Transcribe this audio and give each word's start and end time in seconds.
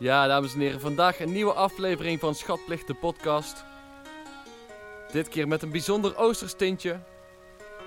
Ja, 0.00 0.26
dames 0.26 0.54
en 0.54 0.60
heren, 0.60 0.80
vandaag 0.80 1.20
een 1.20 1.32
nieuwe 1.32 1.52
aflevering 1.52 2.20
van 2.20 2.34
Schatplicht, 2.34 2.86
de 2.86 2.94
podcast. 2.94 3.64
Dit 5.12 5.28
keer 5.28 5.48
met 5.48 5.62
een 5.62 5.70
bijzonder 5.70 6.16
Oosters 6.16 6.52
tintje. 6.54 7.00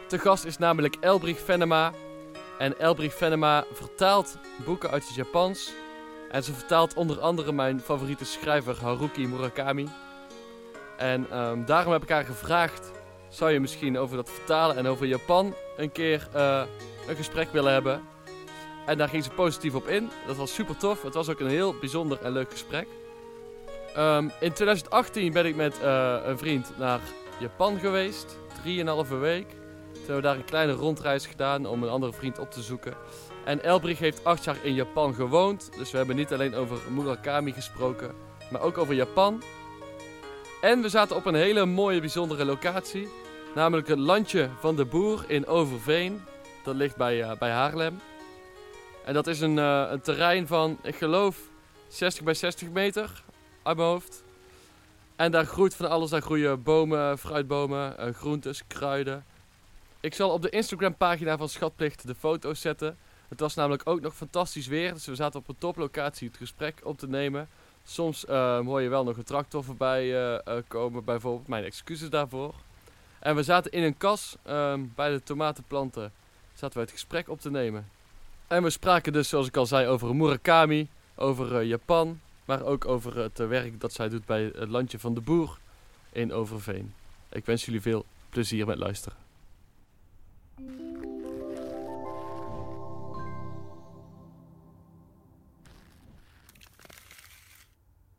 Te 0.07 0.19
gast 0.19 0.45
is 0.45 0.57
namelijk 0.57 0.95
Elbrich 0.99 1.39
Venema. 1.39 1.91
En 2.57 2.79
Elbrich 2.79 3.13
Venema 3.13 3.65
vertaalt 3.71 4.37
boeken 4.65 4.89
uit 4.89 5.07
het 5.07 5.15
Japans. 5.15 5.71
En 6.31 6.43
ze 6.43 6.53
vertaalt 6.53 6.93
onder 6.93 7.19
andere 7.19 7.51
mijn 7.51 7.79
favoriete 7.79 8.25
schrijver 8.25 8.81
Haruki 8.81 9.27
Murakami. 9.27 9.89
En 10.97 11.27
ehm, 11.31 11.65
daarom 11.65 11.93
heb 11.93 12.03
ik 12.03 12.09
haar 12.09 12.25
gevraagd: 12.25 12.91
zou 13.29 13.51
je 13.51 13.59
misschien 13.59 13.97
over 13.97 14.15
dat 14.15 14.29
vertalen 14.29 14.77
en 14.77 14.87
over 14.87 15.05
Japan 15.05 15.53
een 15.77 15.91
keer 15.91 16.27
eh, 16.33 16.63
een 17.07 17.15
gesprek 17.15 17.51
willen 17.51 17.73
hebben? 17.73 18.12
En 18.85 18.97
daar 18.97 19.09
ging 19.09 19.23
ze 19.23 19.29
positief 19.29 19.75
op 19.75 19.87
in. 19.87 20.09
Dat 20.27 20.35
was 20.35 20.53
super 20.53 20.77
tof. 20.77 21.01
Het 21.01 21.13
was 21.13 21.29
ook 21.29 21.39
een 21.39 21.47
heel 21.47 21.75
bijzonder 21.79 22.21
en 22.21 22.31
leuk 22.31 22.51
gesprek. 22.51 22.87
Ehm, 23.95 24.29
in 24.39 24.53
2018 24.53 25.31
ben 25.31 25.45
ik 25.45 25.55
met 25.55 25.79
eh, 25.79 26.17
een 26.23 26.37
vriend 26.37 26.77
naar 26.77 26.99
Japan 27.39 27.79
geweest. 27.79 28.37
Drieënhalve 28.61 29.15
week. 29.15 29.47
Toen 29.49 30.01
hebben 30.01 30.15
we 30.15 30.21
daar 30.21 30.35
een 30.35 30.45
kleine 30.45 30.73
rondreis 30.73 31.25
gedaan 31.25 31.65
om 31.65 31.83
een 31.83 31.89
andere 31.89 32.13
vriend 32.13 32.39
op 32.39 32.51
te 32.51 32.61
zoeken. 32.61 32.93
En 33.45 33.63
Elbrich 33.63 33.99
heeft 33.99 34.23
acht 34.23 34.43
jaar 34.43 34.57
in 34.61 34.73
Japan 34.73 35.13
gewoond. 35.13 35.69
Dus 35.77 35.91
we 35.91 35.97
hebben 35.97 36.15
niet 36.15 36.33
alleen 36.33 36.55
over 36.55 36.77
Murakami 36.91 37.51
gesproken, 37.51 38.11
maar 38.51 38.61
ook 38.61 38.77
over 38.77 38.93
Japan. 38.93 39.43
En 40.61 40.81
we 40.81 40.89
zaten 40.89 41.15
op 41.15 41.25
een 41.25 41.35
hele 41.35 41.65
mooie, 41.65 41.99
bijzondere 41.99 42.45
locatie. 42.45 43.07
Namelijk 43.55 43.87
het 43.87 43.99
landje 43.99 44.49
van 44.59 44.75
de 44.75 44.85
boer 44.85 45.23
in 45.27 45.47
Overveen. 45.47 46.21
Dat 46.63 46.75
ligt 46.75 46.95
bij, 46.95 47.23
eh, 47.23 47.37
bij 47.37 47.51
Haarlem. 47.51 47.99
En 49.05 49.13
dat 49.13 49.27
is 49.27 49.41
een, 49.41 49.59
eh, 49.59 49.87
een 49.89 50.01
terrein 50.01 50.47
van, 50.47 50.77
ik 50.81 50.95
geloof, 50.95 51.37
60 51.87 52.23
bij 52.23 52.33
60 52.33 52.69
meter 52.69 53.23
uit 53.63 53.77
mijn 53.77 53.89
hoofd. 53.89 54.23
En 55.15 55.31
daar 55.31 55.45
groeit 55.45 55.75
van 55.75 55.89
alles. 55.89 56.09
Daar 56.09 56.21
groeien 56.21 56.63
bomen, 56.63 57.17
fruitbomen, 57.17 57.97
eh, 57.97 58.13
groentes, 58.13 58.63
kruiden. 58.67 59.25
Ik 59.99 60.13
zal 60.13 60.29
op 60.29 60.41
de 60.41 60.49
Instagram 60.49 60.95
pagina 60.95 61.37
van 61.37 61.49
Schatplicht 61.49 62.07
de 62.07 62.15
foto's 62.15 62.61
zetten. 62.61 62.97
Het 63.27 63.39
was 63.39 63.55
namelijk 63.55 63.81
ook 63.85 64.01
nog 64.01 64.15
fantastisch 64.15 64.67
weer. 64.67 64.93
Dus 64.93 65.05
we 65.05 65.15
zaten 65.15 65.39
op 65.39 65.47
een 65.47 65.57
toplocatie 65.57 66.27
het 66.27 66.37
gesprek 66.37 66.81
op 66.83 66.97
te 66.97 67.07
nemen. 67.07 67.49
Soms 67.85 68.25
uh, 68.25 68.59
hoor 68.59 68.81
je 68.81 68.89
wel 68.89 69.03
nog 69.03 69.17
een 69.17 69.23
tractor 69.23 69.63
voorbij 69.63 70.41
komen, 70.67 71.03
bijvoorbeeld. 71.03 71.47
Mijn 71.47 71.63
excuses 71.63 72.09
daarvoor. 72.09 72.53
En 73.19 73.35
we 73.35 73.43
zaten 73.43 73.71
in 73.71 73.83
een 73.83 73.97
kas 73.97 74.35
ehm, 74.43 74.81
bij 74.95 75.09
de 75.09 75.23
tomatenplanten. 75.23 76.11
Zaten 76.53 76.77
we 76.77 76.83
het 76.83 76.91
gesprek 76.91 77.29
op 77.29 77.41
te 77.41 77.51
nemen. 77.51 77.87
En 78.53 78.63
we 78.63 78.69
spraken 78.69 79.13
dus, 79.13 79.29
zoals 79.29 79.47
ik 79.47 79.57
al 79.57 79.65
zei, 79.65 79.87
over 79.87 80.15
Murakami, 80.15 80.89
over 81.15 81.63
Japan. 81.63 82.19
Maar 82.45 82.63
ook 82.63 82.85
over 82.85 83.17
het 83.17 83.37
werk 83.37 83.79
dat 83.79 83.93
zij 83.93 84.09
doet 84.09 84.25
bij 84.25 84.43
het 84.43 84.69
landje 84.69 84.99
van 84.99 85.13
de 85.13 85.21
boer 85.21 85.57
in 86.11 86.33
Overveen. 86.33 86.93
Ik 87.29 87.45
wens 87.45 87.65
jullie 87.65 87.81
veel 87.81 88.05
plezier 88.29 88.65
met 88.65 88.77
luisteren. 88.77 89.17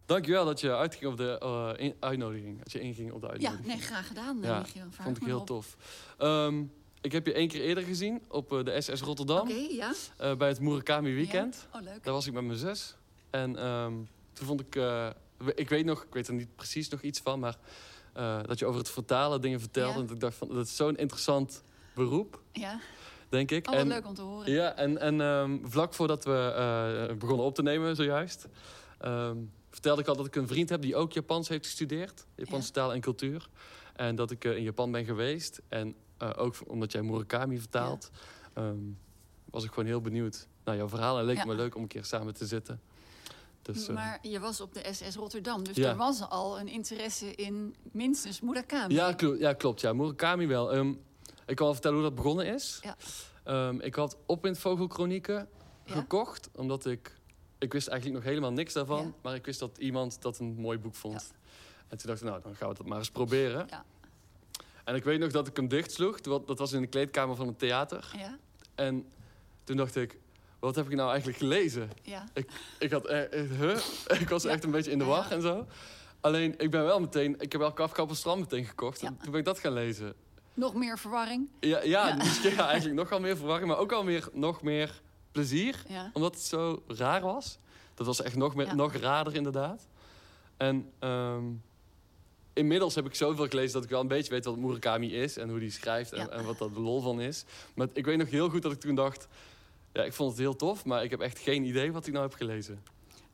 Dankjewel 0.07 0.45
dat 0.45 0.61
je 0.61 0.77
uitging 0.77 1.11
op 1.11 1.17
de 1.17 1.41
uh, 1.81 1.91
uitnodiging. 2.01 2.59
Dat 2.59 2.73
je 2.73 2.81
inging 2.81 3.13
op 3.13 3.21
de 3.21 3.29
uitnodiging. 3.29 3.67
Ja, 3.67 3.75
nee, 3.75 3.83
graag 3.83 4.07
gedaan. 4.07 4.39
Ja, 4.43 4.65
vond 4.91 5.17
ik 5.17 5.23
heel 5.23 5.41
op. 5.41 5.47
tof. 5.47 5.77
Um, 6.19 6.73
ik 7.05 7.13
heb 7.13 7.27
je 7.27 7.33
één 7.33 7.49
keer 7.49 7.61
eerder 7.61 7.85
gezien 7.85 8.23
op 8.29 8.53
uh, 8.53 8.65
de 8.65 8.81
SS 8.81 9.01
Rotterdam. 9.01 9.41
Oké, 9.41 9.67
ja. 9.71 9.93
Uh, 10.21 10.37
bij 10.37 10.49
het 10.49 10.61
Murakami 10.61 11.15
Weekend. 11.15 11.69
Ja. 11.73 11.79
Oh, 11.79 11.85
leuk. 11.85 12.05
Daar 12.05 12.15
was 12.15 12.27
ik 12.27 12.33
met 12.33 12.45
mijn 12.45 12.59
zus. 12.59 12.97
En 13.31 13.67
um, 13.67 14.09
toen 14.33 14.47
vond 14.47 14.61
ik... 14.61 14.75
uh, 14.77 15.11
ik 15.55 15.69
weet 15.69 15.85
nog, 15.85 16.03
ik 16.03 16.15
weet 16.15 16.29
er 16.29 16.35
niet 16.35 16.57
precies 16.57 16.89
nog 16.89 17.03
iets 17.03 17.21
van, 17.21 17.39
maar... 17.41 17.57
uh, 18.17 18.43
dat 18.43 18.59
je 18.59 18.67
over 18.67 18.81
het 18.81 18.91
vertalen 18.91 19.41
dingen 19.41 19.61
vertelde. 19.61 19.93
Ja. 19.95 20.01
En 20.01 20.07
dat 20.07 20.15
ik 20.15 20.21
dacht 20.21 20.37
van, 20.37 20.49
dat 20.49 20.67
is 20.67 20.77
zo'n 20.77 20.97
interessant 20.97 21.63
beroep, 21.95 22.41
Ja. 22.53 22.81
denk 23.29 23.51
ik. 23.51 23.69
Oh, 23.71 23.75
en, 23.75 23.89
leuk 23.89 24.07
om 24.07 24.15
te 24.15 24.23
horen. 24.23 24.53
Ja, 24.53 24.75
en, 24.77 24.99
en 24.99 25.21
um, 25.21 25.61
vlak 25.65 25.95
voordat 25.95 26.25
we 26.25 27.15
begonnen 27.19 27.47
op 27.47 27.55
te 27.55 27.63
nemen 27.63 27.97
zojuist... 27.97 28.49
Um, 29.05 29.53
vertelde 29.71 30.03
ik 30.03 30.09
al 30.09 30.17
dat 30.17 30.27
ik 30.27 30.37
een 30.37 30.49
vriend 30.49 30.69
heb 30.69 30.83
die 30.83 30.97
ook 30.97 31.13
Japans 31.13 31.49
heeft 31.49 31.65
gestudeerd. 31.65 32.27
Japanse 32.37 32.67
Ja. 32.67 32.73
taal 32.73 32.93
en 32.93 33.01
cultuur. 33.01 33.49
En 33.97 34.17
dat 34.17 34.31
ik 34.31 34.45
in 34.45 34.63
Japan 34.63 34.91
ben 34.91 35.05
geweest. 35.05 35.61
En 35.69 35.95
uh, 36.23 36.31
ook 36.37 36.55
omdat 36.67 36.93
jij 36.93 37.03
Murakami 37.03 37.59
vertaalt... 37.59 38.11
Um, 38.59 38.99
was 39.45 39.65
ik 39.65 39.69
gewoon 39.71 39.87
heel 39.87 40.01
benieuwd 40.01 40.47
naar 40.65 40.77
jouw 40.77 40.89
verhaal. 40.89 41.19
En 41.19 41.25
leek 41.25 41.37
Ja. 41.37 41.45
me 41.45 41.55
leuk 41.55 41.75
om 41.75 41.83
een 41.83 41.89
keer 41.89 42.05
samen 42.05 42.35
te 42.35 42.47
zitten. 42.47 42.81
Dus, 43.63 43.89
uh, 43.89 43.95
Maar 43.95 44.19
je 44.23 44.41
was 44.41 44.61
op 44.61 44.75
de 44.75 44.93
SS 44.93 45.15
Rotterdam, 45.17 45.65
dus 45.65 45.77
Ja. 45.77 45.89
er 45.91 45.97
was 45.97 46.29
al 46.29 46.61
een 46.61 46.69
interesse 46.69 47.35
in 47.35 47.75
minstens 47.93 48.41
Murakami. 48.41 48.95
ja, 48.95 49.13
klo 49.13 49.35
ja, 49.35 49.53
klopt. 49.53 49.81
Ja, 49.81 49.93
Murakami 49.93 50.47
wel. 50.47 50.75
Um, 50.75 51.01
ik 51.47 51.57
kan 51.57 51.65
wel 51.65 51.73
vertellen 51.75 51.97
hoe 51.99 52.07
dat 52.07 52.15
begonnen 52.15 52.47
is. 52.47 52.81
Ja. 52.83 52.97
Um, 53.69 53.81
ik 53.81 53.95
had 53.95 54.17
Opwind 54.27 54.59
Vogelchronieken 54.59 55.49
Ja? 55.85 55.95
gekocht, 55.95 56.49
omdat 56.57 56.87
ik... 56.87 57.21
Ik 57.59 57.73
wist 57.73 57.89
eigenlijk 57.89 58.21
nog 58.21 58.29
helemaal 58.31 58.53
niks 58.53 58.73
daarvan. 58.73 59.15
Maar 59.23 59.35
ik 59.35 59.45
wist 59.47 59.59
dat 59.61 59.79
iemand 59.79 60.23
dat 60.23 60.39
een 60.39 60.55
mooi 60.55 60.79
boek 60.79 60.95
vond. 60.95 61.33
En 61.89 61.99
toen 61.99 62.09
dacht 62.09 62.21
ik, 62.23 62.29
nou, 62.29 62.43
dan 62.43 62.55
gaan 62.57 62.69
we 62.69 62.75
dat 62.75 62.87
maar 62.87 62.99
eens 62.99 63.11
proberen. 63.11 63.67
Ja. 63.71 63.85
En 64.85 64.95
ik 64.95 65.05
weet 65.05 65.19
nog 65.19 65.31
dat 65.33 65.47
ik 65.47 65.57
hem 65.57 65.69
dichtsloeg. 65.69 66.21
Dat 66.21 66.47
dat 66.47 66.59
was 66.59 66.73
in 66.73 66.81
de 66.81 66.87
kleedkamer 66.87 67.37
van 67.37 67.47
het 67.47 67.59
theater. 67.59 68.11
Ja, 68.17 68.39
En 68.75 69.07
toen 69.65 69.77
dacht 69.77 69.97
ik, 69.97 70.19
wat 70.59 70.75
heb 70.75 70.87
ik 70.87 70.95
nou 70.95 71.09
eigenlijk 71.09 71.39
gelezen? 71.39 71.91
ja. 72.03 72.25
Ik 72.79 72.91
had 72.91 73.07
eh, 73.07 73.41
eh, 73.41 73.51
huh? 73.59 73.77
ik 74.21 74.29
was 74.29 74.43
Ja. 74.43 74.51
echt 74.51 74.65
een 74.65 74.71
beetje 74.71 74.91
in 74.91 74.99
de 74.99 75.05
war 75.05 75.31
en 75.31 75.43
zo. 75.43 75.67
Alleen, 76.21 76.55
ik 76.59 76.71
ben 76.71 76.85
wel 76.85 77.01
meteen... 77.01 77.41
Ik 77.41 77.53
heb 77.53 77.61
wel 77.61 77.73
Kafka 77.73 78.07
strand 78.15 78.41
meteen 78.41 78.65
gekocht. 78.65 79.03
En 79.03 79.17
toen 79.23 79.31
ben 79.31 79.41
ik 79.41 79.47
dat 79.47 79.59
gaan 79.59 79.73
lezen. 79.73 80.15
Nog 80.55 80.75
meer 80.75 80.99
verwarring. 80.99 81.49
Ja, 81.61 81.83
ja, 81.83 82.09
Ja. 82.09 82.15
misschien 82.15 82.51
ja, 82.55 82.67
eigenlijk 82.69 82.97
nog 82.99 83.09
wel 83.09 83.21
meer 83.21 83.37
verwarring, 83.37 83.69
maar 83.69 83.79
ook 83.79 83.93
al 83.93 84.05
meer, 84.05 84.29
nog 84.33 84.63
meer 84.63 85.03
plezier. 85.33 85.83
Omdat 86.13 86.35
het 86.35 86.43
zo 86.45 86.83
raar 86.87 87.21
was. 87.21 87.59
Dat 87.95 88.07
was 88.07 88.23
echt 88.23 88.37
nog, 88.37 88.55
meer, 88.55 88.77
nog 88.77 88.95
raarder, 88.95 89.35
inderdaad. 89.35 89.87
En 90.57 90.91
ehm, 90.99 91.43
inmiddels 92.55 92.95
heb 92.95 93.07
ik 93.07 93.15
zoveel 93.15 93.49
gelezen 93.49 93.73
dat 93.73 93.85
ik 93.85 93.91
wel 93.91 94.01
een 94.01 94.09
beetje 94.09 94.31
weet 94.33 94.45
wat 94.45 94.57
Murakami 94.57 95.15
is 95.15 95.37
en 95.37 95.49
hoe 95.49 95.59
die 95.59 95.71
schrijft 95.71 96.13
en, 96.13 96.19
Ja. 96.25 96.29
en 96.29 96.45
wat 96.45 96.59
dat 96.59 96.75
de 96.75 96.81
lol 96.81 97.01
van 97.01 97.21
is. 97.21 97.45
Maar 97.75 97.89
ik 97.93 98.05
weet 98.05 98.19
nog 98.19 98.31
heel 98.31 98.49
goed 98.51 98.63
dat 98.63 98.73
ik 98.73 98.81
toen 98.81 98.95
dacht. 98.95 99.29
Ja, 99.93 100.03
ik 100.03 100.13
vond 100.13 100.31
het 100.31 100.39
heel 100.41 100.57
tof, 100.57 100.85
maar 100.85 101.05
ik 101.05 101.11
heb 101.11 101.21
echt 101.21 101.39
geen 101.39 101.65
idee 101.65 101.93
wat 101.93 102.07
ik 102.07 102.13
nou 102.13 102.25
heb 102.29 102.35
gelezen. 102.35 102.83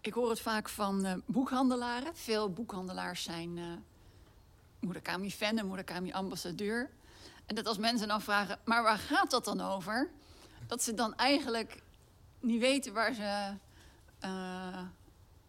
Ik 0.01 0.13
hoor 0.15 0.29
het 0.31 0.41
vaak 0.41 0.69
van 0.69 1.05
eh, 1.05 1.15
boekhandelaren. 1.27 2.17
Veel 2.17 2.51
boekhandelaars 2.53 3.23
zijn 3.23 3.59
eh 3.59 3.65
Murakami-fan 4.81 5.59
en 5.59 5.69
Murakami-ambassadeur. 5.69 6.91
En 7.47 7.55
dat 7.55 7.67
als 7.67 7.79
mensen 7.79 8.09
dan 8.09 8.21
vragen, 8.23 8.59
maar 8.65 8.83
waar 8.83 8.99
gaat 8.99 9.31
dat 9.31 9.45
dan 9.45 9.61
over? 9.61 10.11
Dat 10.67 10.83
ze 10.83 10.95
dan 10.95 11.15
eigenlijk 11.17 11.83
niet 12.41 12.61
weten 12.61 12.93
waar 12.93 13.15
ze, 13.15 13.53
eh, 14.21 14.31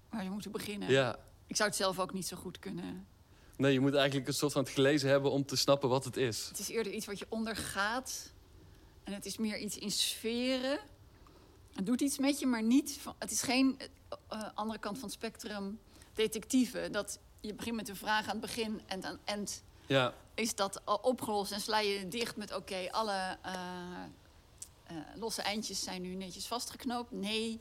waar 0.10 0.24
ze 0.24 0.30
moeten 0.30 0.52
beginnen. 0.52 0.90
Ja. 0.90 1.16
Ik 1.48 1.56
zou 1.56 1.70
het 1.70 1.78
zelf 1.78 2.00
ook 2.00 2.14
niet 2.14 2.28
zo 2.28 2.38
goed 2.38 2.60
kunnen. 2.60 3.08
Nee, 3.62 3.74
je 3.74 3.80
moet 3.80 3.96
eigenlijk 3.96 4.28
een 4.28 4.34
soort 4.34 4.52
van 4.52 4.64
het 4.64 4.72
gelezen 4.72 5.10
hebben 5.10 5.32
om 5.32 5.46
te 5.46 5.56
snappen 5.56 5.90
wat 5.90 6.06
het 6.06 6.18
is. 6.18 6.48
Het 6.48 6.60
is 6.60 6.70
eerder 6.70 6.94
iets 6.94 7.06
wat 7.06 7.20
je 7.20 7.26
ondergaat. 7.30 8.32
En 9.04 9.14
het 9.14 9.26
is 9.26 9.38
meer 9.38 9.58
iets 9.58 9.78
in 9.78 9.92
sferen. 9.92 10.80
Het 11.74 11.86
doet 11.86 12.02
iets 12.02 12.18
met 12.18 12.40
je, 12.40 12.46
maar 12.46 12.64
niet... 12.64 12.98
Van, 13.02 13.16
het 13.20 13.32
is 13.32 13.42
geen 13.42 13.80
eh, 13.80 13.88
eh, 14.28 14.50
andere 14.54 14.80
kant 14.80 14.96
van 14.96 15.06
het 15.08 15.18
spectrum 15.18 15.80
detectieve. 16.14 16.90
Dat 16.92 17.20
je 17.42 17.54
begint 17.54 17.76
met 17.76 17.90
een 17.90 17.96
vraag 17.96 18.26
aan 18.26 18.32
het 18.32 18.42
begin 18.42 18.82
en 18.88 19.04
aan 19.04 19.12
het 19.12 19.22
eind 19.26 19.64
Ja, 19.86 20.14
is 20.34 20.56
dat 20.56 20.86
al 20.86 20.96
opgelost. 20.96 21.52
En 21.52 21.62
sla 21.62 21.80
je 21.80 22.08
dicht 22.08 22.36
met, 22.36 22.56
oké, 22.56 22.88
alle 22.92 23.38
eh, 23.42 23.54
losse 25.16 25.42
eindjes 25.42 25.84
zijn 25.84 26.02
nu 26.02 26.16
netjes 26.16 26.48
vastgeknoopt. 26.48 27.12
Nee, 27.12 27.60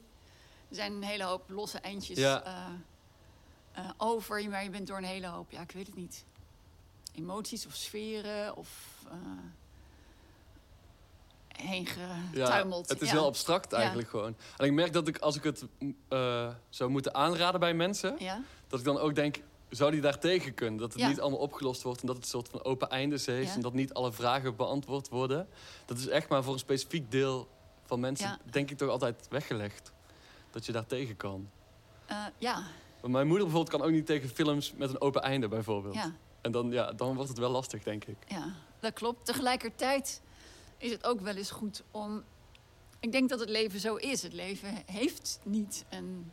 er 0.69 0.77
zijn 0.77 0.93
een 0.93 1.03
hele 1.03 1.25
hoop 1.25 1.51
losse 1.51 1.79
eindjes 1.79 2.19
Ja. 2.19 2.43
Eh, 3.85 3.91
over. 3.97 4.49
Maar 4.51 4.63
je 4.65 4.71
bent 4.71 4.87
door 4.87 4.97
een 4.97 5.05
hele 5.05 5.27
hoop, 5.27 5.51
ja, 5.51 5.61
ik 5.61 5.73
weet 5.73 5.87
het 5.87 5.97
niet. 5.97 6.25
Emoties 7.15 7.67
of 7.67 7.75
sferen 7.75 8.57
of... 8.57 8.69
eh, 9.09 9.15
heen 11.49 11.83
ja 12.33 12.45
getuimeld. 12.45 12.89
het 12.89 13.01
is 13.01 13.09
ja. 13.11 13.15
heel 13.15 13.27
abstract 13.27 13.71
Ja. 13.71 13.77
eigenlijk 13.79 14.09
gewoon. 14.09 14.37
En 14.57 14.67
ik 14.67 14.73
merk 14.73 14.93
dat 14.93 15.09
ik 15.09 15.19
als 15.19 15.37
ik 15.37 15.43
het 15.43 15.65
eh, 16.09 16.49
zou 16.69 16.91
moeten 16.91 17.15
aanraden 17.15 17.61
bij 17.61 17.75
mensen... 17.75 18.17
Ja, 18.19 18.43
Dat 18.69 18.79
ik 18.79 18.85
dan 18.85 18.99
ook 18.99 19.15
denk, 19.15 19.41
zou 19.69 19.91
die 19.91 20.01
daar 20.01 20.19
tegen 20.19 20.55
kunnen? 20.55 20.79
Dat 20.81 20.93
het 20.93 21.01
Ja. 21.01 21.09
niet 21.09 21.21
allemaal 21.21 21.39
opgelost 21.39 21.83
wordt 21.83 22.01
en 22.01 22.07
dat 22.07 22.17
het 22.17 22.25
een 22.25 22.31
soort 22.31 22.49
van 22.49 22.65
open 22.65 22.91
eindes 22.91 23.27
heeft... 23.27 23.49
Ja. 23.49 23.55
en 23.55 23.61
dat 23.61 23.73
niet 23.73 23.95
alle 23.95 24.13
vragen 24.13 24.57
beantwoord 24.57 25.09
worden. 25.09 25.49
Dat 25.87 25.99
is 25.99 26.07
echt 26.09 26.29
maar 26.29 26.43
voor 26.43 26.53
een 26.53 26.59
specifiek 26.59 27.11
deel 27.11 27.49
van 27.85 28.01
mensen, 28.01 28.29
Ja. 28.29 28.39
denk 28.51 28.71
ik, 28.71 28.77
toch 28.79 28.89
altijd 28.91 29.27
weggelegd. 29.29 29.93
Dat 30.51 30.67
je 30.67 30.73
daar 30.73 30.87
tegen 30.87 31.17
kan. 31.17 31.51
Ja, 32.39 32.63
Want 33.01 33.13
mijn 33.13 33.27
moeder 33.27 33.47
bijvoorbeeld 33.47 33.77
kan 33.79 33.87
ook 33.89 33.95
niet 33.95 34.07
tegen 34.07 34.29
films 34.29 34.73
met 34.77 34.91
een 34.91 35.01
open 35.01 35.23
einde 35.23 35.49
bijvoorbeeld. 35.49 35.95
ja, 35.95 36.15
En 36.41 36.53
dan, 36.53 36.71
ja, 36.71 36.93
dan 36.93 37.15
wordt 37.15 37.29
het 37.29 37.39
wel 37.39 37.51
lastig, 37.51 37.83
denk 37.83 38.05
ik. 38.05 38.17
ja, 38.29 38.55
dat 38.81 38.93
klopt. 38.93 39.25
Tegelijkertijd 39.27 40.21
is 40.77 40.91
het 40.91 41.05
ook 41.05 41.21
wel 41.21 41.35
eens 41.35 41.51
goed 41.51 41.83
om... 41.91 42.23
Ik 43.01 43.13
denk 43.13 43.29
dat 43.29 43.41
het 43.41 43.49
leven 43.49 43.81
zo 43.81 43.95
is. 43.97 44.23
Het 44.23 44.33
leven 44.33 44.83
heeft 44.87 45.41
niet 45.43 45.85
een 45.89 46.31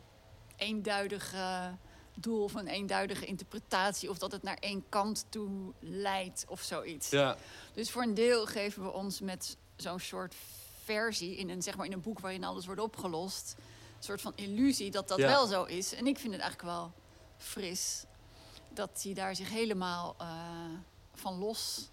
eenduidige 0.56 1.74
doel 2.14 2.42
of 2.42 2.54
een 2.54 2.66
eenduidige 2.68 3.24
interpretatie. 3.24 4.10
Of 4.10 4.18
dat 4.18 4.32
het 4.32 4.42
naar 4.42 4.56
één 4.60 4.84
kant 4.88 5.26
toe 5.28 5.72
leidt 5.80 6.44
of 6.48 6.60
zoiets. 6.60 7.10
Ja, 7.10 7.36
Dus 7.72 7.90
voor 7.90 8.02
een 8.02 8.14
deel 8.14 8.46
geven 8.46 8.82
we 8.82 8.92
ons 8.92 9.20
met 9.20 9.56
zo'n 9.76 10.00
soort 10.00 10.34
versie 10.84 11.36
in 11.36 11.50
een, 11.50 11.62
zeg 11.62 11.76
maar 11.76 11.86
in 11.86 11.92
een 11.92 12.00
boek 12.00 12.20
waarin 12.20 12.44
alles 12.44 12.66
wordt 12.66 12.80
opgelost. 12.80 13.54
Een 13.98 14.04
soort 14.04 14.20
van 14.20 14.32
illusie 14.34 14.90
dat 14.90 15.08
dat 15.08 15.18
Ja. 15.18 15.26
wel 15.26 15.46
zo 15.46 15.64
is. 15.64 15.94
En 15.94 16.06
ik 16.06 16.18
vind 16.18 16.32
het 16.32 16.42
eigenlijk 16.42 16.72
wel 16.72 16.92
fris 17.36 18.04
dat 18.70 19.00
hij 19.02 19.14
daar 19.14 19.36
zich 19.36 19.48
helemaal 19.50 20.14
eh, 20.18 20.28
van 21.14 21.38
los 21.38 21.90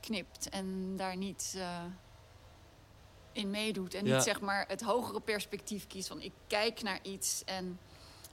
knipt 0.00 0.48
en 0.48 0.96
daar 0.96 1.16
niet 1.16 1.54
eh, 1.56 1.82
in 3.32 3.50
meedoet. 3.50 3.94
En 3.94 4.06
Ja. 4.06 4.14
niet 4.14 4.24
zeg 4.24 4.40
maar 4.40 4.64
het 4.68 4.80
hogere 4.80 5.20
perspectief 5.20 5.86
kiest 5.86 6.08
van 6.08 6.20
ik 6.20 6.32
kijk 6.46 6.82
naar 6.82 6.98
iets 7.02 7.42
en 7.44 7.78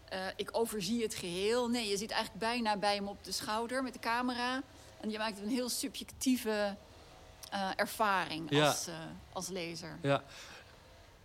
eh, 0.09 0.25
ik 0.35 0.49
overzie 0.51 1.01
het 1.01 1.13
geheel. 1.15 1.69
Nee, 1.69 1.87
je 1.89 1.97
zit 1.97 2.11
eigenlijk 2.11 2.41
bijna 2.43 2.77
bij 2.77 2.95
hem 2.95 3.07
op 3.07 3.23
de 3.23 3.31
schouder 3.31 3.83
met 3.83 3.93
de 3.93 3.99
camera. 3.99 4.61
En 5.01 5.09
je 5.09 5.17
maakt 5.17 5.39
een 5.39 5.49
heel 5.49 5.69
subjectieve 5.69 6.75
ervaring 7.75 8.49
Ja. 8.49 8.67
als, 8.67 8.87
als 9.33 9.47
lezer. 9.47 9.99
ja. 10.01 10.23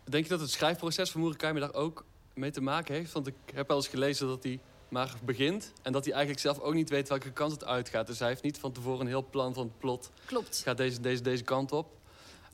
Denk 0.09 0.25
je 0.25 0.31
dat 0.31 0.41
het 0.41 0.51
schrijfproces 0.51 1.11
van 1.11 1.21
Murakami 1.21 1.61
daar 1.61 1.75
ook 1.75 2.05
mee 2.35 2.51
te 2.51 2.61
maken 2.61 2.95
heeft? 2.95 3.13
Want 3.13 3.27
ik 3.27 3.35
heb 3.55 3.69
wel 3.69 3.77
eens 3.77 3.89
gelezen 3.89 4.27
dat 4.27 4.43
hij 4.43 4.61
maar 4.89 5.15
begint... 5.25 5.73
en 5.83 5.93
dat 5.93 6.05
hij 6.05 6.13
eigenlijk 6.15 6.43
zelf 6.43 6.59
ook 6.61 6.75
niet 6.75 6.91
weet 6.91 7.09
welke 7.09 7.33
kant 7.33 7.53
het 7.53 7.65
uitgaat. 7.65 8.07
Dus 8.07 8.19
hij 8.19 8.29
heeft 8.29 8.43
niet 8.43 8.59
van 8.59 8.73
tevoren 8.73 9.01
een 9.01 9.07
heel 9.07 9.27
plan 9.31 9.55
van 9.55 9.65
het 9.67 9.79
plot. 9.79 10.11
Klopt, 10.25 10.61
gaat 10.65 10.77
deze, 10.77 11.01
deze, 11.01 11.23
deze 11.23 11.43
kant 11.43 11.73
op. 11.73 11.89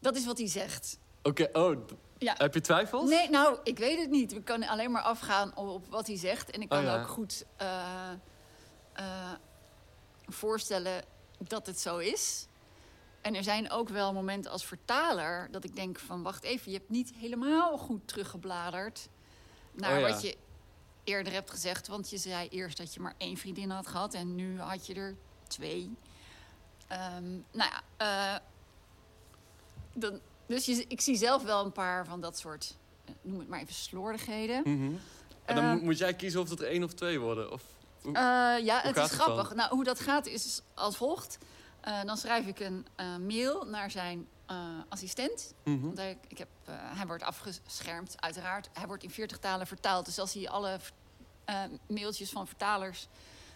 dat 0.00 0.16
is 0.16 0.26
wat 0.26 0.38
hij 0.38 0.48
zegt. 0.48 0.98
Oké, 1.22 1.48
oh, 1.52 1.76
Ja. 2.18 2.34
heb 2.38 2.54
je 2.54 2.60
twijfels? 2.60 3.10
Nee, 3.10 3.30
nou, 3.30 3.58
ik 3.64 3.78
weet 3.78 3.98
het 4.00 4.10
niet. 4.10 4.32
We 4.32 4.42
kunnen 4.42 4.68
alleen 4.68 4.90
maar 4.90 5.02
afgaan 5.02 5.56
op, 5.56 5.68
op 5.68 5.86
wat 5.90 6.06
hij 6.06 6.16
zegt. 6.16 6.50
En 6.50 6.60
ik 6.62 6.68
kan 6.68 6.78
Oh, 6.78 6.84
ja. 6.84 7.00
ook 7.00 7.08
goed 7.08 7.44
eh, 7.56 8.10
eh, 8.92 9.30
voorstellen 10.26 11.04
dat 11.38 11.66
het 11.66 11.80
zo 11.80 11.98
is. 11.98 12.46
En 13.22 13.34
er 13.34 13.42
zijn 13.42 13.70
ook 13.70 13.88
wel 13.88 14.12
momenten 14.12 14.50
als 14.50 14.64
vertaler 14.64 15.48
dat 15.50 15.64
ik 15.64 15.76
denk 15.76 15.98
van... 15.98 16.22
wacht 16.22 16.42
even, 16.44 16.72
je 16.72 16.76
hebt 16.78 16.90
niet 16.90 17.12
helemaal 17.16 17.78
goed 17.78 18.08
teruggebladerd... 18.08 19.08
naar 19.72 19.94
Oh, 19.94 20.00
ja. 20.00 20.08
wat 20.12 20.22
je 20.22 20.36
eerder 21.04 21.32
hebt 21.32 21.50
gezegd. 21.50 21.86
Want 21.88 22.10
je 22.10 22.16
zei 22.18 22.48
eerst 22.48 22.76
dat 22.76 22.94
je 22.94 23.00
maar 23.00 23.14
één 23.18 23.36
vriendin 23.36 23.70
had 23.70 23.86
gehad... 23.86 24.14
en 24.14 24.34
nu 24.34 24.60
had 24.60 24.86
je 24.86 24.94
er 24.94 25.16
twee. 25.48 25.94
Ehm, 26.88 27.30
nou 27.52 27.70
ja, 27.70 27.82
eh, 27.96 28.40
dan, 29.94 30.20
dus 30.46 30.64
je, 30.64 30.84
ik 30.88 31.00
zie 31.00 31.16
zelf 31.16 31.42
wel 31.42 31.64
een 31.64 31.72
paar 31.72 32.06
van 32.06 32.20
dat 32.20 32.38
soort... 32.38 32.76
eh, 33.04 33.12
noem 33.22 33.38
het 33.38 33.48
maar 33.48 33.60
even 33.60 33.74
slordigheden. 33.74 34.62
Mhm. 34.64 34.92
En 35.44 35.54
dan 35.54 35.64
Eh, 35.64 35.82
moet- 35.82 35.98
jij 35.98 36.14
kiezen 36.14 36.40
of 36.40 36.50
het 36.50 36.60
er 36.60 36.66
één 36.68 36.84
of 36.84 36.92
twee 36.94 37.20
worden? 37.20 37.52
Of, 37.52 37.62
hoe- 38.02 38.12
ja, 38.62 38.80
het 38.82 38.96
is 38.96 39.02
het 39.02 39.10
grappig. 39.12 39.48
dan? 39.48 39.56
Nou, 39.56 39.70
hoe 39.74 39.84
dat 39.84 40.00
gaat 40.00 40.26
is 40.26 40.60
als 40.74 40.96
volgt. 40.96 41.38
Eh, 41.82 42.02
dan 42.04 42.16
schrijf 42.16 42.46
ik 42.46 42.60
een 42.60 42.86
eh, 42.94 43.16
mail 43.16 43.64
naar 43.64 43.90
zijn 43.90 44.28
eh, 44.46 44.56
assistent. 44.88 45.54
Mhm. 45.64 45.80
Want 45.80 45.96
hij, 45.96 46.18
ik 46.28 46.38
heb, 46.38 46.48
hij 46.70 47.06
wordt 47.06 47.22
afgeschermd, 47.22 48.14
uiteraard. 48.20 48.68
Hij 48.72 48.86
wordt 48.86 49.02
in 49.02 49.10
40 49.10 49.38
talen 49.38 49.66
vertaald. 49.66 50.04
Dus 50.04 50.18
als 50.18 50.34
hij 50.34 50.48
alle 50.48 50.78
mailtjes 51.86 52.30
van 52.30 52.46
vertalers 52.46 53.08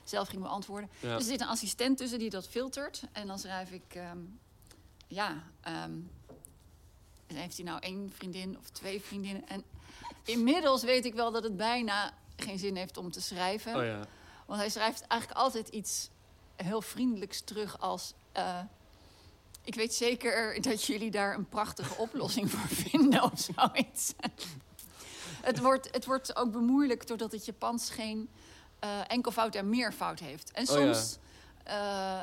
zelf 0.05 0.29
ging 0.29 0.43
beantwoorden. 0.43 0.91
Ja. 1.01 1.17
Dus 1.17 1.25
er 1.25 1.31
zit 1.31 1.41
een 1.41 1.47
assistent 1.47 1.99
tussen 1.99 2.19
die 2.19 2.31
dat 2.31 2.49
filtert. 2.49 3.03
En 3.13 3.27
dan 3.27 3.39
schrijf 3.39 3.71
ik... 3.71 3.95
ehm, 3.95 4.19
ja, 5.07 5.43
ehm, 5.61 5.93
heeft 7.27 7.57
hij 7.57 7.67
nou 7.67 7.81
één 7.81 8.13
vriendin 8.17 8.59
of 8.59 8.71
twee 8.71 9.01
vriendinnen? 9.01 9.49
En 9.49 9.65
inmiddels 10.25 10.83
weet 10.83 11.05
ik 11.05 11.15
wel 11.15 11.31
dat 11.31 11.43
het 11.43 11.57
bijna 11.57 12.13
geen 12.37 12.59
zin 12.59 12.77
heeft 12.77 12.97
om 12.97 13.11
te 13.11 13.21
schrijven. 13.21 13.77
Oh 13.77 13.85
ja. 13.85 14.07
Want 14.47 14.61
hij 14.61 14.71
schrijft 14.71 15.07
eigenlijk 15.07 15.41
altijd 15.41 15.69
iets 15.69 16.11
heel 16.57 16.83
vriendelijks 16.83 17.41
terug 17.41 17.81
als... 17.81 18.13
eh, 18.33 18.61
ik 19.63 19.75
weet 19.75 19.95
zeker 19.95 20.63
dat 20.63 20.85
jullie 20.85 21.11
daar 21.11 21.35
een 21.35 21.49
prachtige 21.49 21.95
oplossing 22.05 22.51
voor 22.51 22.69
vinden 22.69 23.23
of 23.23 23.49
zoiets. 23.55 24.15
het, 25.41 25.59
wordt, 25.59 25.89
het 25.91 26.05
wordt 26.05 26.37
ook 26.37 26.53
bemoeilijkt 26.53 27.09
doordat 27.09 27.33
het 27.33 27.45
Japans 27.45 27.91
geen 27.91 28.29
eh, 28.79 29.01
enkelvoud 29.07 29.55
en 29.55 29.69
meervoud 29.69 30.19
heeft. 30.19 30.51
En 30.51 30.69
Oh 30.69 30.79
ja. 30.79 30.93
soms 30.95 31.19
eh, 31.65 32.21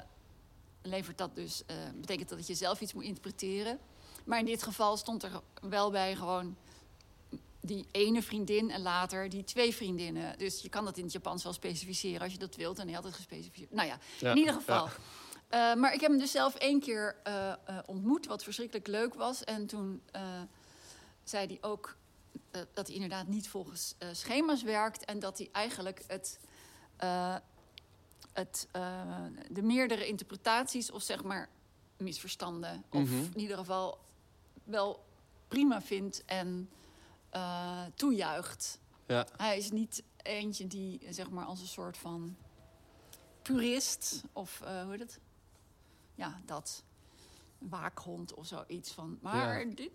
levert 0.81 1.17
dat 1.17 1.35
dus... 1.35 1.63
betekent 1.95 2.29
dat 2.29 2.37
dat 2.37 2.47
je 2.47 2.55
zelf 2.55 2.81
iets 2.81 2.93
moet 2.93 3.03
interpreteren. 3.03 3.79
Maar 4.23 4.39
in 4.39 4.45
dit 4.45 4.63
geval 4.63 4.97
stond 4.97 5.23
er 5.23 5.41
wel 5.61 5.91
bij 5.91 6.15
gewoon 6.15 6.55
die 7.65 7.85
ene 7.91 8.21
vriendin 8.21 8.71
en 8.71 8.81
later 8.81 9.29
die 9.29 9.43
twee 9.43 9.75
vriendinnen. 9.75 10.37
Dus 10.37 10.61
je 10.61 10.69
kan 10.69 10.85
dat 10.85 10.97
in 10.97 11.03
het 11.03 11.11
Japans 11.13 11.43
wel 11.43 11.53
specificeren 11.53 12.21
als 12.21 12.31
je 12.31 12.37
dat 12.37 12.55
wilt. 12.55 12.79
En 12.79 12.85
hij 12.85 12.95
had 12.95 13.03
het 13.03 13.13
gespecificeerd. 13.13 13.71
Nou 13.71 13.87
ja, 13.87 13.97
Ja, 14.19 14.31
in 14.31 14.37
ieder 14.37 14.53
geval. 14.53 14.85
ja. 14.85 15.71
Eh, 15.73 15.79
maar 15.79 15.93
ik 15.93 16.01
heb 16.01 16.09
hem 16.09 16.19
dus 16.19 16.31
zelf 16.31 16.55
één 16.55 16.79
keer 16.79 17.15
eh, 17.23 17.51
eh, 17.51 17.57
ontmoet, 17.85 18.25
wat 18.25 18.43
verschrikkelijk 18.43 18.87
leuk 18.87 19.13
was. 19.13 19.43
En 19.43 19.65
toen 19.67 20.01
zei 21.23 21.47
hij 21.47 21.57
ook 21.61 21.95
dat 22.73 22.85
hij 22.87 22.95
inderdaad 22.95 23.27
niet 23.27 23.49
volgens 23.49 23.95
schema's 24.11 24.63
werkt. 24.63 25.05
En 25.05 25.19
dat 25.19 25.37
hij 25.37 25.49
eigenlijk 25.51 26.03
het, 26.07 26.39
het, 28.33 28.67
de 29.49 29.61
meerdere 29.61 30.07
interpretaties 30.07 30.91
of 30.91 31.01
zeg 31.01 31.23
maar 31.23 31.49
misverstanden... 31.97 32.83
of 32.89 33.01
Mhm. 33.09 33.13
in 33.33 33.39
ieder 33.39 33.57
geval 33.57 33.99
wel 34.63 35.03
prima 35.47 35.81
vindt 35.81 36.25
en 36.25 36.69
eh, 37.33 37.81
toejuicht. 37.95 38.79
Ja. 39.07 39.27
Hij 39.37 39.57
is 39.57 39.71
niet 39.71 40.03
eentje 40.17 40.67
die 40.67 41.01
zeg 41.09 41.29
maar 41.29 41.45
als 41.45 41.61
een 41.61 41.67
soort 41.67 41.97
van 41.97 42.35
purist 43.41 44.23
of 44.33 44.61
eh, 44.65 44.81
hoe 44.81 44.91
heet 44.91 44.99
het? 44.99 45.19
Ja, 46.15 46.41
dat 46.45 46.83
waakhond 47.57 48.33
of 48.33 48.45
zoiets 48.47 48.91
van. 48.91 49.17
Maar 49.21 49.67
Ja. 49.67 49.75
dit 49.75 49.91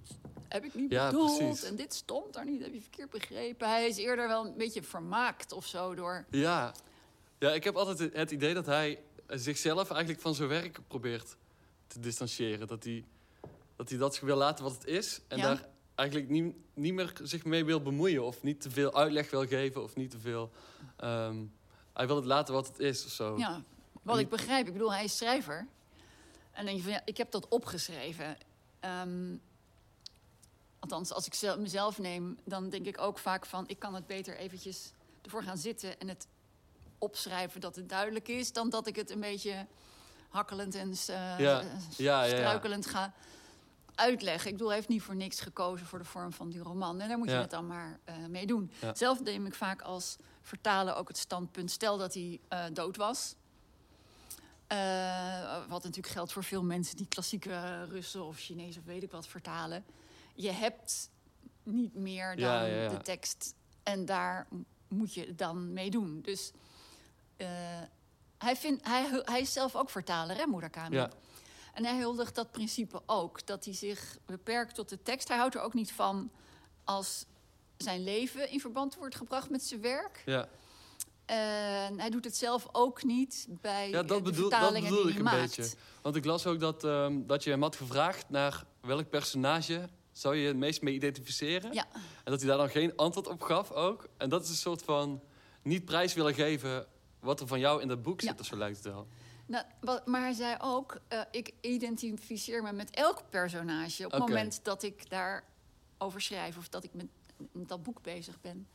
heb 0.48 0.64
ik 0.64 0.74
niet 0.74 0.90
Ja, 0.90 1.06
bedoeld 1.10 1.38
precies. 1.38 1.62
en 1.62 1.76
dit 1.76 1.94
stond 1.94 2.32
daar 2.34 2.44
niet, 2.44 2.62
heb 2.62 2.72
je 2.74 2.80
verkeerd 2.80 3.10
begrepen. 3.10 3.68
Hij 3.68 3.88
is 3.88 3.96
eerder 3.96 4.28
wel 4.28 4.46
een 4.46 4.56
beetje 4.56 4.82
vermaakt 4.82 5.52
of 5.52 5.66
zo 5.66 5.94
door. 5.94 6.26
Ja. 6.30 6.74
ja, 7.38 7.50
ik 7.52 7.64
heb 7.64 7.76
altijd 7.76 7.98
het- 7.98 8.14
het 8.14 8.30
idee 8.30 8.54
dat 8.54 8.66
hij 8.66 9.02
zichzelf 9.26 9.90
eigenlijk 9.90 10.20
van 10.20 10.34
zijn 10.34 10.48
werk 10.48 10.78
probeert 10.88 11.36
te 11.86 12.00
distancieren. 12.00 12.66
Dat 12.66 12.84
hij 12.84 13.04
dat, 13.76 13.88
hij 13.88 13.98
dat 13.98 14.18
wil 14.20 14.36
laten 14.36 14.64
wat 14.64 14.72
het 14.72 14.84
is. 14.84 15.20
En 15.28 15.38
Ja. 15.38 15.42
daar 15.44 15.68
eigenlijk 15.98 16.28
niet, 16.28 16.54
niet 16.74 16.94
meer 16.94 17.12
zich 17.22 17.44
mee 17.44 17.64
wil 17.64 17.82
bemoeien. 17.82 18.24
Of 18.24 18.42
niet 18.42 18.60
te 18.60 18.70
veel 18.70 18.94
uitleg 18.94 19.30
wil 19.30 19.46
geven. 19.46 19.82
Of 19.82 19.96
niet 19.96 20.10
te 20.10 20.18
veel... 20.18 20.50
ehm, 20.96 21.36
hij 21.92 22.06
wil 22.06 22.16
het 22.16 22.24
laten 22.24 22.54
wat 22.54 22.66
het 22.66 22.78
is 22.78 23.04
of 23.04 23.10
zo. 23.10 23.38
Ja, 23.38 23.62
wat 24.02 24.18
ik 24.18 24.28
begrijp. 24.28 24.66
Ik 24.66 24.72
bedoel, 24.72 24.92
hij 24.92 25.04
is 25.04 25.16
schrijver. 25.16 25.56
En 26.50 26.64
dan 26.64 26.64
denk 26.64 26.76
je 26.76 26.82
van 26.82 26.92
ja, 26.92 27.02
ik 27.04 27.16
heb 27.16 27.30
dat 27.30 27.48
opgeschreven. 27.48 28.36
Ehm, 28.80 29.34
althans, 30.78 31.12
als 31.12 31.26
ik 31.26 31.34
zel- 31.34 31.60
mezelf 31.60 31.98
neem, 31.98 32.38
dan 32.44 32.68
denk 32.68 32.86
ik 32.86 33.00
ook 33.00 33.18
vaak 33.18 33.46
van 33.46 33.64
ik 33.68 33.78
kan 33.78 33.94
het 33.94 34.06
beter 34.06 34.36
eventjes 34.36 34.92
ervoor 35.22 35.42
gaan 35.42 35.58
zitten 35.58 36.00
en 36.00 36.08
het 36.08 36.26
opschrijven 36.98 37.60
dat 37.60 37.76
het 37.76 37.88
duidelijk 37.88 38.28
is, 38.28 38.52
dan 38.52 38.70
dat 38.70 38.86
ik 38.86 38.96
het 38.96 39.10
een 39.10 39.20
beetje 39.20 39.66
hakkelend 40.28 40.74
en 40.74 40.94
ja, 41.06 41.38
ja, 41.38 41.62
ja. 41.96 42.26
struikelend 42.26 42.86
ga 42.86 43.12
uitleggen. 43.98 44.46
Ik 44.46 44.52
bedoel, 44.52 44.66
hij 44.68 44.76
heeft 44.76 44.88
niet 44.88 45.02
voor 45.02 45.16
niks 45.16 45.40
gekozen 45.40 45.86
voor 45.86 45.98
de 45.98 46.04
vorm 46.04 46.32
van 46.32 46.48
die 46.50 46.60
roman. 46.60 47.00
En 47.00 47.08
daar 47.08 47.18
moet 47.18 47.28
je 47.28 47.34
Ja. 47.34 47.40
het 47.40 47.50
dan 47.50 47.66
maar 47.66 47.98
eh, 48.04 48.16
mee 48.28 48.46
doen. 48.46 48.70
Ja. 48.80 48.94
Zelf 48.94 49.22
neem 49.22 49.46
ik 49.46 49.54
vaak 49.54 49.82
als 49.82 50.16
vertaler 50.42 50.94
ook 50.94 51.08
het 51.08 51.18
standpunt... 51.18 51.70
stel 51.70 51.98
dat 51.98 52.14
hij 52.14 52.40
eh, 52.48 52.64
dood 52.72 52.96
was. 52.96 53.34
Eh, 54.66 55.58
wat 55.68 55.82
natuurlijk 55.82 56.14
geldt 56.14 56.32
voor 56.32 56.44
veel 56.44 56.62
mensen 56.64 56.96
die 56.96 57.06
klassieke 57.08 57.84
Russen 57.84 58.24
of 58.24 58.38
Chinees 58.38 58.78
of 58.78 58.84
weet 58.84 59.02
ik 59.02 59.10
wat 59.10 59.26
vertalen. 59.26 59.84
Je 60.34 60.50
hebt 60.50 61.10
niet 61.62 61.94
meer 61.94 62.36
dan 62.36 62.70
Ja, 62.70 62.88
de 62.88 63.02
tekst. 63.02 63.54
En 63.82 64.04
daar 64.04 64.46
moet 64.88 65.14
je 65.14 65.26
het 65.26 65.38
dan 65.38 65.72
mee 65.72 65.90
doen. 65.90 66.20
Dus 66.22 66.52
hij, 68.38 68.56
vindt, 68.56 68.86
hij, 68.86 69.22
hij 69.24 69.40
is 69.40 69.52
zelf 69.52 69.76
ook 69.76 69.90
vertaler, 69.90 70.36
hè, 70.36 70.46
Murakami? 70.46 70.96
Ja. 70.96 71.10
En 71.78 71.84
hij 71.84 71.98
huldigt 71.98 72.34
dat 72.34 72.50
principe 72.52 73.02
ook. 73.06 73.46
Dat 73.46 73.64
hij 73.64 73.74
zich 73.74 74.18
beperkt 74.26 74.74
tot 74.74 74.88
de 74.88 75.02
tekst. 75.02 75.28
Hij 75.28 75.36
houdt 75.36 75.54
er 75.54 75.60
ook 75.60 75.74
niet 75.74 75.92
van 75.92 76.30
als 76.84 77.24
zijn 77.76 78.04
leven 78.04 78.50
in 78.50 78.60
verband 78.60 78.96
wordt 78.96 79.14
gebracht 79.14 79.50
met 79.50 79.62
zijn 79.62 79.80
werk. 79.80 80.22
Ja. 80.26 80.48
En 81.24 81.98
hij 82.00 82.10
doet 82.10 82.24
het 82.24 82.36
zelf 82.36 82.68
ook 82.72 83.02
niet 83.04 83.46
bij 83.48 83.90
Ja, 83.90 84.02
dat, 84.02 84.24
de 84.24 84.30
bedoel, 84.30 84.50
dat 84.50 84.74
die 84.74 85.08
ik 85.08 85.16
een 85.16 85.22
maakt. 85.22 85.56
beetje. 85.56 85.76
Want 86.02 86.16
ik 86.16 86.24
las 86.24 86.46
ook 86.46 86.60
dat, 86.60 86.84
ehm, 86.84 87.26
dat 87.26 87.44
je 87.44 87.50
hem 87.50 87.62
had 87.62 87.76
gevraagd 87.76 88.28
naar 88.30 88.64
welk 88.80 89.10
personage 89.10 89.88
zou 90.12 90.36
je 90.36 90.46
het 90.46 90.56
meest 90.56 90.82
mee 90.82 90.94
identificeren. 90.94 91.72
Ja. 91.72 91.86
En 92.24 92.30
dat 92.30 92.38
hij 92.40 92.48
daar 92.48 92.58
dan 92.58 92.70
geen 92.70 92.96
antwoord 92.96 93.26
op 93.28 93.42
gaf 93.42 93.70
ook. 93.70 94.08
En 94.16 94.28
dat 94.28 94.42
is 94.42 94.48
een 94.48 94.54
soort 94.54 94.82
van 94.82 95.22
niet 95.62 95.84
prijs 95.84 96.14
willen 96.14 96.34
geven 96.34 96.86
wat 97.20 97.40
er 97.40 97.46
van 97.46 97.58
jou 97.60 97.82
in 97.82 97.88
dat 97.88 98.02
boek 98.02 98.20
zit, 98.20 98.30
Ja. 98.30 98.36
of 98.40 98.46
zo 98.46 98.56
lijkt 98.56 98.76
het 98.76 98.86
wel. 98.86 99.08
Nou, 99.48 99.64
maar 100.04 100.20
hij 100.20 100.32
zei 100.32 100.56
ook, 100.60 101.00
eh, 101.08 101.20
ik 101.30 101.52
identificeer 101.60 102.62
me 102.62 102.72
met 102.72 102.90
elk 102.90 103.22
personage... 103.30 104.04
op 104.04 104.10
het 104.10 104.20
moment 104.20 104.64
dat 104.64 104.82
ik 104.82 105.10
daarover 105.10 106.20
schrijf... 106.20 106.56
of 106.56 106.68
dat 106.68 106.84
ik 106.84 106.94
met, 106.94 107.06
met 107.52 107.68
dat 107.68 107.82
boek 107.82 108.02
bezig 108.02 108.40
ben. 108.40 108.66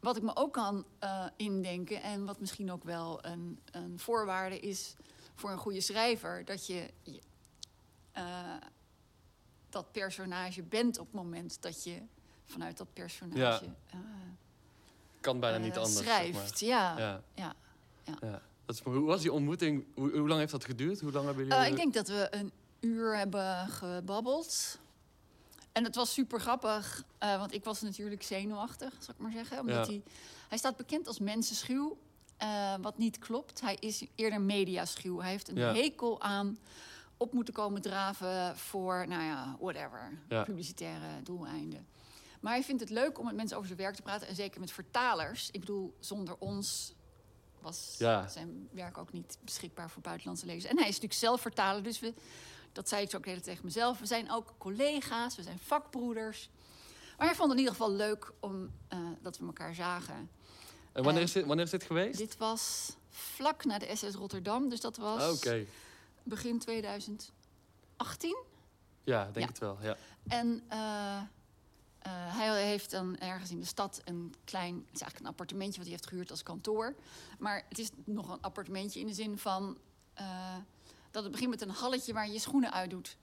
wat 0.00 0.16
ik 0.16 0.22
me 0.22 0.36
ook 0.36 0.52
kan 0.52 0.84
eh, 0.98 1.26
indenken 1.36 2.02
en 2.02 2.24
wat 2.24 2.40
misschien 2.40 2.72
ook 2.72 2.84
wel 2.84 3.24
een, 3.24 3.60
een 3.70 3.98
voorwaarde 3.98 4.60
is 4.60 4.94
voor 5.34 5.50
een 5.50 5.58
goede 5.58 5.80
schrijver, 5.80 6.44
dat 6.44 6.66
je, 6.66 6.90
eh, 8.12 8.56
dat 9.68 9.92
personage 9.92 10.62
bent 10.62 10.98
op 10.98 11.06
het 11.06 11.14
moment 11.14 11.62
dat 11.62 11.84
je 11.84 12.02
vanuit 12.46 12.76
dat 12.76 12.92
personage 12.92 13.64
eh, 13.90 13.98
Kan 15.20 15.40
bijna 15.40 15.58
niet 15.58 15.76
anders. 15.76 15.96
zeg 15.96 16.04
schrijft. 16.04 16.60
Ja. 16.60 16.98
Ja. 16.98 17.22
Ja. 17.34 17.54
ja. 18.20 18.42
Dat 18.66 18.74
is, 18.74 18.82
maar 18.82 18.94
hoe 18.94 19.04
was 19.06 19.20
die 19.22 19.32
ontmoeting? 19.32 19.84
Hoe, 19.94 20.18
hoe 20.18 20.28
lang 20.28 20.40
heeft 20.40 20.52
dat 20.52 20.64
geduurd? 20.64 21.00
Hoe 21.00 21.12
lang 21.12 21.24
hebben 21.26 21.50
Eh, 21.50 21.56
jullie... 21.56 21.70
ik 21.70 21.76
denk 21.76 21.94
dat 21.94 22.08
we 22.08 22.26
een 22.30 22.52
uur 22.80 23.16
hebben 23.16 23.68
gebabbeld. 23.68 24.78
En 25.72 25.84
het 25.84 25.94
was 25.94 26.12
super 26.12 26.40
grappig, 26.40 27.04
eh, 27.18 27.38
want 27.38 27.54
ik 27.54 27.64
was 27.64 27.80
natuurlijk 27.80 28.22
zenuwachtig, 28.22 28.92
zal 28.98 29.14
ik 29.14 29.20
maar 29.20 29.32
zeggen. 29.32 29.60
Omdat 29.60 29.74
Ja. 29.86 29.92
hij, 29.92 30.02
hij 30.48 30.58
staat 30.58 30.76
bekend 30.76 31.06
als 31.06 31.18
mensenschuw, 31.18 31.98
eh, 32.36 32.74
wat 32.80 32.98
niet 32.98 33.18
klopt. 33.18 33.60
Hij 33.60 33.76
is 33.80 34.06
eerder 34.14 34.40
mediaschuw. 34.40 35.20
Hij 35.20 35.30
heeft 35.30 35.48
een 35.48 35.56
Ja. 35.56 35.74
hekel 35.74 36.20
aan 36.22 36.58
op 37.16 37.32
moeten 37.32 37.54
komen 37.54 37.82
draven 37.82 38.56
voor, 38.56 39.04
nou 39.08 39.22
ja, 39.22 39.56
whatever, 39.60 40.18
Ja. 40.28 40.42
publicitaire 40.42 41.22
doeleinden. 41.22 41.86
Maar 42.40 42.52
hij 42.52 42.62
vindt 42.62 42.80
het 42.80 42.90
leuk 42.90 43.18
om 43.18 43.24
met 43.24 43.34
mensen 43.34 43.56
over 43.56 43.68
zijn 43.68 43.80
werk 43.80 43.94
te 43.94 44.02
praten. 44.02 44.28
En 44.28 44.34
zeker 44.34 44.60
met 44.60 44.70
vertalers. 44.72 45.48
Ik 45.50 45.60
bedoel, 45.60 45.94
zonder 46.00 46.36
ons 46.38 46.94
was 47.64 47.94
Ja. 47.98 48.28
zijn 48.28 48.68
werk 48.72 48.98
ook 48.98 49.12
niet 49.12 49.38
beschikbaar 49.40 49.90
voor 49.90 50.02
buitenlandse 50.02 50.46
lezers. 50.46 50.64
En 50.70 50.76
hij 50.78 50.88
is 50.88 50.94
natuurlijk 50.94 51.20
zelf 51.20 51.40
vertaler, 51.40 51.82
dus 51.82 52.00
we, 52.00 52.14
dat 52.72 52.88
zei 52.88 53.02
ik 53.02 53.10
zo 53.10 53.16
ook 53.16 53.22
de 53.22 53.28
hele 53.28 53.40
tijd 53.42 53.50
tegen 53.56 53.68
mezelf. 53.68 53.98
We 53.98 54.06
zijn 54.06 54.30
ook 54.30 54.54
collega's, 54.58 55.36
we 55.36 55.42
zijn 55.42 55.58
vakbroeders. 55.58 56.50
Maar 57.18 57.26
hij 57.26 57.36
vond 57.36 57.50
het 57.50 57.58
in 57.58 57.64
ieder 57.64 57.78
geval 57.80 57.92
leuk 57.96 58.32
om, 58.40 58.70
eh, 58.88 58.98
dat 59.22 59.38
we 59.38 59.46
elkaar 59.46 59.74
zagen. 59.74 60.30
en 60.92 61.02
wanneer 61.02 61.22
is, 61.22 61.32
dit, 61.32 61.46
wanneer 61.46 61.64
is 61.64 61.70
dit 61.70 61.82
geweest? 61.84 62.18
Dit 62.18 62.36
was 62.36 62.92
vlak 63.10 63.64
na 63.64 63.78
de 63.78 63.96
SS 63.96 64.14
Rotterdam, 64.14 64.68
dus 64.68 64.80
dat 64.80 64.96
was 64.96 65.22
Ah, 65.22 65.32
Oké. 65.32 65.64
begin 66.22 66.58
2018. 66.58 68.36
Ja, 69.04 69.24
denk 69.24 69.36
Ja. 69.38 69.46
het 69.46 69.58
wel. 69.58 69.78
Ja. 69.82 69.96
En 70.28 70.62
eh, 70.68 71.20
eh, 72.04 72.12
hij 72.12 72.64
heeft 72.64 72.90
dan 72.90 73.18
ergens 73.18 73.50
in 73.50 73.60
de 73.60 73.66
stad 73.66 74.00
een 74.04 74.34
klein... 74.44 74.74
Het 74.74 74.94
is 74.94 75.00
eigenlijk 75.00 75.20
een 75.20 75.30
appartementje 75.30 75.76
wat 75.76 75.86
hij 75.86 75.90
heeft 75.90 76.08
gehuurd 76.08 76.30
als 76.30 76.42
kantoor. 76.42 76.94
Maar 77.38 77.64
het 77.68 77.78
is 77.78 77.90
nog 78.04 78.28
een 78.28 78.40
appartementje 78.40 79.00
in 79.00 79.06
de 79.06 79.12
zin 79.12 79.38
van... 79.38 79.78
eh, 80.14 80.56
dat 81.10 81.22
het 81.22 81.32
begint 81.32 81.50
met 81.50 81.60
een 81.60 81.70
halletje 81.70 82.12
waar 82.12 82.26
je 82.26 82.32
je 82.32 82.38
schoenen 82.38 82.72
uitdoet. 82.72 83.16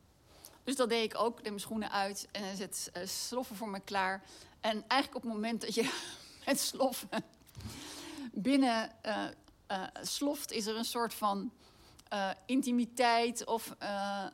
Dus 0.64 0.76
dat 0.76 0.90
deed 0.90 1.04
ik 1.04 1.18
ook. 1.18 1.30
Ik 1.30 1.36
deed 1.36 1.46
mijn 1.46 1.60
schoenen 1.60 1.92
uit 1.92 2.28
en 2.32 2.58
zet 2.58 2.90
eh, 2.94 3.08
sloffen 3.08 3.56
voor 3.56 3.70
me 3.70 3.80
klaar. 3.80 4.24
En 4.60 4.84
eigenlijk 4.88 5.16
op 5.16 5.22
het 5.22 5.34
moment 5.34 5.62
dat 5.62 5.74
je 5.74 6.00
met 6.46 6.60
sloffen 6.60 7.10
binnen 8.32 8.92
sloft... 10.02 10.52
is 10.52 10.66
er 10.66 10.78
een 10.78 10.86
soort 10.86 11.14
van 11.14 11.52
intimiteit 12.46 13.46
of 13.46 13.76
eh, 13.80 14.26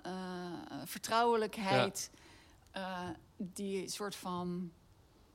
eh, 2.77 3.09
die 3.37 3.89
soort 3.89 4.15
van 4.15 4.71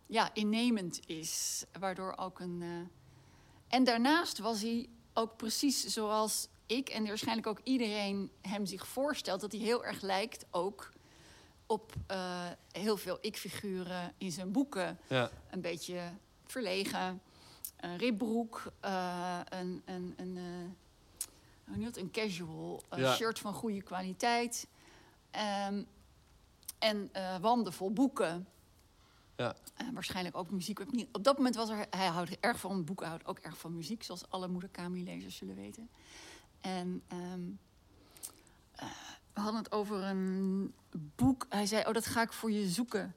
ja, 0.06 0.34
innemend 0.34 1.00
is. 1.06 1.64
Waardoor 1.78 2.16
ook 2.16 2.40
een. 2.40 2.62
eh, 2.62 3.76
En 3.76 3.84
daarnaast 3.84 4.38
was 4.38 4.62
hij 4.62 4.88
ook 5.14 5.36
precies 5.36 5.84
zoals 5.86 6.48
ik 6.66 6.88
en 6.88 7.06
waarschijnlijk 7.06 7.46
ook 7.46 7.60
iedereen 7.62 8.30
hem 8.40 8.66
zich 8.66 8.86
voorstelt, 8.86 9.40
dat 9.40 9.52
hij 9.52 9.60
heel 9.60 9.84
erg 9.84 10.00
lijkt 10.02 10.44
ook 10.50 10.90
op 11.66 11.92
eh, 12.06 12.50
heel 12.72 12.96
veel 12.96 13.18
ik-figuren 13.20 14.14
in 14.18 14.32
zijn 14.32 14.52
boeken. 14.52 14.98
Ja. 15.08 15.30
Een 15.50 15.60
beetje 15.60 16.10
verlegen, 16.44 17.22
een 17.76 17.96
ribbroek, 17.96 18.72
een, 18.80 19.82
een, 19.84 20.14
een, 20.16 20.36
eh, 20.36 21.74
hoe 21.74 21.90
een 21.98 22.10
casual 22.10 22.82
Ja. 22.96 23.14
shirt 23.14 23.38
van 23.38 23.54
goede 23.54 23.82
kwaliteit. 23.82 24.66
Ehm, 25.30 25.82
en 26.82 27.08
eh 27.12 27.38
wanden 27.38 27.72
vol 27.72 27.92
boeken. 27.92 28.46
Ja. 29.36 29.54
Waarschijnlijk 29.92 30.36
ook 30.36 30.50
muziek. 30.50 30.80
Op 31.12 31.24
dat 31.24 31.36
moment 31.36 31.54
was 31.54 31.68
er... 31.68 31.86
Hij 31.90 32.06
houdt 32.06 32.38
erg 32.40 32.58
van 32.60 32.84
boeken, 32.84 33.06
houdt 33.06 33.26
ook 33.26 33.38
erg 33.38 33.58
van 33.58 33.74
muziek. 33.74 34.02
Zoals 34.02 34.30
alle 34.30 34.48
Murakami-lezers 34.48 35.36
zullen 35.36 35.54
weten. 35.54 35.90
En 36.60 37.02
ehm, 37.08 37.40
eh, 38.74 38.86
we 39.32 39.40
hadden 39.40 39.62
het 39.62 39.72
over 39.72 40.02
een 40.02 40.74
boek. 41.16 41.46
Hij 41.48 41.66
zei, 41.66 41.86
oh, 41.86 41.92
dat 41.92 42.06
ga 42.06 42.22
ik 42.22 42.32
voor 42.32 42.50
je 42.50 42.68
zoeken. 42.68 43.14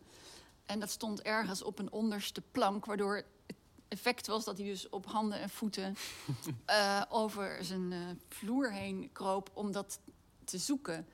En 0.65 0.79
dat 0.79 0.89
stond 0.89 1.21
ergens 1.21 1.63
op 1.63 1.79
een 1.79 1.91
onderste 1.91 2.41
plank. 2.51 2.85
Waardoor 2.85 3.15
het 3.15 3.55
effect 3.87 4.27
was 4.27 4.45
dat 4.45 4.57
hij 4.57 4.67
dus 4.67 4.89
op 4.89 5.05
handen 5.05 5.39
en 5.39 5.49
voeten... 5.49 5.95
eh, 6.65 7.01
over 7.09 7.63
zijn 7.63 8.19
vloer 8.29 8.71
heen 8.71 9.09
kroop 9.11 9.51
om 9.53 9.71
dat 9.71 9.99
te 10.43 10.57
zoeken. 10.57 11.07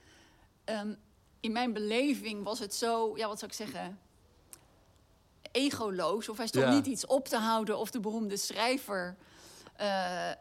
Ehm, 0.63 0.93
in 1.41 1.51
mijn 1.51 1.73
beleving 1.73 2.43
was 2.43 2.59
het 2.59 2.73
zo, 2.75 3.17
ja, 3.17 3.27
wat 3.27 3.39
zou 3.39 3.51
ik 3.51 3.57
zeggen, 3.57 3.99
egoloos. 5.51 6.29
Of 6.29 6.37
hij 6.37 6.47
stond 6.47 6.65
Ja. 6.65 6.71
niet 6.73 6.85
iets 6.85 7.05
op 7.05 7.27
te 7.27 7.37
houden 7.37 7.77
of 7.77 7.91
de 7.91 7.99
beroemde 7.99 8.37
schrijver 8.37 9.17
eh, 9.75 10.31
eh, 10.31 10.37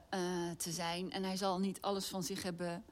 te 0.56 0.70
zijn. 0.70 1.12
En 1.12 1.22
hij 1.24 1.36
zal 1.36 1.58
niet 1.58 1.80
alles 1.80 2.06
van 2.06 2.22
zich 2.22 2.42
hebben 2.42 2.84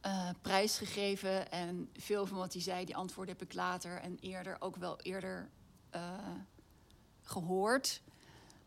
eh, 0.00 0.30
prijsgegeven. 0.42 1.50
En 1.50 1.90
veel 1.96 2.26
van 2.26 2.38
wat 2.38 2.52
hij 2.52 2.62
zei, 2.62 2.84
die 2.84 2.96
antwoorden 2.96 3.36
heb 3.38 3.48
ik 3.48 3.54
later 3.54 4.00
en 4.00 4.16
eerder 4.20 4.56
ook 4.60 4.76
wel 4.76 5.00
eerder 5.00 5.50
eh, 5.90 6.02
gehoord. 7.22 8.02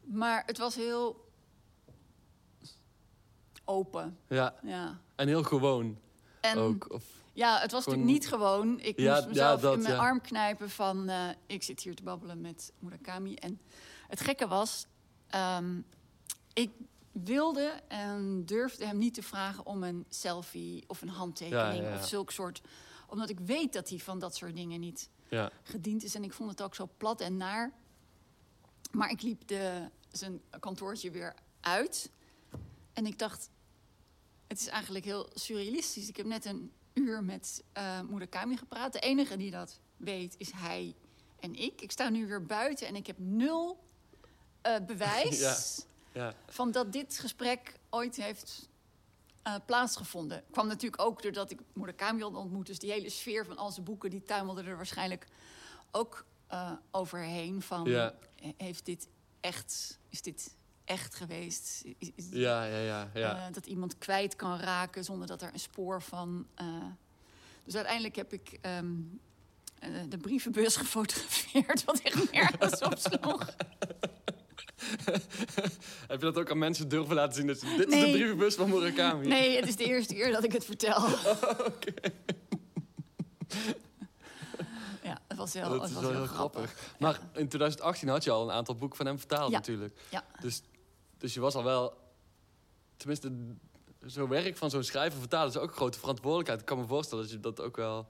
Maar 0.04 0.44
het 0.46 0.58
was 0.58 0.76
heel 0.76 1.30
open, 3.66 4.18
ja. 4.28 4.56
ja. 4.64 5.00
En 5.16 5.28
heel 5.28 5.44
gewoon 5.44 5.98
En 6.42 6.58
ook. 6.58 6.92
Of, 6.94 7.04
ja, 7.34 7.60
het 7.60 7.72
was 7.72 7.86
natuurlijk 7.86 8.12
niet 8.12 8.28
gewoon. 8.28 8.80
Ik 8.80 9.00
Ja, 9.00 9.12
moest 9.14 9.24
ja, 9.24 9.28
mezelf 9.30 9.62
dat, 9.62 9.76
in 9.76 9.82
mijn 9.82 9.94
ja. 9.94 10.00
arm 10.00 10.22
knijpen 10.22 10.70
van... 10.70 11.10
eh, 11.10 11.30
ik 11.46 11.64
zit 11.64 11.80
hier 11.82 11.96
te 11.96 12.04
babbelen 12.04 12.42
met 12.42 12.74
Murakami. 12.80 13.36
En 13.36 13.62
het 14.08 14.22
gekke 14.22 14.48
was... 14.48 14.86
ehm, 15.28 15.82
ik 16.54 16.72
wilde 17.12 17.74
en 17.88 18.46
durfde 18.46 18.86
hem 18.86 18.98
niet 18.98 19.14
te 19.14 19.24
vragen 19.24 19.66
om 19.66 19.84
een 19.84 20.06
selfie 20.10 20.84
of 20.88 21.02
een 21.02 21.10
handtekening... 21.10 21.94
Of 21.94 22.08
zulk 22.08 22.32
soort... 22.32 22.62
Omdat 23.08 23.30
ik 23.30 23.40
weet 23.40 23.74
dat 23.74 23.90
hij 23.90 23.98
van 23.98 24.20
dat 24.20 24.36
soort 24.36 24.56
dingen 24.56 24.80
niet 24.80 25.10
ja. 25.30 25.52
gediend 25.64 26.04
is. 26.04 26.16
En 26.16 26.24
ik 26.24 26.34
vond 26.34 26.50
het 26.50 26.62
ook 26.62 26.76
zo 26.76 26.90
plat 26.98 27.22
en 27.22 27.38
naar. 27.38 27.72
Maar 28.92 29.10
ik 29.10 29.22
liep 29.22 29.48
de, 29.48 29.90
zijn 30.12 30.42
kantoortje 30.60 31.12
weer 31.12 31.36
uit. 31.62 32.12
En 32.94 33.06
ik 33.06 33.20
dacht, 33.20 33.50
het 34.48 34.60
is 34.60 34.68
eigenlijk 34.68 35.06
heel 35.06 35.30
surrealistisch. 35.34 36.08
Ik 36.10 36.18
heb 36.18 36.26
net 36.26 36.46
een 36.46 36.72
uur 36.94 37.24
met 37.24 37.64
eh 37.72 38.02
Murakami 38.02 38.58
gepraat. 38.58 38.94
De 38.94 39.00
enige 39.00 39.38
die 39.38 39.52
dat 39.52 39.80
weet 39.98 40.36
is 40.38 40.52
hij 40.52 40.96
en 41.40 41.56
ik. 41.56 41.82
Ik 41.82 41.92
sta 41.92 42.10
nu 42.10 42.28
weer 42.28 42.46
buiten 42.46 42.88
en 42.88 42.96
ik 42.96 43.08
heb 43.08 43.20
nul 43.20 43.84
eh, 44.62 44.76
bewijs... 44.88 45.40
Ja. 45.40 45.56
Ja. 46.14 46.34
van 46.48 46.72
dat 46.72 46.92
dit 46.92 47.20
gesprek 47.20 47.80
ooit 47.90 48.16
heeft 48.16 48.70
eh, 49.44 49.56
plaatsgevonden. 49.66 50.44
Kwam 50.52 50.68
natuurlijk 50.68 51.02
ook 51.02 51.22
doordat 51.22 51.52
ik 51.52 51.60
Murakami 51.74 52.22
had 52.22 52.36
ontmoet. 52.36 52.66
Dus 52.66 52.80
die 52.80 52.92
hele 52.92 53.10
sfeer 53.10 53.46
van 53.46 53.58
al 53.58 53.72
zijn 53.72 53.86
boeken... 53.86 54.10
die 54.10 54.24
tuimelde 54.24 54.64
er 54.64 54.76
waarschijnlijk 54.76 55.28
ook 55.92 56.26
overheen. 56.92 57.62
Van, 57.62 57.86
Ja. 57.86 58.16
heeft 58.58 58.86
dit 58.86 59.08
echt... 59.40 60.00
Is 60.10 60.22
dit 60.22 60.56
echt 60.86 61.16
geweest? 61.16 61.84
Ja, 62.32 62.64
ja, 62.64 62.80
ja. 62.80 63.10
ja. 63.14 63.36
eh, 63.36 63.54
dat 63.54 63.66
iemand 63.66 63.98
kwijt 63.98 64.36
kan 64.36 64.60
raken 64.60 65.04
zonder 65.04 65.28
dat 65.28 65.42
er 65.42 65.50
een 65.54 65.60
spoor 65.60 66.02
van... 66.02 66.48
eh, 66.56 66.66
dus 67.64 67.76
uiteindelijk 67.76 68.16
heb 68.16 68.34
ik 68.34 68.58
ehm, 68.62 68.92
eh, 69.80 69.90
de 70.10 70.18
brievenbus 70.18 70.76
gefotografeerd... 70.84 71.84
wat 71.84 72.00
echt 72.00 72.32
nergens 72.32 72.82
op 72.82 72.98
sloeg. 72.98 73.46
Heb 76.08 76.20
je 76.20 76.26
dat 76.26 76.38
ook 76.38 76.52
aan 76.52 76.58
mensen 76.58 76.90
durven 76.90 77.16
laten 77.16 77.34
zien? 77.34 77.48
Dat 77.48 77.62
je, 77.62 77.76
dit 77.78 77.92
is 77.94 78.00
de 78.00 78.12
brievenbus 78.12 78.56
van 78.56 78.70
Murakami. 78.70 79.28
Nee, 79.28 79.56
het 79.56 79.68
is 79.68 79.76
de 79.76 79.84
eerste 79.84 80.14
keer 80.14 80.32
dat 80.32 80.44
ik 80.44 80.52
het 80.52 80.66
vertel. 80.66 81.08
Ja, 81.10 81.58
het 81.66 82.41
was 85.42 85.54
dat 85.54 85.82
het 85.82 85.90
is 85.90 85.94
was 85.96 86.04
wel 86.04 86.12
heel 86.12 86.20
heel 86.20 86.34
grappig. 86.34 86.72
grappig. 86.72 87.00
Maar 87.00 87.20
in 87.34 87.48
2018 87.48 88.08
had 88.08 88.24
je 88.24 88.32
al 88.32 88.44
een 88.44 88.56
aantal 88.56 88.76
boeken 88.76 88.98
van 88.98 89.06
hem 89.06 89.18
vertaald 89.18 89.52
Ja. 89.52 89.58
natuurlijk. 89.58 90.00
Ja. 90.10 90.26
Dus, 90.42 90.62
dus 91.18 91.34
je 91.34 91.40
was 91.40 91.56
al 91.56 91.64
wel... 91.64 91.94
Tenminste, 92.98 93.32
zo'n 94.06 94.30
werk 94.30 94.58
van 94.58 94.70
zo'n 94.70 94.84
schrijver 94.84 95.20
vertalen 95.20 95.50
is 95.50 95.58
ook 95.58 95.70
een 95.70 95.76
grote 95.76 96.00
verantwoordelijkheid. 96.00 96.60
Ik 96.60 96.66
kan 96.66 96.80
me 96.80 96.86
voorstellen 96.86 97.24
dat 97.24 97.34
je 97.34 97.40
dat 97.40 97.62
ook 97.62 97.76
wel... 97.76 98.08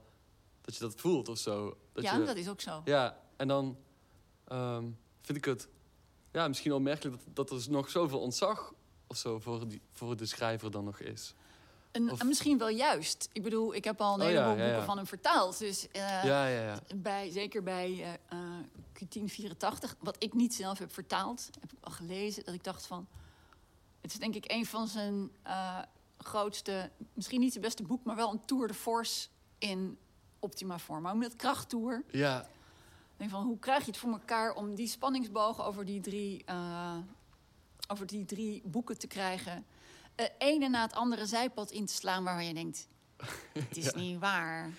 Dat 0.60 0.74
je 0.74 0.80
dat 0.80 0.94
voelt 0.96 1.28
of 1.28 1.38
zo. 1.38 1.76
Dat 1.92 2.04
ja, 2.04 2.16
je, 2.16 2.24
dat 2.24 2.36
is 2.36 2.48
ook 2.48 2.60
zo. 2.60 2.82
Ja, 2.84 3.18
en 3.36 3.48
dan 3.48 3.78
ehm, 4.44 4.84
vind 5.22 5.38
ik 5.38 5.44
het 5.44 5.68
ja, 6.32 6.48
misschien 6.48 6.72
opmerkelijk 6.72 7.16
dat, 7.24 7.48
dat 7.48 7.64
er 7.64 7.70
nog 7.70 7.90
zoveel 7.90 8.20
ontzag 8.20 8.72
of 9.06 9.16
zo 9.16 9.38
voor, 9.38 9.68
die, 9.68 9.82
voor 9.92 10.16
de 10.16 10.26
schrijver 10.26 10.70
dan 10.70 10.84
nog 10.84 11.00
is. 11.00 11.34
En, 11.92 12.10
Of- 12.10 12.20
en 12.20 12.26
misschien 12.26 12.58
wel 12.58 12.68
juist. 12.68 13.28
Ik 13.32 13.42
bedoel, 13.42 13.74
ik 13.74 13.84
heb 13.84 14.00
al 14.00 14.14
een 14.14 14.26
Oh 14.26 14.32
ja, 14.32 14.42
heleboel 14.42 14.64
ja, 14.64 14.68
boeken 14.68 14.84
van 14.84 14.96
hem 14.96 15.06
vertaald. 15.06 15.58
Dus 15.58 15.88
eh, 15.90 16.00
ja, 16.00 16.46
ja, 16.46 16.62
ja. 16.62 16.78
bij, 16.94 17.30
zeker 17.30 17.62
bij 17.62 18.18
eh, 18.28 18.38
eh, 18.38 18.64
Q1084, 18.94 19.98
wat 19.98 20.16
ik 20.18 20.34
niet 20.34 20.54
zelf 20.54 20.78
heb 20.78 20.92
vertaald, 20.92 21.50
heb 21.60 21.72
ik 21.72 21.78
al 21.80 21.92
gelezen, 21.92 22.44
dat 22.44 22.54
ik 22.54 22.64
dacht 22.64 22.86
van, 22.86 23.06
het 24.00 24.12
is 24.12 24.18
denk 24.18 24.34
ik 24.34 24.50
een 24.50 24.66
van 24.66 24.88
zijn 24.88 25.30
grootste, 26.18 26.90
misschien 27.12 27.40
niet 27.40 27.52
zijn 27.52 27.64
beste 27.64 27.82
boek, 27.82 28.04
maar 28.04 28.16
wel 28.16 28.32
een 28.32 28.44
tour 28.44 28.68
de 28.68 28.74
force 28.74 29.28
in 29.58 29.98
optima 30.38 30.78
forma. 30.78 31.14
Met 31.14 31.36
krachttour. 31.36 32.04
Ja, 32.10 32.48
denk 33.16 33.30
van, 33.30 33.44
hoe 33.44 33.58
krijg 33.58 33.80
je 33.84 33.90
het 33.90 34.00
voor 34.00 34.12
elkaar 34.12 34.54
om 34.54 34.74
die 34.74 34.88
spanningsbogen 34.88 35.64
over 35.64 35.84
die 35.84 36.00
drie, 36.00 36.44
over 37.88 38.06
die 38.06 38.24
drie 38.24 38.62
boeken 38.64 38.98
te 38.98 39.06
krijgen? 39.06 39.64
Uh, 40.22 40.28
ene 40.38 40.68
na 40.68 40.82
het 40.82 40.92
andere 40.94 41.26
zijpad 41.26 41.70
in 41.70 41.86
te 41.86 41.92
slaan 41.92 42.24
waarvan 42.24 42.46
je 42.46 42.54
denkt, 42.54 42.86
het 43.52 43.76
is 43.76 43.84
Ja. 43.94 43.96
niet 43.96 44.18
waar. 44.18 44.70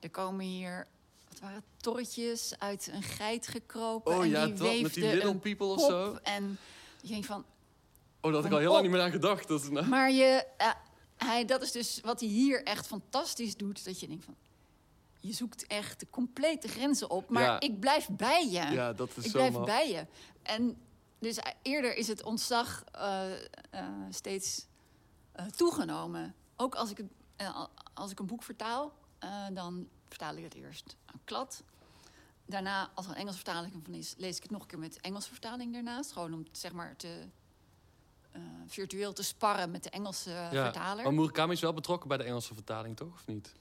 Er 0.00 0.10
komen 0.10 0.44
hier, 0.44 0.86
wat 1.28 1.38
waren 1.40 1.62
torretjes 1.76 2.58
uit 2.58 2.88
een 2.92 3.02
geit 3.02 3.46
gekropen. 3.46 4.14
Oh 4.16 4.22
en 4.22 4.28
ja, 4.28 4.44
die 4.46 4.54
dat, 4.54 4.80
met 4.80 4.94
die 4.94 5.04
little 5.06 5.30
een 5.30 5.38
people 5.38 5.66
of 5.66 5.80
zo. 5.80 6.18
En 6.22 6.58
je 7.00 7.08
denkt 7.08 7.26
van, 7.26 7.44
Oh, 8.20 8.32
daar 8.32 8.40
had 8.40 8.44
ik 8.44 8.52
al 8.52 8.58
heel 8.58 8.70
lang 8.72 8.82
niet 8.82 8.92
meer 8.92 9.00
aan 9.00 9.10
gedacht. 9.10 9.48
Dat 9.48 9.62
is 9.62 9.68
nou... 9.70 9.86
maar 9.86 10.10
je, 10.10 10.46
eh, 10.56 10.70
hij, 11.16 11.44
dat 11.44 11.62
is 11.62 11.72
dus 11.72 12.00
wat 12.04 12.20
hij 12.20 12.28
hier 12.28 12.62
echt 12.64 12.86
fantastisch 12.86 13.56
doet. 13.56 13.84
Dat 13.84 14.00
je 14.00 14.06
denkt 14.08 14.24
van, 14.24 14.34
je 15.20 15.32
zoekt 15.32 15.66
echt 15.66 16.00
de 16.00 16.06
complete 16.10 16.68
grenzen 16.68 17.10
op. 17.10 17.28
Maar 17.28 17.42
Ja. 17.42 17.60
ik 17.60 17.80
blijf 17.80 18.08
bij 18.10 18.44
je. 18.46 18.52
Ja, 18.72 18.92
dat 18.92 19.08
is 19.16 19.24
ik 19.24 19.30
zo 19.30 19.38
blijf 19.38 19.52
maf. 19.52 19.64
bij 19.64 19.90
je. 19.90 20.06
En 20.42 20.76
dus 21.18 21.36
eh, 21.36 21.52
eerder 21.62 21.96
is 21.96 22.08
het 22.08 22.22
ontzag 22.22 22.84
eh, 22.92 23.32
eh, 23.70 23.88
steeds 24.10 24.66
eh, 25.36 25.46
toegenomen. 25.46 26.34
Ook 26.56 26.74
als 26.74 26.90
ik, 26.90 27.04
eh, 27.36 27.64
als 27.94 28.10
ik 28.10 28.18
een 28.18 28.26
boek 28.26 28.42
vertaal, 28.42 28.92
eh, 29.18 29.46
dan 29.52 29.88
vertaal 30.08 30.36
ik 30.36 30.44
het 30.44 30.54
eerst 30.54 30.96
aan 31.04 31.20
klad. 31.24 31.62
Daarna, 32.46 32.90
als 32.94 33.06
er 33.06 33.10
een 33.10 33.18
Engelse 33.18 33.36
vertaling 33.36 33.72
van 33.84 33.94
is, 33.94 34.14
lees 34.18 34.36
ik 34.36 34.42
het 34.42 34.50
nog 34.50 34.60
een 34.60 34.66
keer 34.66 34.78
met 34.78 35.00
Engelse 35.00 35.30
vertaling 35.30 35.72
daarnaast. 35.72 36.12
Gewoon 36.12 36.34
om 36.34 36.46
zeg 36.52 36.72
maar 36.72 36.96
te 36.96 37.24
virtueel 38.66 39.12
te 39.12 39.22
sparren 39.22 39.70
met 39.70 39.82
de 39.82 39.90
Engelse 39.90 40.30
Ja, 40.30 40.50
vertaler. 40.50 41.04
Maar 41.04 41.14
Murakami 41.14 41.52
is 41.52 41.60
wel 41.60 41.72
betrokken 41.72 42.08
bij 42.08 42.16
de 42.16 42.24
Engelse 42.24 42.54
vertaling, 42.54 42.96
toch? 42.96 43.12
Of 43.12 43.26
niet? 43.26 43.54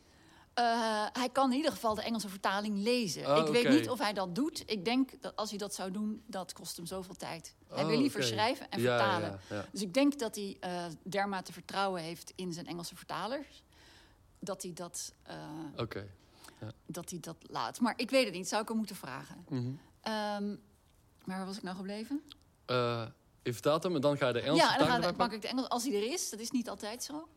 Eh, 0.56 1.06
hij 1.14 1.30
kan 1.30 1.52
in 1.52 1.56
ieder 1.58 1.72
geval 1.72 1.96
de 1.96 2.02
Engelse 2.02 2.30
vertaling 2.30 2.78
lezen. 2.78 3.38
Oh, 3.38 3.48
ik 3.48 3.54
weet 3.54 3.70
niet 3.70 3.90
of 3.90 4.00
hij 4.00 4.14
dat 4.14 4.36
doet. 4.36 4.64
Ik 4.66 4.86
denk 4.86 5.22
dat 5.22 5.36
als 5.36 5.50
hij 5.50 5.58
dat 5.60 5.74
zou 5.76 5.92
doen, 5.92 6.24
dat 6.28 6.54
kost 6.54 6.76
hem 6.78 6.86
zoveel 6.86 7.16
tijd. 7.16 7.56
Hij 7.68 7.84
Oh, 7.84 7.90
wil 7.90 8.00
liever 8.00 8.20
oké. 8.20 8.28
schrijven 8.30 8.70
en 8.70 8.82
Ja, 8.82 8.98
vertalen. 8.98 9.40
Ja, 9.50 9.56
ja. 9.56 9.66
Dus 9.72 9.82
ik 9.82 9.94
denk 9.94 10.20
dat 10.20 10.36
hij 10.36 10.58
eh, 10.60 10.86
dermate 11.04 11.54
vertrouwen 11.54 12.02
heeft 12.02 12.32
in 12.36 12.54
zijn 12.54 12.68
Engelse 12.68 12.96
vertalers. 12.96 13.64
Dat 14.40 14.62
hij 14.64 14.74
dat, 14.74 15.14
eh, 15.24 15.36
dat 16.86 17.10
hij 17.10 17.20
dat 17.20 17.38
laat. 17.42 17.80
Maar 17.80 17.94
ik 17.98 18.10
weet 18.10 18.26
het 18.26 18.34
niet, 18.34 18.48
zou 18.48 18.62
ik 18.62 18.68
hem 18.68 18.78
moeten 18.78 18.96
vragen. 18.96 19.46
Mhm. 19.50 19.72
Ehm, 20.02 20.48
maar 21.24 21.38
waar 21.38 21.46
was 21.46 21.58
ik 21.58 21.64
nou 21.64 21.76
gebleven? 21.76 22.22
Je 23.44 23.54
vertaalt 23.54 23.84
hem 23.84 23.96
en 23.96 24.02
dan 24.02 24.18
ga 24.18 24.28
je 24.28 24.34
de 24.34 24.40
Engelse 24.42 24.66
ja, 24.66 24.74
en 24.74 24.86
dan, 24.86 24.92
erbij 24.96 25.14
pak 25.14 25.32
ik 25.32 25.42
de 25.42 25.48
Engels 25.48 25.70
als 25.70 25.84
hij 25.84 25.96
er 25.96 26.12
is. 26.12 26.30
Dat 26.30 26.40
is 26.40 26.52
niet 26.52 26.70
altijd 26.70 27.04
zo. 27.04 27.28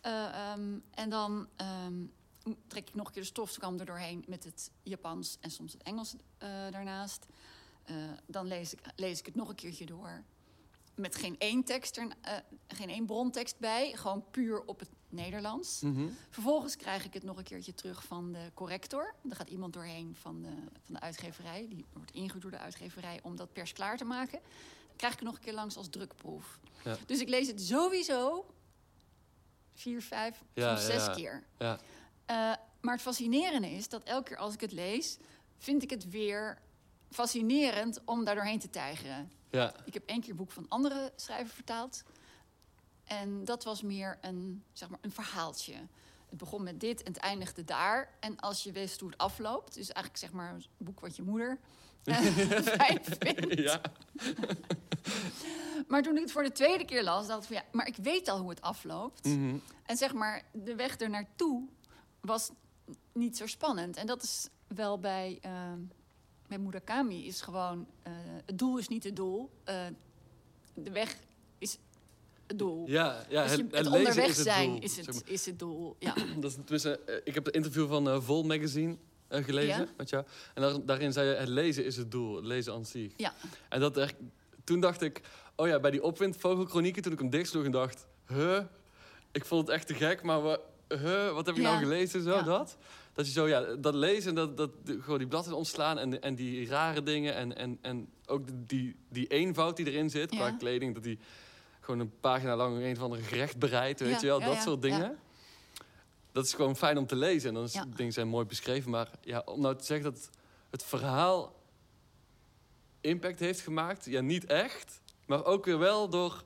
Eh, 0.00 0.50
ehm, 0.50 0.78
en 0.90 1.08
dan 1.10 1.48
ehm, 1.56 2.06
trek 2.66 2.88
ik 2.88 2.94
nog 2.94 3.06
een 3.06 3.12
keer 3.12 3.22
de 3.22 3.28
stofkam 3.28 3.78
er 3.78 3.86
doorheen 3.86 4.24
met 4.28 4.44
het 4.44 4.70
Japans 4.82 5.36
en 5.40 5.50
soms 5.50 5.72
het 5.72 5.82
Engels 5.82 6.14
eh, 6.38 6.48
daarnaast. 6.70 7.26
Eh, 7.84 7.96
dan 8.26 8.46
lees 8.46 8.72
ik, 8.72 8.80
lees 8.96 9.18
ik 9.18 9.26
het 9.26 9.34
nog 9.34 9.48
een 9.48 9.54
keertje 9.54 9.86
door. 9.86 10.22
Met 10.94 11.16
geen 11.16 11.38
één 11.38 11.64
tekst 11.64 11.96
er, 11.96 12.08
eh, 12.20 12.36
geen 12.68 12.88
één 12.88 13.06
brontekst 13.06 13.58
bij, 13.58 13.92
gewoon 13.92 14.24
puur 14.30 14.64
op 14.64 14.80
het 14.80 14.88
Nederlands. 15.08 15.80
Mhm. 15.80 16.08
Vervolgens 16.30 16.76
krijg 16.76 17.04
ik 17.04 17.14
het 17.14 17.22
nog 17.22 17.36
een 17.36 17.44
keertje 17.44 17.74
terug 17.74 18.04
van 18.04 18.32
de 18.32 18.50
corrector. 18.54 19.14
Er 19.30 19.36
gaat 19.36 19.48
iemand 19.48 19.72
doorheen 19.72 20.16
van 20.20 20.42
de, 20.42 20.52
van 20.84 20.94
de 20.94 21.00
uitgeverij. 21.00 21.66
Die 21.68 21.84
wordt 21.92 22.10
ingehuurd 22.10 22.42
door 22.42 22.50
de 22.50 22.58
uitgeverij 22.58 23.20
om 23.22 23.36
dat 23.36 23.52
pers 23.52 23.72
klaar 23.72 23.96
te 23.96 24.04
maken. 24.04 24.40
Dan 24.86 24.96
krijg 24.96 25.12
ik 25.12 25.18
het 25.18 25.28
nog 25.28 25.36
een 25.36 25.44
keer 25.44 25.54
langs 25.54 25.76
als 25.76 25.88
drukproef. 25.88 26.58
Ja. 26.84 26.96
Dus 27.06 27.20
ik 27.20 27.28
lees 27.28 27.46
het 27.46 27.62
sowieso 27.62 28.46
vier, 29.74 30.02
vijf, 30.02 30.44
Ja, 30.52 30.76
soms 30.76 30.92
zes 30.92 31.06
ja. 31.06 31.12
keer. 31.12 31.42
Ja. 31.58 31.78
Eh, 32.26 32.52
maar 32.80 32.92
het 32.92 33.02
fascinerende 33.02 33.70
is 33.70 33.88
dat 33.88 34.02
elke 34.02 34.28
keer 34.28 34.36
als 34.36 34.54
ik 34.54 34.60
het 34.60 34.72
lees... 34.72 35.18
vind 35.58 35.82
ik 35.82 35.90
het 35.90 36.10
weer 36.10 36.58
fascinerend 37.10 38.00
om 38.04 38.24
daar 38.24 38.34
doorheen 38.34 38.58
te 38.58 38.70
tijgeren. 38.70 39.32
Ja. 39.50 39.74
Ik 39.84 39.94
heb 39.94 40.02
één 40.06 40.20
keer 40.20 40.30
een 40.30 40.36
boek 40.36 40.52
van 40.52 40.66
andere 40.68 41.12
schrijver 41.16 41.54
vertaald. 41.54 42.02
En 43.04 43.44
dat 43.44 43.64
was 43.64 43.82
meer 43.82 44.18
een, 44.20 44.64
zeg 44.72 44.88
maar, 44.88 44.98
een 45.02 45.12
verhaaltje. 45.12 45.74
Het 46.28 46.38
begon 46.38 46.62
met 46.62 46.80
dit 46.80 47.02
en 47.02 47.12
het 47.12 47.22
eindigde 47.22 47.64
daar. 47.64 48.10
En 48.20 48.40
als 48.40 48.62
je 48.62 48.72
wist 48.72 49.00
hoe 49.00 49.10
het 49.10 49.18
afloopt, 49.18 49.74
dus 49.74 49.92
eigenlijk 49.92 50.16
zeg 50.16 50.32
maar 50.32 50.54
een 50.54 50.64
boek 50.76 51.00
wat 51.00 51.16
je 51.16 51.22
moeder 51.22 51.58
eh, 52.04 52.16
fijn 52.78 53.00
vindt. 53.04 53.58
ja. 53.60 53.80
Maar 55.88 56.02
toen 56.02 56.14
ik 56.14 56.22
het 56.22 56.32
voor 56.32 56.42
de 56.42 56.52
tweede 56.52 56.84
keer 56.84 57.02
las, 57.02 57.26
dacht 57.26 57.40
ik 57.40 57.46
van 57.46 57.56
ja, 57.56 57.64
maar 57.72 57.86
ik 57.86 57.96
weet 57.96 58.28
al 58.28 58.38
hoe 58.38 58.50
het 58.50 58.60
afloopt. 58.60 59.24
Mhm. 59.24 59.56
En 59.86 59.96
zeg 59.96 60.12
maar, 60.12 60.42
de 60.52 60.74
weg 60.74 61.00
er 61.00 61.10
naartoe 61.10 61.68
was 62.24 62.50
niet 63.12 63.36
zo 63.36 63.46
spannend. 63.46 63.96
En 63.96 64.06
dat 64.06 64.22
is 64.22 64.48
wel 64.66 64.98
bij, 64.98 65.38
eh, 65.42 65.72
bij 66.48 66.58
Murakami 66.58 67.26
is 67.26 67.40
gewoon... 67.40 67.86
eh, 68.02 68.12
het 68.46 68.58
doel 68.58 68.78
is 68.78 68.88
niet 68.88 69.04
het 69.04 69.16
doel. 69.16 69.50
Eh, 69.64 69.86
de 70.74 70.90
weg 70.90 71.16
is 71.58 71.78
het 72.46 72.58
doel. 72.58 72.88
Ja, 72.88 73.24
ja 73.28 73.42
Dus 73.42 73.50
het, 73.50 73.60
je- 73.60 73.66
het 73.66 73.74
het 73.76 73.84
lezen 73.86 73.98
onderweg 73.98 74.26
is 74.28 74.36
het 74.36 74.46
zijn 74.46 74.70
doel, 74.70 74.80
is, 74.80 74.94
zeg 74.94 75.06
het, 75.06 75.14
maar. 75.14 75.32
is 75.32 75.46
het 75.46 75.58
doel. 75.58 75.96
Ja. 75.98 76.14
Dat 76.40 76.50
is, 76.50 76.54
tenminste, 76.54 76.98
eh, 76.98 77.16
ik 77.24 77.34
heb 77.34 77.44
het 77.44 77.54
interview 77.54 77.88
van 77.88 78.22
Vol 78.22 78.42
Magazine 78.42 78.96
gelezen 79.28 79.78
Ja? 79.84 79.86
met 79.96 80.08
jou. 80.10 80.24
En 80.54 80.62
daar, 80.62 80.84
daarin 80.84 81.12
zei 81.12 81.28
je, 81.28 81.34
het 81.34 81.48
lezen 81.48 81.84
is 81.84 81.96
het 81.96 82.10
doel. 82.10 82.36
Het 82.36 82.44
lezen 82.44 82.72
aan 82.72 82.84
zich. 82.86 83.12
Ja. 83.16 83.34
En 83.68 83.80
dat 83.80 83.96
echt, 83.96 84.14
toen 84.64 84.80
dacht 84.80 85.00
ik, 85.02 85.20
oh 85.56 85.66
ja, 85.66 85.80
bij 85.80 85.90
die 85.90 86.02
opwindvogelchronieken, 86.02 87.02
toen 87.02 87.12
ik 87.12 87.18
hem 87.18 87.30
dichtsloeg 87.30 87.64
en 87.64 87.70
dacht, 87.70 88.06
huh, 88.26 88.60
ik 89.32 89.44
vond 89.44 89.66
het 89.66 89.76
echt 89.76 89.86
te 89.86 89.94
gek, 89.94 90.22
maar 90.22 90.42
we, 90.42 90.60
huh, 90.88 91.32
wat 91.32 91.46
heb 91.46 91.54
ik 91.56 91.62
Ja. 91.62 91.68
nou 91.70 91.82
gelezen, 91.84 92.22
zo, 92.22 92.30
Ja. 92.30 92.42
dat? 92.42 92.76
Dat 93.12 93.26
je 93.26 93.32
zo, 93.32 93.48
ja, 93.48 93.60
dat 93.76 93.94
lezen, 93.94 94.34
dat, 94.34 94.56
dat, 94.56 94.70
de- 94.86 95.00
gewoon 95.02 95.18
die 95.18 95.26
bladzijden 95.28 95.58
ontslaan 95.58 95.98
en, 95.98 96.22
en 96.22 96.34
die 96.34 96.66
rare 96.68 97.02
dingen 97.02 97.34
en, 97.34 97.56
en, 97.56 97.78
en 97.82 98.08
ook 98.26 98.46
de- 98.46 98.66
die, 98.66 98.96
die 99.08 99.26
eenvoud 99.26 99.76
die 99.76 99.86
erin 99.90 100.10
zit 100.10 100.30
qua 100.30 100.50
kleding, 100.50 100.94
dat 100.94 101.02
die 101.02 101.18
gewoon 101.80 102.00
een 102.00 102.12
pagina 102.20 102.56
lang 102.56 102.82
een 102.82 102.96
of 102.96 103.02
andere 103.02 103.22
gerecht 103.22 103.58
bereidt, 103.58 104.00
weet 104.00 104.20
je 104.20 104.26
wel, 104.26 104.40
dat 104.40 104.62
soort 104.62 104.82
dingen. 104.82 105.18
Dat 106.32 106.44
is 106.44 106.54
gewoon 106.54 106.76
fijn 106.76 106.98
om 106.98 107.06
te 107.06 107.16
lezen 107.16 107.48
en 107.48 107.54
dan 107.54 107.64
is 107.64 107.72
Ja. 107.72 107.84
dingen 107.96 108.12
zijn 108.12 108.28
mooi 108.28 108.46
beschreven, 108.46 108.90
maar 108.90 109.10
ja, 109.20 109.42
om 109.44 109.60
nou 109.60 109.76
te 109.76 109.84
zeggen 109.84 110.12
dat 110.12 110.30
het 110.70 110.82
verhaal 110.84 111.54
impact 113.00 113.40
heeft 113.40 113.60
gemaakt, 113.60 114.04
ja, 114.04 114.20
niet 114.20 114.44
echt, 114.46 115.00
maar 115.26 115.44
ook 115.44 115.64
weer 115.64 115.78
wel 115.78 116.08
door, 116.08 116.44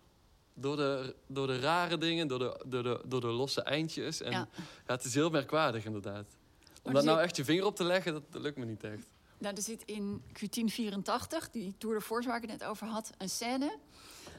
door, 0.61 0.77
de, 0.77 1.15
door 1.27 1.47
de 1.47 1.61
rare 1.61 1.99
dingen, 1.99 2.29
door 2.29 2.39
de, 2.39 2.65
door 2.67 2.83
de, 2.83 3.01
door 3.07 3.21
de 3.21 3.27
losse 3.27 3.63
eindjes. 3.63 4.21
En 4.21 4.31
ja. 4.31 4.49
Ja. 4.57 4.63
het 4.87 5.05
is 5.05 5.15
heel 5.15 5.31
merkwaardig 5.31 5.85
inderdaad. 5.85 6.27
Om 6.83 6.93
dat 6.93 7.05
nou 7.05 7.21
echt 7.21 7.37
je 7.37 7.45
vinger 7.45 7.65
op 7.65 7.77
te 7.77 7.85
leggen, 7.85 8.13
dat, 8.13 8.23
dat 8.31 8.43
lukt 8.43 8.57
me 8.57 8.65
niet 8.65 8.85
echt. 8.85 9.07
Nou, 9.39 9.55
er 9.55 9.63
zit 9.63 9.83
in 9.85 10.23
Q1084, 10.23 11.51
die 11.51 11.75
Tour 11.79 11.99
de 11.99 12.05
Force 12.05 12.29
waar 12.29 12.37
ik 12.43 12.51
het 12.51 12.61
net 12.61 12.69
over 12.69 12.87
had, 12.87 13.11
een 13.19 13.29
scène. 13.29 13.79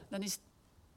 Dan 0.08 0.22
is, 0.22 0.38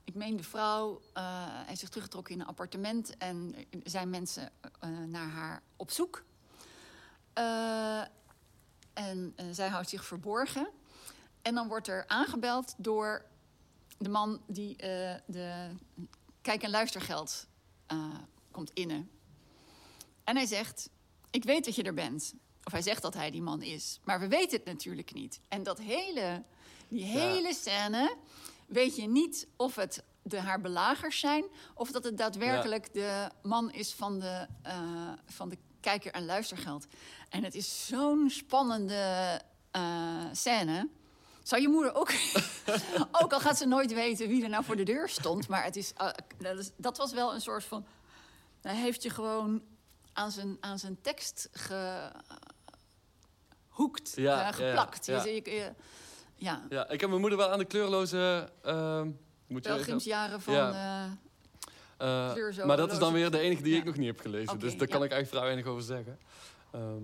ik 0.03 0.13
meen 0.13 0.37
de 0.37 0.43
vrouw, 0.43 1.01
hij 1.13 1.63
heeft 1.65 1.79
zich 1.79 1.89
teruggetrokken 1.89 2.33
in 2.33 2.39
een 2.41 2.47
appartement 2.47 3.17
en 3.17 3.55
zijn 3.83 4.09
mensen 4.09 4.49
eh, 4.79 4.89
naar 5.07 5.27
haar 5.27 5.61
op 5.75 5.91
zoek. 5.91 6.23
Eh, 7.33 8.01
en 8.93 9.35
zij 9.51 9.67
houdt 9.67 9.89
zich 9.89 10.05
verborgen. 10.05 10.67
En 11.41 11.55
dan 11.55 11.67
wordt 11.67 11.87
er 11.87 12.03
aangebeld 12.07 12.73
door 12.77 13.25
de 14.03 14.09
man 14.09 14.41
die 14.47 14.75
eh, 14.75 15.15
de 15.25 15.69
kijk- 16.41 16.63
en 16.63 16.69
luistergeld 16.69 17.47
eh, 17.85 18.15
komt 18.51 18.71
innen. 18.73 19.09
En 20.23 20.35
hij 20.35 20.45
zegt, 20.45 20.89
ik 21.29 21.43
weet 21.43 21.65
dat 21.65 21.75
je 21.75 21.83
er 21.83 21.93
bent. 21.93 22.33
Of 22.63 22.71
hij 22.71 22.81
zegt 22.81 23.01
dat 23.01 23.13
hij 23.13 23.31
die 23.31 23.41
man 23.41 23.61
is. 23.61 23.99
Maar 24.03 24.19
we 24.19 24.27
weten 24.27 24.57
het 24.57 24.65
natuurlijk 24.65 25.13
niet. 25.13 25.39
En 25.47 25.63
dat 25.63 25.79
hele, 25.79 26.43
die 26.87 27.03
hele 27.03 27.53
scène 27.53 28.15
weet 28.67 28.95
je 28.95 29.07
niet 29.07 29.47
of 29.55 29.75
het 29.75 30.03
de 30.23 30.39
haar 30.39 30.61
belagers 30.61 31.19
zijn... 31.19 31.45
of 31.73 31.91
dat 31.91 32.03
het 32.03 32.17
daadwerkelijk 32.17 32.93
de 32.93 33.29
man 33.41 33.71
is 33.71 33.93
van 33.93 34.19
de, 34.19 34.47
eh, 34.61 35.11
van 35.25 35.49
de 35.49 35.57
kijker- 35.79 36.11
en 36.11 36.25
luistergeld. 36.25 36.87
En 37.29 37.43
het 37.43 37.55
is 37.55 37.87
zo'n 37.87 38.29
spannende 38.29 39.41
eh, 39.71 40.25
scène... 40.31 40.89
Zou 41.43 41.61
je 41.61 41.67
moeder 41.67 41.95
ook... 41.95 42.11
ook 43.21 43.33
al 43.33 43.39
gaat 43.39 43.57
ze 43.57 43.65
nooit 43.65 43.93
weten 43.93 44.27
wie 44.27 44.43
er 44.43 44.49
nou 44.49 44.63
voor 44.63 44.75
de 44.75 44.83
deur 44.83 45.09
stond... 45.09 45.47
maar 45.47 45.63
het 45.63 45.75
is, 45.75 45.93
eh, 45.93 46.09
dat, 46.77 46.97
was 46.97 47.13
wel 47.13 47.33
een 47.33 47.41
soort 47.41 47.63
van... 47.63 47.85
Hij 48.61 48.75
heeft 48.75 49.03
je 49.03 49.09
gewoon 49.09 49.61
aan 50.13 50.31
zijn, 50.31 50.57
aan 50.59 50.79
zijn 50.79 50.97
tekst 51.01 51.49
gehoekt, 53.69 54.11
Ja, 54.15 54.33
eh, 54.37 54.41
ja, 54.41 54.51
geplakt. 54.51 55.05
ja. 55.05 55.23
Je- 55.23 55.33
je- 55.33 55.51
je- 55.51 55.73
ja, 56.35 56.63
Ja, 56.69 56.89
ik 56.89 56.99
heb 56.99 57.09
mijn 57.09 57.21
moeder 57.21 57.37
wel 57.39 57.49
aan 57.49 57.59
de 57.59 57.65
kleurloze... 57.65 58.49
ehm 58.63 59.09
moet 59.47 59.61
pelgrimsjaren 59.61 60.41
van... 60.41 60.53
Ja. 60.53 60.71
eh, 60.71 61.11
Eh, 61.97 62.65
maar 62.65 62.77
dat 62.77 62.91
is 62.91 62.97
dan 62.99 63.13
weer 63.13 63.31
de 63.31 63.39
enige 63.39 63.61
die 63.61 63.73
ik 63.73 63.79
Ja. 63.79 63.85
nog 63.85 63.97
niet 63.97 64.07
heb 64.07 64.19
gelezen. 64.19 64.59
Dus 64.59 64.77
daar 64.77 64.87
kan 64.87 64.99
ja. 64.99 65.05
ik 65.05 65.11
eigenlijk 65.11 65.29
vrij 65.29 65.41
weinig 65.43 65.65
over 65.65 65.83
zeggen. 65.83 66.19
Ehm, 66.71 67.03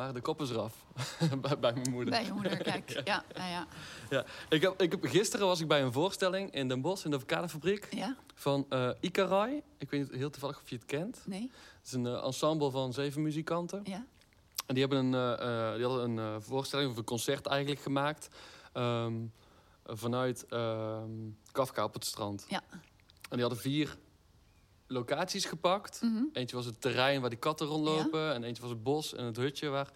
maar 0.00 0.12
de 0.12 0.20
kop 0.20 0.40
is 0.40 0.50
eraf. 0.50 0.84
bij, 1.42 1.58
bij 1.58 1.72
mijn 1.72 1.90
moeder. 1.90 2.10
Bij 2.10 2.24
je 2.24 2.32
moeder, 2.32 2.56
kijk. 2.70 2.90
Ja, 3.04 3.24
ja, 3.34 3.48
ja. 3.48 3.66
Ja, 4.10 4.24
ik 4.48 4.62
heb, 4.62 4.80
ik 4.80 4.90
heb, 4.90 5.04
gisteren 5.04 5.46
was 5.46 5.60
ik 5.60 5.68
bij 5.68 5.82
een 5.82 5.92
voorstelling 5.92 6.50
in 6.50 6.68
Den 6.68 6.80
Bosch 6.80 7.04
in 7.04 7.10
de 7.10 7.16
avocado-fabriek 7.16 7.94
Ja? 7.94 8.16
van 8.34 8.66
eh 8.68 8.90
Ikarai. 9.00 9.62
Ik 9.78 9.90
weet 9.90 10.00
niet 10.00 10.18
heel 10.18 10.30
toevallig 10.30 10.60
of 10.62 10.70
je 10.70 10.76
het 10.76 10.84
kent. 10.84 11.22
Nee? 11.26 11.50
Het 11.78 11.86
is 11.86 11.92
een 11.92 12.06
eh, 12.06 12.24
ensemble 12.24 12.70
van 12.70 12.92
zeven 12.92 13.22
muzikanten. 13.22 13.80
Ja? 13.84 14.04
En 14.66 14.74
die, 14.74 14.86
hebben 14.86 15.12
een, 15.12 15.38
eh, 15.38 15.74
die 15.74 15.84
hadden 15.84 16.18
een 16.18 16.42
voorstelling 16.42 16.90
of 16.90 16.96
een 16.96 17.04
concert 17.04 17.46
eigenlijk 17.46 17.80
gemaakt 17.80 18.28
ehm, 18.72 19.14
vanuit 19.84 20.46
ehm, 20.46 21.10
Kafka 21.52 21.84
op 21.84 21.94
het 21.94 22.04
strand. 22.04 22.46
Ja. 22.48 22.62
En 22.70 23.36
die 23.36 23.40
hadden 23.40 23.58
vier 23.58 23.96
locaties 24.90 25.44
gepakt. 25.44 26.00
Mhm. 26.02 26.22
Eentje 26.32 26.56
was 26.56 26.64
het 26.64 26.80
terrein 26.80 27.20
waar 27.20 27.30
die 27.30 27.38
katten 27.38 27.66
rondlopen. 27.66 28.34
En 28.34 28.44
eentje 28.44 28.62
was 28.62 28.70
het 28.70 28.82
bos 28.82 29.14
en 29.14 29.24
het 29.24 29.36
hutje 29.36 29.68
waar 29.68 29.90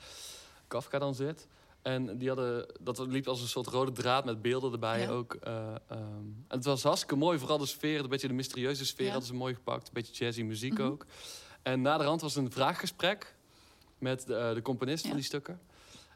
Kafka 0.68 0.98
dan 0.98 1.14
zit. 1.14 1.46
En 1.82 2.18
die 2.18 2.28
hadden, 2.28 2.66
dat 2.80 2.98
liep 2.98 3.28
als 3.28 3.40
een 3.40 3.48
soort 3.48 3.66
rode 3.66 3.92
draad 3.92 4.24
met 4.24 4.42
beelden 4.42 4.72
erbij 4.72 5.00
Ja. 5.00 5.08
ook. 5.10 5.34
eh, 5.34 5.66
ehm. 5.88 6.00
en 6.48 6.56
het 6.56 6.64
was 6.64 6.82
hartstikke 6.82 7.16
mooi, 7.16 7.38
vooral 7.38 7.58
de 7.58 7.66
sfeer, 7.66 8.00
een 8.00 8.08
beetje 8.08 8.28
de 8.28 8.34
mysterieuze 8.34 8.86
sfeer 8.86 9.04
Ja. 9.06 9.10
hadden 9.10 9.28
ze 9.28 9.34
mooi 9.34 9.54
gepakt. 9.54 9.86
Een 9.86 9.92
beetje 9.94 10.24
jazzy 10.24 10.42
muziek 10.42 10.72
Mhm. 10.78 10.82
ook. 10.82 11.06
En 11.62 11.80
na 11.82 11.98
de 11.98 12.04
rand 12.04 12.20
was 12.20 12.36
een 12.36 12.50
vraaggesprek 12.52 13.34
met 13.98 14.26
de, 14.26 14.34
eh, 14.36 14.54
de 14.54 14.62
componist 14.62 15.06
van 15.06 15.16
die 15.16 15.24
stukken. 15.24 15.60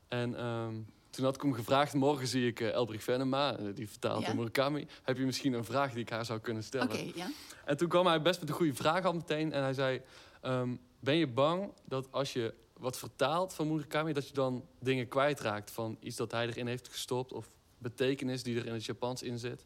En 0.08 0.36
ehm, 0.36 0.74
toen 1.18 1.26
had 1.26 1.36
ik 1.36 1.42
hem 1.42 1.54
gevraagd, 1.54 1.94
morgen 1.94 2.26
zie 2.26 2.46
ik 2.46 2.60
eh, 2.60 2.72
Elbrich 2.72 3.02
Venema, 3.02 3.56
eh, 3.56 3.64
die 3.74 3.88
vertaalt 3.88 4.22
Ja. 4.22 4.30
in 4.30 4.36
Murakami. 4.36 4.86
Heb 5.02 5.16
je 5.16 5.24
misschien 5.24 5.52
een 5.52 5.64
vraag 5.64 5.92
die 5.92 6.00
ik 6.00 6.08
haar 6.08 6.24
zou 6.24 6.40
kunnen 6.40 6.62
stellen? 6.64 7.16
Ja. 7.16 7.30
En 7.64 7.76
toen 7.76 7.88
kwam 7.88 8.06
hij 8.06 8.22
best 8.22 8.40
met 8.40 8.48
een 8.48 8.54
goede 8.54 8.74
vraag 8.74 9.04
al 9.04 9.12
meteen. 9.12 9.52
En 9.52 9.62
hij 9.62 9.72
zei, 9.72 10.00
ehm, 10.40 10.76
ben 11.00 11.14
je 11.16 11.26
bang 11.26 11.72
dat 11.84 12.12
als 12.12 12.32
je 12.32 12.54
wat 12.72 12.98
vertaalt 12.98 13.54
van 13.54 13.68
Murakami... 13.72 14.12
dat 14.12 14.28
je 14.28 14.34
dan 14.34 14.64
dingen 14.78 15.08
kwijtraakt 15.08 15.70
van 15.70 15.96
iets 16.00 16.16
dat 16.16 16.30
hij 16.30 16.46
erin 16.46 16.66
heeft 16.66 16.88
gestopt... 16.88 17.32
of 17.32 17.48
betekenis 17.78 18.42
die 18.42 18.58
er 18.58 18.66
in 18.66 18.72
het 18.72 18.84
Japans 18.84 19.22
in 19.22 19.38
zit... 19.38 19.64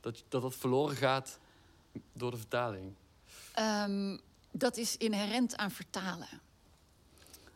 dat 0.00 0.24
dat, 0.28 0.42
dat 0.42 0.54
verloren 0.54 0.96
gaat 0.96 1.38
door 2.12 2.30
de 2.30 2.36
vertaling? 2.36 2.94
Ehm, 3.54 4.18
dat 4.50 4.76
is 4.76 4.96
inherent 4.96 5.56
aan 5.56 5.70
vertalen. 5.70 6.28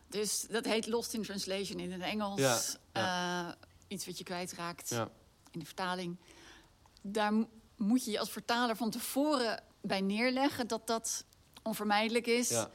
Dus 0.09 0.45
dat 0.49 0.65
heet 0.65 0.87
lost 0.87 1.13
in 1.13 1.21
translation 1.23 1.79
in 1.79 1.91
het 1.91 2.01
Engels. 2.01 2.39
Ja, 2.39 2.59
ja. 2.99 3.47
Eh, 3.49 3.55
iets 3.87 4.05
wat 4.05 4.17
je 4.17 4.23
kwijtraakt 4.23 4.89
Ja, 4.89 5.09
in 5.51 5.59
de 5.59 5.65
vertaling. 5.65 6.17
Daar 7.01 7.33
moet 7.75 8.05
je 8.05 8.11
je 8.11 8.19
als 8.19 8.31
vertaler 8.31 8.75
van 8.75 8.89
tevoren 8.89 9.63
bij 9.81 10.01
neerleggen 10.01 10.67
dat 10.67 10.87
dat 10.87 11.23
onvermijdelijk 11.63 12.27
is. 12.27 12.49
ja, 12.49 12.69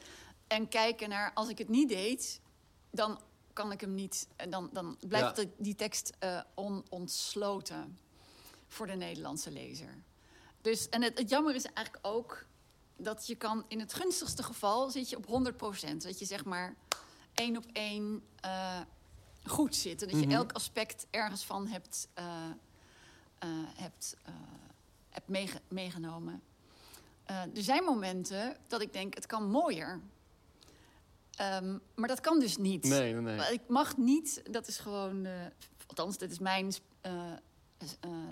En 0.47 0.69
kijken 0.69 1.09
naar, 1.09 1.31
als 1.35 1.49
ik 1.49 1.59
het 1.59 1.69
niet 1.69 1.89
deed, 1.89 2.41
dan 2.91 3.21
kan 3.53 3.73
ik 3.73 3.81
hem 3.81 3.95
niet. 3.95 4.29
En 4.37 4.51
dan, 4.51 4.71
dan 4.73 4.97
blijft 5.07 5.37
de- 5.37 5.49
die 5.59 5.75
tekst 5.75 6.13
eh 6.19 6.41
onontsloten 6.55 7.99
voor 8.69 8.87
de 8.87 8.93
Nederlandse 8.97 9.51
lezer. 9.51 10.03
Dus, 10.61 10.89
en 10.89 11.03
het, 11.03 11.19
het 11.19 11.31
jammer 11.31 11.55
is 11.55 11.65
eigenlijk 11.65 12.07
ook 12.07 12.47
dat 12.97 13.27
je 13.27 13.35
kan, 13.35 13.65
in 13.69 13.81
het 13.81 13.95
gunstigste 13.95 14.43
geval 14.43 14.91
zit 14.91 15.11
je 15.11 15.17
op 15.17 15.27
100%. 15.27 16.03
Dat 16.03 16.19
je 16.19 16.25
zeg 16.25 16.45
maar 16.45 16.75
één 17.35 17.57
op 17.57 17.65
één 17.73 18.23
eh, 18.41 18.81
goed 19.47 19.77
zit. 19.77 20.03
En 20.03 20.09
dat 20.09 20.21
je 20.21 20.27
Mhm. 20.27 20.35
elk 20.35 20.53
aspect 20.53 21.07
ergens 21.11 21.45
van 21.45 21.67
hebt, 21.67 22.09
eh, 22.15 22.25
eh, 23.39 23.49
hebt, 23.77 24.17
eh, 24.25 24.35
hebt 25.11 25.29
meege- 25.29 25.61
meegenomen. 25.69 26.43
Er 27.27 27.49
zijn 27.63 27.85
momenten 27.85 28.57
dat 28.67 28.81
ik 28.81 28.93
denk, 28.93 29.15
het 29.15 29.27
kan 29.27 29.51
mooier. 29.51 30.01
Ehm, 31.35 31.79
maar 31.95 32.09
dat 32.09 32.21
kan 32.21 32.41
dus 32.41 32.57
niet. 32.57 32.85
nee, 32.85 33.13
nee, 33.15 33.37
nee. 33.37 33.53
Ik 33.53 33.69
mag 33.69 33.97
niet, 33.97 34.43
dat 34.51 34.67
is 34.69 34.79
gewoon, 34.79 35.27
althans, 35.87 36.19
dit 36.19 36.31
is 36.31 36.39
mijn 36.39 36.73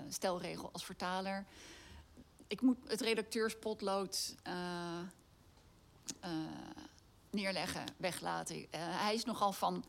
stelregel 0.09 0.69
als 0.71 0.85
vertaler. 0.85 1.45
Ik 2.47 2.61
moet 2.61 2.77
het 2.87 3.01
redacteurspotlood 3.01 4.35
neerleggen, 7.29 7.83
weglaten. 7.97 8.65
Hij 8.77 9.13
is 9.13 9.25
nogal 9.25 9.51
van 9.51 9.83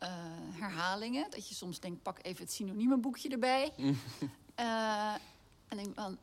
eh, 0.00 0.08
herhalingen. 0.52 1.30
Dat 1.30 1.48
je 1.48 1.54
soms 1.54 1.80
denkt, 1.80 2.02
pak 2.02 2.18
even 2.22 2.44
het 2.44 2.52
synoniemenboekje 2.52 3.28
erbij. 3.28 3.72
Eh, 4.54 5.14
en 5.68 5.76
denk 5.76 5.94
van, 5.94 6.18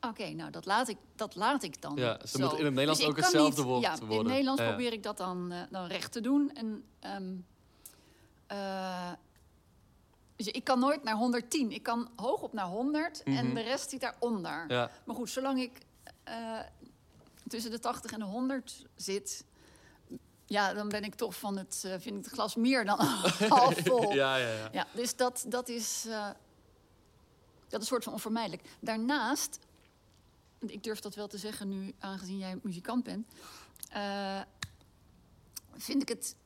oké, 0.00 0.28
nou 0.30 0.50
dat 0.50 0.66
laat 0.66 0.88
ik, 0.88 0.96
dat 1.14 1.34
laat 1.34 1.62
ik 1.62 1.80
dan. 1.82 1.96
Ja, 1.96 2.18
ze 2.26 2.26
zo. 2.38 2.38
moet 2.48 2.58
in 2.58 2.64
het 2.64 2.70
Nederlands 2.74 3.00
Dus 3.00 3.08
ook 3.08 3.16
hetzelfde 3.16 3.60
niet- 3.60 3.70
woord 3.70 3.82
ja, 3.82 3.92
In 3.92 3.98
worden. 3.98 4.16
het 4.18 4.26
Nederlands 4.26 4.60
Ja, 4.60 4.66
ja. 4.66 4.72
probeer 4.74 4.92
ik 4.92 5.02
dat 5.02 5.16
dan, 5.16 5.52
eh, 5.52 5.60
dan 5.70 5.86
recht 5.86 6.12
te 6.12 6.20
doen. 6.20 6.50
En, 6.54 6.84
ehm, 7.00 7.34
eh, 8.46 9.12
dus 10.36 10.46
ik 10.46 10.64
kan 10.64 10.78
nooit 10.78 11.02
naar 11.02 11.14
110. 11.16 11.70
Ik 11.72 11.82
kan 11.82 12.08
hoog 12.16 12.42
op 12.42 12.52
naar 12.52 12.66
100 12.66 13.22
en 13.22 13.32
Mhm. 13.46 13.54
de 13.54 13.60
rest 13.60 13.90
zit 13.90 14.00
daaronder. 14.00 14.64
Ja, 14.68 14.90
Maar 15.04 15.16
goed, 15.16 15.30
zolang 15.30 15.60
ik 15.60 15.78
tussen 17.48 17.70
de 17.70 17.78
80 17.78 18.12
en 18.12 18.18
de 18.18 18.24
100 18.24 18.86
zit... 18.96 19.44
Ja, 20.46 20.72
dan 20.74 20.88
ben 20.88 21.04
ik 21.04 21.14
toch 21.14 21.34
van 21.38 21.56
het, 21.56 21.82
eh, 21.86 21.90
vind 21.98 22.16
ik 22.18 22.24
het 22.24 22.32
glas 22.32 22.54
meer 22.54 22.84
dan 22.84 22.98
half 23.48 23.78
vol. 23.84 24.12
ja, 24.14 24.36
ja, 24.36 24.48
ja. 24.54 24.68
Ja, 24.72 24.86
dus 24.94 25.16
dat, 25.16 25.44
dat 25.48 25.68
is. 25.68 26.04
eh, 26.08 26.26
dat 27.68 27.80
is 27.82 27.86
een 27.88 27.92
soort 27.92 28.04
van 28.04 28.12
onvermijdelijk. 28.12 28.62
Daarnaast, 28.80 29.58
ik 30.58 30.82
durf 30.82 31.00
dat 31.00 31.14
wel 31.14 31.26
te 31.28 31.38
zeggen 31.38 31.68
nu, 31.68 31.94
aangezien 31.98 32.38
jij 32.38 32.58
muzikant 32.62 33.04
bent, 33.04 33.26
eh, 33.90 34.40
vind 35.76 36.02
ik 36.02 36.08
het 36.08 36.36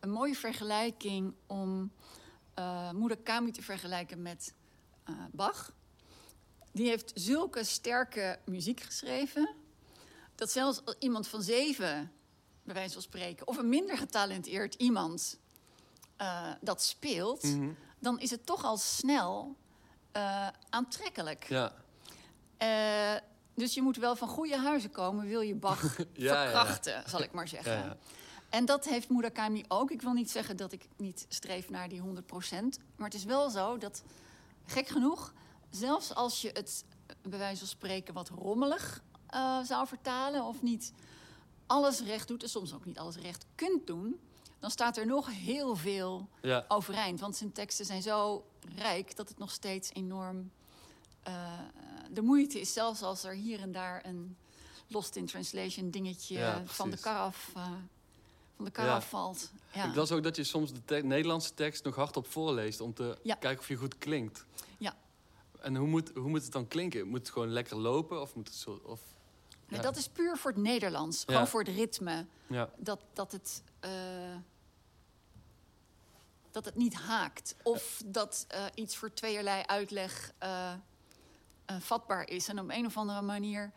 een 0.00 0.10
mooie 0.10 0.34
vergelijking 0.34 1.34
om 1.46 1.90
eh 2.54 2.90
Murakami 2.90 3.50
te 3.50 3.62
vergelijken 3.62 4.22
met 4.22 4.54
Bach. 5.30 5.72
Die 6.72 6.88
heeft 6.88 7.10
zulke 7.14 7.64
sterke 7.64 8.38
muziek 8.44 8.80
geschreven, 8.80 9.54
dat 10.34 10.50
zelfs 10.50 10.84
als 10.84 10.96
iemand 10.98 11.28
van 11.28 11.42
zeven, 11.42 12.12
bij 12.66 12.74
wijze 12.74 12.92
van 12.92 13.02
spreken, 13.02 13.46
of 13.46 13.56
een 13.56 13.68
minder 13.68 13.96
getalenteerd 13.98 14.74
iemand 14.74 15.38
eh, 16.16 16.50
dat 16.60 16.82
speelt, 16.82 17.42
Mhm. 17.42 17.68
dan 17.98 18.20
is 18.20 18.30
het 18.30 18.46
toch 18.46 18.64
al 18.64 18.76
snel 18.76 19.56
eh, 20.12 20.48
aantrekkelijk. 20.70 21.48
ja. 21.48 21.72
Eh, 22.56 23.20
dus 23.54 23.74
je 23.74 23.82
moet 23.82 23.96
wel 23.96 24.16
van 24.16 24.28
goede 24.28 24.58
huizen 24.58 24.90
komen, 24.90 25.26
wil 25.26 25.40
je 25.40 25.54
Bach 25.54 25.82
Ja, 25.98 26.04
ja, 26.12 26.32
ja. 26.32 26.42
verkrachten, 26.44 27.02
zal 27.10 27.22
ik 27.22 27.32
maar 27.32 27.48
zeggen. 27.48 27.98
En 28.48 28.64
dat 28.64 28.84
heeft 28.84 29.08
Murakami 29.10 29.64
ook. 29.68 29.90
Ik 29.90 30.02
wil 30.02 30.12
niet 30.12 30.30
zeggen 30.30 30.56
dat 30.56 30.72
ik 30.72 30.88
niet 30.96 31.26
streef 31.28 31.70
naar 31.70 31.88
die 31.88 32.00
100%. 32.00 32.78
Maar 32.96 33.06
het 33.08 33.14
is 33.14 33.24
wel 33.24 33.50
zo 33.50 33.78
dat, 33.78 34.02
gek 34.66 34.88
genoeg, 34.88 35.32
zelfs 35.70 36.14
als 36.14 36.40
je 36.40 36.50
het 36.52 36.84
bij 37.22 37.38
wijze 37.38 37.58
van 37.58 37.68
spreken 37.68 38.14
wat 38.14 38.28
rommelig 38.28 39.02
zou 39.62 39.86
vertalen 39.86 40.44
of 40.44 40.62
niet 40.62 40.92
alles 41.66 42.00
recht 42.00 42.28
doet 42.28 42.42
en 42.42 42.48
soms 42.48 42.74
ook 42.74 42.84
niet 42.84 42.98
alles 42.98 43.16
recht 43.16 43.46
kunt 43.54 43.86
doen, 43.86 44.20
dan 44.60 44.70
staat 44.70 44.96
er 44.96 45.06
nog 45.06 45.30
heel 45.30 45.76
veel 45.76 46.28
ja. 46.42 46.64
overeind. 46.68 47.20
Want 47.20 47.36
zijn 47.36 47.52
teksten 47.52 47.84
zijn 47.86 48.02
zo 48.02 48.44
rijk 48.76 49.16
dat 49.16 49.28
het 49.28 49.38
nog 49.38 49.50
steeds 49.50 49.92
enorm 49.92 50.50
eh, 51.22 51.58
de 52.10 52.22
moeite 52.22 52.60
is. 52.60 52.72
Zelfs 52.72 53.02
als 53.02 53.24
er 53.24 53.32
hier 53.34 53.60
en 53.60 53.72
daar 53.72 54.04
een 54.06 54.36
lost 54.88 55.16
in 55.16 55.26
translation 55.26 55.90
dingetje 55.90 56.38
Ja, 56.38 56.62
van 56.66 56.90
de 56.90 56.98
kar 56.98 57.18
af, 57.18 57.50
eh, 57.56 57.70
van 58.56 58.64
de 58.64 58.70
kar 58.70 58.84
Ja. 58.84 58.94
afvalt. 58.94 59.50
Ja. 59.72 59.84
Ik 59.88 59.94
las 59.94 60.12
ook 60.12 60.22
dat 60.22 60.36
je 60.36 60.44
soms 60.44 60.72
de 60.72 60.84
te- 60.84 60.94
Nederlandse 60.94 61.54
tekst 61.54 61.84
nog 61.84 61.94
hardop 61.94 62.26
voorleest... 62.26 62.80
om 62.80 62.94
te 62.94 63.18
kijken 63.22 63.58
of 63.58 63.68
je 63.68 63.76
goed 63.76 63.98
klinkt. 63.98 64.44
Ja. 64.78 64.96
En 65.60 65.76
hoe 65.76 65.88
moet, 65.88 66.10
hoe 66.14 66.28
moet 66.28 66.42
het 66.42 66.52
dan 66.52 66.68
klinken? 66.68 67.08
Moet 67.08 67.18
het 67.18 67.30
gewoon 67.30 67.48
lekker 67.48 67.76
lopen? 67.76 68.20
Of 68.20 68.34
moet 68.34 68.48
het 68.48 68.56
zo... 68.56 68.80
Of, 68.84 69.00
ja. 69.68 69.80
Dat 69.80 69.96
is 69.96 70.08
puur 70.08 70.36
voor 70.36 70.50
het 70.50 70.60
Nederlands. 70.60 71.18
Ja. 71.18 71.24
Gewoon 71.32 71.46
voor 71.48 71.60
het 71.62 71.74
ritme. 71.74 72.26
ja. 72.46 72.70
Dat, 72.76 73.00
dat, 73.12 73.32
het, 73.32 73.62
eh, 73.80 73.90
dat 76.50 76.64
het 76.64 76.76
niet 76.76 76.94
haakt. 76.94 77.54
Of 77.62 78.02
dat 78.06 78.44
eh, 78.48 78.64
iets 78.74 78.96
voor 78.96 79.12
tweeërlei 79.12 79.62
uitleg 79.66 80.32
eh, 80.38 80.72
vatbaar 81.78 82.28
is. 82.28 82.48
En 82.48 82.58
op 82.60 82.70
een 82.70 82.86
of 82.86 82.96
andere 82.96 83.22
manier 83.22 83.72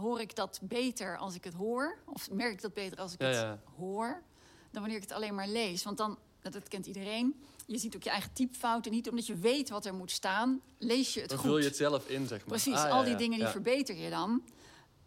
hoor 0.00 0.20
ik 0.20 0.36
dat 0.36 0.58
beter 0.62 1.16
als 1.16 1.34
ik 1.34 1.44
het 1.44 1.54
hoor. 1.54 1.98
Of 2.04 2.30
merk 2.30 2.52
ik 2.52 2.60
dat 2.60 2.72
beter 2.74 2.98
als 2.98 3.12
ik 3.12 3.20
het 3.20 3.58
hoor. 3.76 4.22
Dan 4.70 4.80
wanneer 4.80 4.96
ik 4.96 5.02
het 5.02 5.12
alleen 5.12 5.34
maar 5.34 5.48
lees. 5.48 5.82
Want 5.82 5.96
dan, 5.96 6.18
dat, 6.40 6.68
kent 6.68 6.86
iedereen. 6.86 7.42
Je 7.66 7.78
ziet 7.78 7.96
ook 7.96 8.02
je 8.02 8.10
eigen 8.10 8.32
typfouten. 8.32 8.92
Niet 8.92 9.08
omdat 9.08 9.26
je 9.26 9.36
weet 9.36 9.68
wat 9.68 9.86
er 9.86 9.94
moet 9.94 10.10
staan, 10.10 10.60
lees 10.78 11.14
je 11.14 11.20
het 11.20 11.28
Dan 11.28 11.38
goed. 11.38 11.46
vul 11.48 11.58
je 11.58 11.64
het 11.64 11.76
zelf 11.76 12.08
in, 12.08 12.26
zeg 12.26 12.38
maar. 12.38 12.48
Precies, 12.48 12.74
Ah, 12.74 12.90
al 12.90 13.04
die 13.04 13.16
dingen 13.16 13.38
die 13.38 13.48
verbeter 13.48 13.96
je 13.96 14.10
dan. 14.10 14.42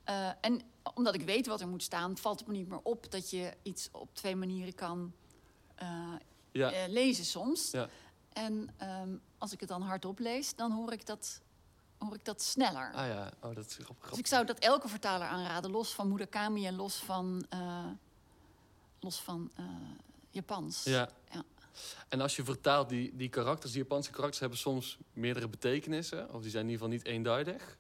Eh, 0.04 0.30
en 0.42 0.62
omdat 0.94 1.16
ik 1.16 1.22
weet 1.22 1.48
wat 1.48 1.62
er 1.62 1.68
moet 1.68 1.84
staan, 1.84 2.18
valt 2.18 2.40
het 2.40 2.48
me 2.48 2.54
niet 2.54 2.68
meer 2.68 2.80
op 2.84 3.12
dat 3.12 3.30
je 3.30 3.54
iets 3.62 3.90
op 3.92 4.16
twee 4.16 4.36
manieren 4.36 4.76
kan 4.76 5.14
eh, 5.76 6.14
Ja, 6.52 6.72
eh, 6.72 6.88
lezen 6.88 7.26
soms. 7.26 7.72
Ja. 7.72 7.90
En 8.34 8.70
ehm, 8.78 9.16
als 9.38 9.54
ik 9.54 9.60
het 9.60 9.70
dan 9.70 9.82
hardop 9.82 10.20
lees, 10.20 10.56
dan 10.56 10.72
hoor 10.72 10.92
ik 10.92 11.06
dat, 11.06 11.42
hoor 11.98 12.16
ik 12.16 12.26
dat 12.26 12.42
sneller. 12.42 12.92
ah 12.94 13.08
ja, 13.08 13.32
oh, 13.42 13.56
dat 13.56 13.66
is 13.66 13.76
grappig. 13.76 14.10
Dus 14.10 14.18
ik 14.20 14.28
zou 14.28 14.46
dat 14.46 14.60
elke 14.60 14.88
vertaler 14.88 15.28
aanraden, 15.28 15.72
los 15.72 15.94
van 15.94 16.08
Murakami 16.08 16.66
en 16.68 16.76
los 16.76 16.96
van, 16.96 17.46
los 19.00 19.22
van 19.22 19.52
Japans. 20.30 20.84
Ja. 20.84 21.10
Ja. 21.32 21.44
En 22.08 22.22
als 22.22 22.36
je 22.36 22.44
vertaalt, 22.44 22.90
die, 22.90 23.16
die 23.16 23.30
karakters, 23.30 23.72
die 23.72 23.82
Japanse 23.82 24.12
karakters 24.12 24.40
hebben 24.40 24.58
soms 24.58 24.98
meerdere 25.14 25.48
betekenissen. 25.48 26.34
Of 26.34 26.42
die 26.42 26.52
zijn 26.52 26.64
in 26.66 26.72
ieder 26.72 26.86
geval 26.86 26.98
niet 26.98 27.06
eenduidig. 27.16 27.78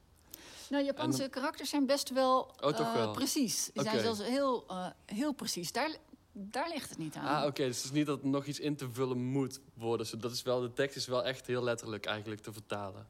Nou, 0.71 0.83
Japanse 0.83 1.29
karakters 1.29 1.69
zijn 1.69 1.85
best 1.85 2.09
wel, 2.09 2.39
Oh, 2.39 2.73
toch 2.73 2.87
eh, 2.87 2.93
wel? 2.93 3.11
precies. 3.11 3.69
Die 3.73 3.83
zijn 3.83 3.99
zelfs 3.99 4.23
heel, 4.23 4.63
eh, 4.67 4.87
heel 5.05 5.31
precies. 5.31 5.71
Daar, 5.71 5.95
daar 6.31 6.69
ligt 6.69 6.89
het 6.89 6.97
niet 6.97 7.15
aan. 7.15 7.41
Ah, 7.41 7.45
oké. 7.45 7.65
Dus 7.65 7.75
het 7.75 7.85
is 7.85 7.91
niet 7.91 8.05
dat 8.05 8.21
er 8.21 8.27
nog 8.27 8.45
iets 8.45 8.59
in 8.59 8.75
te 8.75 8.89
vullen 8.91 9.17
moet 9.17 9.59
worden. 9.73 10.07
Dus 10.09 10.19
dat 10.19 10.31
is 10.31 10.41
wel, 10.41 10.61
de 10.61 10.73
tekst 10.73 10.95
is 10.95 11.05
wel 11.05 11.23
echt 11.23 11.47
heel 11.47 11.63
letterlijk 11.63 12.05
eigenlijk 12.05 12.41
te 12.41 12.53
vertalen. 12.53 13.07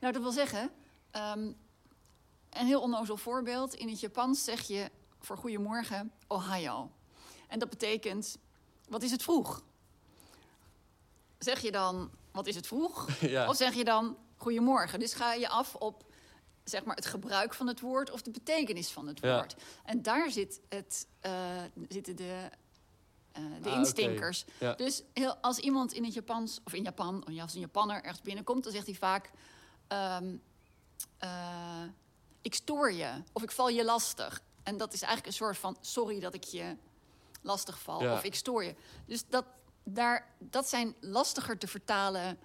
Nou, 0.00 0.12
dat 0.12 0.22
wil 0.22 0.32
zeggen, 0.32 0.70
ehm, 1.10 1.52
een 2.50 2.66
heel 2.66 2.80
onnozel 2.80 3.16
voorbeeld. 3.16 3.74
In 3.74 3.88
het 3.88 4.00
Japans 4.00 4.44
zeg 4.44 4.66
je 4.66 4.90
voor 5.20 5.36
goedemorgen 5.36 6.12
Ohio. 6.26 6.90
En 7.48 7.58
dat 7.58 7.70
betekent, 7.70 8.36
wat 8.88 9.02
is 9.02 9.10
het 9.10 9.22
vroeg? 9.22 9.62
Zeg 11.38 11.60
je 11.60 11.70
dan, 11.70 12.10
wat 12.32 12.46
is 12.46 12.54
het 12.54 12.66
vroeg? 12.66 13.08
ja. 13.20 13.48
Of 13.48 13.56
zeg 13.56 13.74
je 13.74 13.84
dan 13.84 14.16
goedemorgen? 14.36 14.98
Dus 14.98 15.14
ga 15.14 15.32
je 15.34 15.48
af 15.48 15.74
op 15.74 16.08
zeg 16.70 16.84
maar, 16.84 16.96
het 16.96 17.06
gebruik 17.06 17.54
van 17.54 17.66
het 17.66 17.80
woord 17.80 18.10
of 18.10 18.22
de 18.22 18.30
betekenis 18.30 18.90
van 18.90 19.06
het 19.06 19.20
Ja. 19.20 19.34
woord. 19.36 19.54
En 19.84 20.02
daar 20.02 20.30
zit 20.30 20.60
het, 20.68 21.06
eh, 21.20 21.62
zitten 21.88 22.16
de, 22.16 22.48
eh, 23.32 23.42
de 23.62 23.68
Ah, 23.70 23.74
instinkers. 23.78 24.44
Ja. 24.60 24.74
Dus 24.74 25.02
heel, 25.12 25.36
als 25.36 25.58
iemand 25.58 25.92
in 25.92 26.04
het 26.04 26.14
Japans, 26.14 26.60
of 26.64 26.72
in 26.72 26.82
Japan, 26.82 27.24
of 27.26 27.40
als 27.40 27.54
een 27.54 27.60
Japanner 27.60 28.02
ergens 28.02 28.22
binnenkomt, 28.22 28.62
dan 28.64 28.72
zegt 28.72 28.86
hij 28.86 28.94
vaak: 28.94 29.30
ehm, 29.88 30.34
eh, 31.18 31.82
Ik 32.42 32.54
stoor 32.54 32.92
je 32.92 33.10
of 33.32 33.42
ik 33.42 33.50
val 33.50 33.68
je 33.68 33.84
lastig. 33.84 34.40
En 34.62 34.76
dat 34.76 34.92
is 34.92 35.02
eigenlijk 35.02 35.26
een 35.26 35.44
soort 35.44 35.58
van: 35.58 35.76
Sorry 35.80 36.20
dat 36.20 36.34
ik 36.34 36.44
je 36.44 36.76
lastig 37.42 37.80
val 37.80 38.02
Ja. 38.02 38.12
of 38.12 38.24
ik 38.24 38.34
stoor 38.34 38.64
je. 38.64 38.74
Dus 39.06 39.24
dat, 39.28 39.44
daar, 39.84 40.34
dat 40.38 40.68
zijn 40.68 40.94
lastiger 41.00 41.58
te 41.58 41.66
vertalen. 41.66 42.38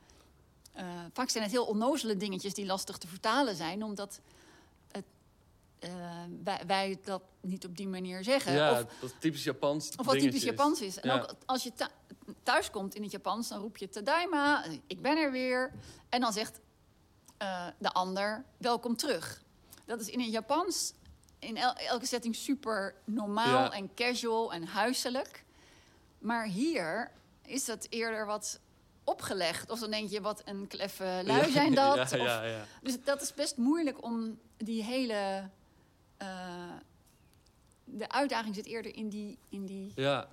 Eh, 0.75 0.85
vaak 1.13 1.29
zijn 1.29 1.43
het 1.43 1.51
heel 1.51 1.65
onnozele 1.65 2.17
dingetjes 2.17 2.53
die 2.53 2.65
lastig 2.65 2.97
te 2.97 3.07
vertalen 3.07 3.55
zijn, 3.55 3.83
omdat 3.83 4.19
het, 4.91 5.05
eh, 5.79 5.89
wij, 6.43 6.61
wij 6.67 6.99
dat 7.03 7.21
niet 7.41 7.65
op 7.65 7.77
die 7.77 7.87
manier 7.87 8.23
zeggen. 8.23 8.53
ja, 8.53 8.71
Of 8.71 8.77
dat 8.77 9.09
is 9.09 9.15
typisch 9.19 9.43
Japans 9.43 9.89
of 9.95 10.05
wat 10.05 10.19
typisch. 10.19 10.43
Japans 10.43 10.81
is. 10.81 10.99
En 10.99 11.09
Ja. 11.09 11.21
ook 11.21 11.35
als 11.45 11.63
je 11.63 11.71
thu- 11.73 12.33
thuis 12.43 12.69
komt 12.71 12.95
in 12.95 13.01
het 13.03 13.11
Japans, 13.11 13.47
dan 13.47 13.59
roep 13.59 13.77
je 13.77 13.89
Tadaima, 13.89 14.65
ik 14.87 15.01
ben 15.01 15.17
er 15.17 15.31
weer. 15.31 15.71
En 16.09 16.21
dan 16.21 16.33
zegt 16.33 16.59
eh, 17.37 17.67
de 17.77 17.91
ander, 17.91 18.43
welkom 18.57 18.95
terug. 18.95 19.41
Dat 19.85 19.99
is 19.99 20.07
in 20.09 20.19
het 20.19 20.31
Japans 20.31 20.93
in 21.39 21.57
el- 21.57 21.73
elke 21.73 22.05
setting 22.05 22.35
super 22.35 22.95
normaal 23.05 23.47
Ja. 23.63 23.71
en 23.71 23.93
casual 23.93 24.53
en 24.53 24.63
huiselijk. 24.67 25.43
Maar 26.19 26.45
hier 26.45 27.11
is 27.41 27.65
dat 27.65 27.87
eerder 27.89 28.25
wat 28.25 28.59
opgelegd. 29.05 29.69
Of 29.71 29.79
dan 29.79 29.91
denk 29.91 30.09
je, 30.09 30.21
wat 30.21 30.41
een 30.45 30.67
kleffe 30.67 31.21
lui 31.25 31.51
zijn 31.51 31.73
dat. 31.83 32.09
Ja, 32.09 32.17
ja, 32.17 32.43
ja. 32.43 32.65
dus 32.81 32.97
dat 33.03 33.21
is 33.21 33.33
best 33.33 33.57
moeilijk 33.57 34.03
om 34.03 34.39
die 34.57 34.83
hele. 34.83 35.49
eh, 36.17 36.73
de 37.83 38.09
uitdaging 38.09 38.55
zit 38.55 38.65
eerder 38.65 38.95
in 38.95 39.09
die. 39.09 39.37
In 39.49 39.65
die 39.65 39.91
ja. 39.95 40.27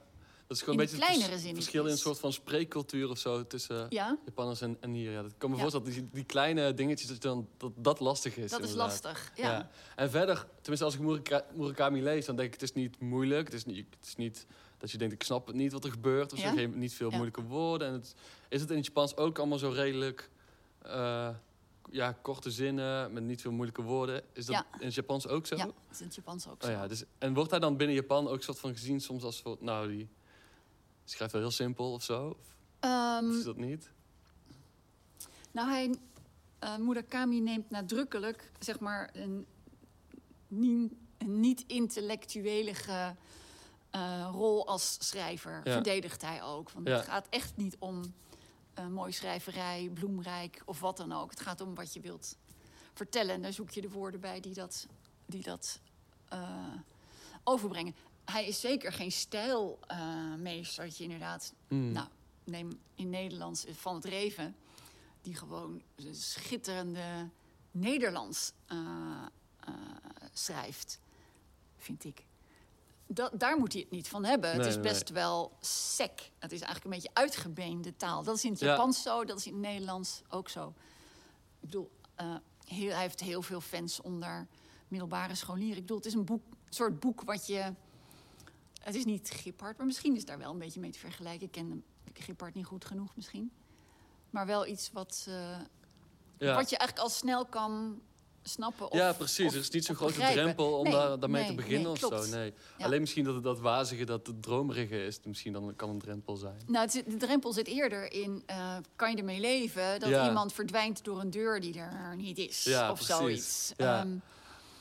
Dat 0.46 0.60
is 0.60 0.66
gewoon 0.66 0.80
een 0.80 0.86
beetje 0.86 1.04
het 1.04 1.30
vers- 1.40 1.52
verschil 1.54 1.84
in 1.84 1.90
een 1.90 1.98
soort 1.98 2.18
van 2.18 2.32
spreekcultuur 2.32 3.10
of 3.10 3.18
zo 3.18 3.46
tussen 3.46 3.86
ja, 3.88 4.16
Japanners 4.24 4.60
en, 4.60 4.76
en 4.80 4.92
hier. 4.92 5.10
Ja, 5.10 5.22
dat 5.22 5.30
ik 5.30 5.38
kan 5.38 5.50
me 5.50 5.56
voorstellen 5.56 5.86
dat 5.86 5.94
die, 5.94 6.08
die 6.12 6.24
kleine 6.24 6.74
dingetjes 6.74 7.08
dat, 7.08 7.20
dan, 7.20 7.48
dat 7.56 7.72
dat 7.76 8.00
lastig 8.00 8.36
is. 8.36 8.50
dat 8.50 8.62
is 8.62 8.72
lastig. 8.74 9.32
Ja. 9.36 9.70
En 9.96 10.10
verder, 10.10 10.46
tenminste 10.60 10.84
als 10.84 10.94
ik 10.94 11.00
Muraka- 11.00 11.44
Murakami 11.54 12.02
lees, 12.02 12.26
dan 12.26 12.36
denk 12.36 12.48
ik 12.48 12.54
het 12.60 12.62
is 12.62 12.72
niet 12.72 13.00
moeilijk. 13.00 13.44
Het 13.46 13.54
is 13.56 13.64
niet, 13.64 13.86
het 13.98 14.06
is 14.06 14.16
niet 14.16 14.46
dat 14.82 14.90
je 14.90 14.98
denkt 14.98 15.14
ik 15.14 15.22
snap 15.22 15.46
het 15.46 15.56
niet 15.56 15.72
wat 15.72 15.84
er 15.84 15.90
gebeurt. 15.90 16.32
Of 16.32 16.38
zo. 16.38 16.46
Ja. 16.46 16.52
Geen, 16.52 16.78
niet 16.78 16.94
veel 16.94 17.08
Ja. 17.10 17.14
moeilijke 17.14 17.42
woorden. 17.42 17.88
En 17.88 17.92
het, 17.94 18.14
is 18.48 18.60
het 18.60 18.70
in 18.70 18.76
het 18.76 18.86
Japans 18.86 19.16
ook 19.16 19.38
allemaal 19.38 19.58
zo 19.58 19.68
redelijk... 19.70 20.30
eh, 20.82 21.28
ja, 21.90 22.12
korte 22.12 22.50
zinnen 22.50 23.12
met 23.12 23.22
niet 23.22 23.40
veel 23.40 23.50
moeilijke 23.52 23.82
woorden. 23.82 24.22
Is 24.32 24.46
dat 24.46 24.54
Ja. 24.54 24.66
in 24.78 24.84
het 24.86 24.94
Japans 24.94 25.28
ook 25.28 25.46
zo? 25.46 25.56
Ja, 25.56 25.68
is 25.90 26.00
in 26.00 26.06
het 26.06 26.14
Japans 26.14 26.48
ook 26.48 26.62
zo. 26.62 26.68
Oh 26.68 26.74
ja, 26.74 26.86
dus, 26.88 27.04
en 27.18 27.34
wordt 27.34 27.50
hij 27.50 27.60
dan 27.60 27.76
binnen 27.76 27.96
Japan 27.96 28.28
ook 28.28 28.42
soort 28.42 28.58
van 28.58 28.72
gezien 28.72 29.00
soms 29.00 29.22
als... 29.22 29.40
voor- 29.42 29.56
Nou, 29.60 29.88
die 29.88 30.08
schrijft 31.04 31.32
wel 31.32 31.42
heel 31.42 31.50
simpel 31.50 31.92
of 31.92 32.02
zo? 32.02 32.28
Of, 32.28 32.54
Ehm, 32.80 33.28
of 33.30 33.36
is 33.36 33.44
dat 33.44 33.56
niet? 33.56 33.90
nou, 35.50 35.68
hij, 35.70 35.94
eh, 36.58 36.76
Murakami 36.76 37.40
neemt 37.40 37.70
nadrukkelijk 37.70 38.50
zeg 38.58 38.80
maar 38.80 39.10
een, 39.12 39.46
niet- 40.48 40.92
een 41.18 41.40
niet-intellectuelige 41.40 43.14
eh, 43.92 44.28
rol 44.32 44.66
als 44.66 44.96
schrijver. 45.00 45.60
Ja. 45.64 45.72
Verdedigt 45.72 46.22
hij 46.22 46.42
ook. 46.42 46.70
Want 46.70 46.88
Ja. 46.88 46.96
het 46.96 47.04
gaat 47.04 47.26
echt 47.30 47.56
niet 47.56 47.76
om 47.78 48.14
eh 48.74 48.86
mooie 48.86 49.12
schrijverij, 49.12 49.90
bloemrijk 49.94 50.62
of 50.64 50.80
wat 50.80 50.96
dan 50.96 51.12
ook. 51.12 51.30
Het 51.30 51.40
gaat 51.40 51.60
om 51.60 51.74
wat 51.74 51.92
je 51.92 52.00
wilt 52.00 52.36
vertellen. 52.94 53.34
En 53.34 53.42
daar 53.42 53.52
zoek 53.52 53.70
je 53.70 53.80
de 53.80 53.90
woorden 53.90 54.20
bij 54.20 54.40
die 54.40 54.54
dat, 54.54 54.86
die 55.26 55.42
dat 55.42 55.80
eh, 56.28 56.74
overbrengen. 57.44 57.94
Hij 58.24 58.46
is 58.46 58.60
zeker 58.60 58.92
geen 58.92 59.12
stijlmeester. 59.12 60.84
dat 60.84 60.96
je 60.96 61.04
inderdaad 61.04 61.52
Hmm. 61.68 61.92
nou, 61.92 62.08
neem 62.44 62.80
in 62.94 63.10
Nederlands 63.10 63.64
Van 63.70 63.94
het 63.94 64.04
Reven, 64.04 64.56
die 65.22 65.34
gewoon 65.34 65.82
schitterende 66.10 67.28
Nederlands 67.70 68.52
schrijft, 70.32 70.98
vind 71.76 72.04
ik. 72.04 72.24
Dat, 73.14 73.40
daar 73.40 73.58
moet 73.58 73.72
hij 73.72 73.82
het 73.82 73.90
niet 73.90 74.08
van 74.08 74.24
hebben. 74.24 74.50
het 74.50 74.66
is 74.66 74.74
nee, 74.74 74.82
best 74.82 75.10
wel 75.10 75.56
sec. 75.60 76.30
Het 76.38 76.52
is 76.52 76.60
eigenlijk 76.60 76.84
een 76.84 76.90
beetje 76.90 77.10
uitgebeende 77.12 77.96
taal. 77.96 78.22
Dat 78.22 78.36
is 78.36 78.44
in 78.44 78.50
het 78.50 78.60
Ja. 78.60 78.66
Japans 78.66 79.02
zo, 79.02 79.24
dat 79.24 79.38
is 79.38 79.46
in 79.46 79.52
het 79.52 79.62
Nederlands 79.62 80.22
ook 80.28 80.48
zo. 80.48 80.68
Ik 81.60 81.68
bedoel, 81.68 81.90
eh, 82.14 82.34
heel, 82.64 82.90
hij 82.90 83.00
heeft 83.00 83.20
heel 83.20 83.42
veel 83.42 83.60
fans 83.60 84.00
onder 84.00 84.46
middelbare 84.88 85.34
scholieren. 85.34 85.76
Ik 85.76 85.80
bedoel, 85.80 85.96
het 85.96 86.06
is 86.06 86.14
een 86.14 86.24
boek, 86.24 86.42
soort 86.68 87.00
boek 87.00 87.22
wat 87.22 87.46
je... 87.46 87.72
Het 88.80 88.94
is 88.94 89.04
niet 89.04 89.30
Giphard, 89.30 89.76
maar 89.76 89.86
misschien 89.86 90.16
is 90.16 90.24
daar 90.24 90.38
wel 90.38 90.50
een 90.52 90.58
beetje 90.58 90.80
mee 90.80 90.90
te 90.90 90.98
vergelijken. 90.98 91.46
Ik 91.46 91.52
ken 91.52 91.84
Giphard 92.12 92.54
niet 92.54 92.66
goed 92.66 92.84
genoeg 92.84 93.16
misschien. 93.16 93.52
Maar 94.30 94.46
wel 94.46 94.66
iets 94.66 94.92
wat, 94.92 95.24
eh, 95.28 95.58
ja. 96.38 96.54
wat 96.54 96.70
je 96.70 96.76
eigenlijk 96.76 96.98
al 96.98 97.08
snel 97.08 97.46
kan 97.46 98.00
snappen. 98.42 98.90
Of, 98.90 98.98
ja, 98.98 99.12
precies. 99.12 99.46
of- 99.46 99.52
er 99.52 99.58
is 99.60 99.70
niet 99.70 99.84
zo'n 99.84 99.94
grote 99.96 100.12
begrijpen. 100.12 100.42
drempel 100.42 100.78
om 100.78 100.82
Nee, 100.84 100.92
daar, 100.92 101.18
daarmee 101.18 101.46
te 101.46 101.54
beginnen 101.54 101.82
nee, 101.82 101.90
of 101.92 101.98
klopt. 101.98 102.24
zo. 102.24 102.36
Nee. 102.36 102.52
Ja. 102.78 102.84
Alleen 102.84 103.00
misschien 103.00 103.24
dat 103.24 103.34
het 103.34 103.42
dat 103.44 103.60
wazige, 103.60 104.04
dat 104.04 104.26
het 104.26 104.42
dromerige 104.42 105.04
is, 105.04 105.18
misschien 105.24 105.52
dan 105.52 105.72
kan 105.76 105.88
een 105.90 105.98
drempel 105.98 106.36
zijn. 106.36 106.56
Nou, 106.66 106.84
het 106.84 107.04
de 107.06 107.16
drempel 107.16 107.52
zit 107.52 107.66
eerder 107.66 108.12
in, 108.12 108.42
eh, 108.46 108.76
kan 108.96 109.10
je 109.10 109.16
ermee 109.16 109.40
leven 109.40 110.00
dat 110.00 110.08
Ja. 110.08 110.26
iemand 110.26 110.52
verdwijnt 110.52 111.04
door 111.04 111.20
een 111.20 111.30
deur 111.30 111.60
die 111.60 111.78
er 111.78 112.16
niet 112.16 112.38
is. 112.38 112.64
Ja, 112.64 112.90
of 112.90 112.94
precies. 112.94 113.16
zoiets. 113.16 113.72
Ja. 113.76 113.98
Ehm, 114.00 114.08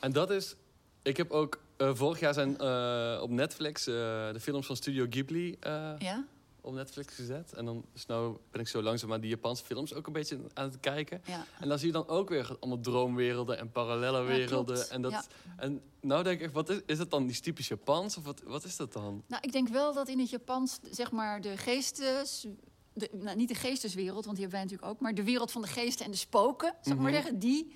En 0.00 0.12
dat 0.12 0.30
is... 0.30 0.54
Ik 1.02 1.16
heb 1.16 1.30
ook... 1.30 1.60
eh, 1.76 1.90
vorig 1.94 2.20
jaar 2.20 2.34
zijn 2.34 2.58
eh, 2.58 3.18
op 3.22 3.30
Netflix 3.30 3.84
de 3.84 4.36
films 4.40 4.66
van 4.66 4.76
Studio 4.76 5.06
Ghibli 5.10 5.56
ja, 5.98 6.24
op 6.64 6.72
Netflix 6.74 7.14
gezet. 7.14 7.52
En 7.52 7.64
dan 7.64 7.84
dus 7.92 8.06
nou 8.06 8.36
ben 8.50 8.60
ik 8.60 8.68
zo 8.68 8.82
langzaam 8.82 9.12
aan 9.12 9.20
die 9.20 9.30
Japanse 9.30 9.64
films 9.64 9.94
ook 9.94 10.06
een 10.06 10.12
beetje 10.12 10.38
aan 10.54 10.64
het 10.70 10.80
kijken. 10.80 11.22
ja. 11.26 11.44
En 11.60 11.68
dan 11.68 11.78
zie 11.78 11.86
je 11.86 11.92
dan 11.92 12.06
ook 12.08 12.28
weer 12.28 12.56
allemaal 12.60 12.80
droomwerelden 12.80 13.58
en 13.58 13.70
parallele 13.70 14.18
Ja, 14.18 14.24
werelden. 14.24 14.74
klopt. 14.74 14.88
en, 14.90 15.02
dat, 15.02 15.12
Ja. 15.12 15.24
en 15.56 15.82
nou 16.00 16.22
denk 16.22 16.40
ik, 16.40 16.50
wat 16.52 16.68
is, 16.68 16.80
is 16.86 16.98
het 16.98 17.10
dan 17.10 17.26
die 17.26 17.40
typisch 17.40 17.68
Japans? 17.68 18.16
Of 18.16 18.24
wat, 18.24 18.42
wat 18.42 18.64
is 18.64 18.76
dat 18.76 18.92
dan? 18.92 19.22
Nou, 19.26 19.42
ik 19.42 19.52
denk 19.52 19.68
wel 19.68 19.94
dat 19.94 20.08
in 20.08 20.18
het 20.18 20.30
Japans, 20.30 20.78
zeg 20.90 21.10
maar, 21.10 21.40
de 21.40 21.56
geestes... 21.56 22.46
De, 22.94 23.08
nou, 23.12 23.36
niet 23.36 23.48
de 23.48 23.54
geesteswereld, 23.54 24.24
want 24.24 24.36
die 24.36 24.44
hebben 24.46 24.50
wij 24.50 24.62
natuurlijk 24.62 24.92
ook... 24.92 25.00
maar 25.00 25.14
de 25.14 25.24
wereld 25.24 25.52
van 25.52 25.62
de 25.62 25.68
geesten 25.68 26.04
en 26.04 26.10
de 26.10 26.16
spoken, 26.16 26.74
ik 26.82 26.86
maar 26.88 26.96
Mhm. 26.96 27.12
zeggen... 27.12 27.38
die, 27.38 27.72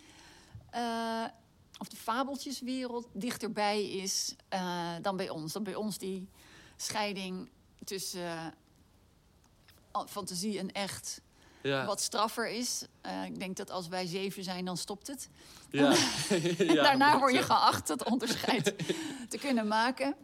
eh, 0.71 1.25
of 1.79 1.89
de 1.89 1.97
fabeltjeswereld, 1.97 3.09
dichterbij 3.13 3.85
is 3.91 4.35
eh, 4.49 4.95
dan 5.03 5.17
bij 5.17 5.29
ons. 5.29 5.53
Dat 5.53 5.63
bij 5.63 5.75
ons 5.75 5.99
die 5.99 6.29
scheiding 6.77 7.49
tussen 7.85 8.55
fantasie 10.07 10.59
en 10.59 10.73
echt 10.73 11.21
Ja, 11.63 11.87
wat 11.87 12.01
straffer 12.01 12.49
is. 12.49 12.87
Eh, 13.01 13.25
ik 13.25 13.39
denk 13.39 13.57
dat 13.57 13.71
als 13.71 13.89
wij 13.89 14.07
zeven 14.07 14.45
zijn, 14.45 14.65
dan 14.65 14.77
stopt 14.77 15.07
het. 15.07 15.29
ja. 15.71 15.95
En 16.29 16.67
daarna 16.89 17.11
dat, 17.11 17.21
word 17.21 17.33
je 17.35 17.43
geacht 17.43 17.89
het 17.89 18.05
onderscheid 18.05 18.65
te 19.31 19.39
kunnen 19.39 19.67
maken. 19.69 20.15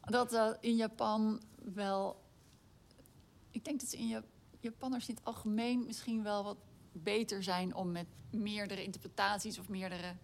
Dat 0.00 0.30
dat 0.30 0.56
in 0.60 0.76
Japan 0.76 1.40
wel. 1.74 2.20
Ik 3.50 3.64
denk 3.64 3.80
dat 3.80 3.88
ze 3.90 3.96
in 3.96 4.08
Ja- 4.08 4.22
Japanners 4.60 5.08
in 5.08 5.14
het 5.14 5.24
algemeen 5.24 5.84
misschien 5.86 6.22
wel 6.22 6.44
wat 6.44 6.56
beter 6.92 7.42
zijn 7.42 7.74
om 7.74 7.92
met 7.92 8.06
meerdere 8.30 8.82
interpretaties 8.84 9.58
of 9.58 9.68
meerdere 9.68 10.14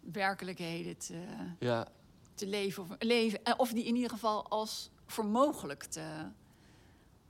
werkelijkheden 0.00 0.96
te, 0.98 1.22
Ja, 1.58 1.88
te 2.34 2.46
leven, 2.46 2.82
of, 2.82 2.88
leven. 2.98 3.44
eh, 3.44 3.54
Of 3.56 3.72
die 3.72 3.84
in 3.84 3.94
ieder 3.94 4.10
geval 4.10 4.48
als 4.48 4.90
voor 5.06 5.26
mogelijk 5.26 5.84
te, 5.84 6.00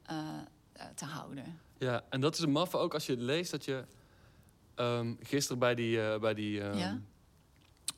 eh, 0.02 0.18
eh, 0.18 0.24
te 0.94 1.04
houden. 1.04 1.60
ja, 1.78 2.02
en 2.10 2.20
dat 2.20 2.34
is 2.34 2.40
een 2.40 2.50
maffe 2.50 2.76
ook 2.76 2.94
als 2.94 3.06
je 3.06 3.16
leest 3.16 3.50
dat 3.50 3.64
je... 3.64 3.84
ehm, 4.74 5.14
gisteren 5.22 5.58
bij 5.58 5.74
die, 5.74 6.02
eh, 6.02 6.20
bij 6.20 6.34
die 6.34 6.60
ehm, 6.62 6.78
Ja. 6.78 7.00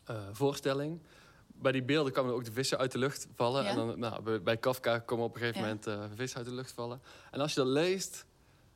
eh, 0.05 0.17
voorstelling 0.33 1.01
bij 1.47 1.73
die 1.73 1.83
beelden 1.83 2.13
kwamen 2.13 2.35
ook 2.35 2.45
de 2.45 2.53
vissen 2.53 2.79
uit 2.79 2.93
de 2.93 2.99
lucht 2.99 3.27
vallen. 3.35 3.63
Ja. 3.65 3.71
En 3.71 3.77
dan, 3.77 3.99
nou, 3.99 4.39
bij, 4.41 4.57
Kafka 4.57 4.99
komen 4.99 5.25
op 5.25 5.35
een 5.35 5.41
gegeven 5.41 5.61
Ja. 5.61 5.67
moment 5.67 5.87
eh, 5.87 6.05
vissen 6.17 6.39
uit 6.39 6.49
de 6.49 6.55
lucht 6.55 6.73
vallen. 6.73 7.01
En 7.31 7.41
als 7.41 7.55
je 7.55 7.61
dat 7.61 7.69
leest, 7.69 8.25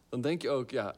dan 0.09 0.21
denk 0.21 0.43
je 0.43 0.51
ook, 0.51 0.71
ja, 0.71 0.95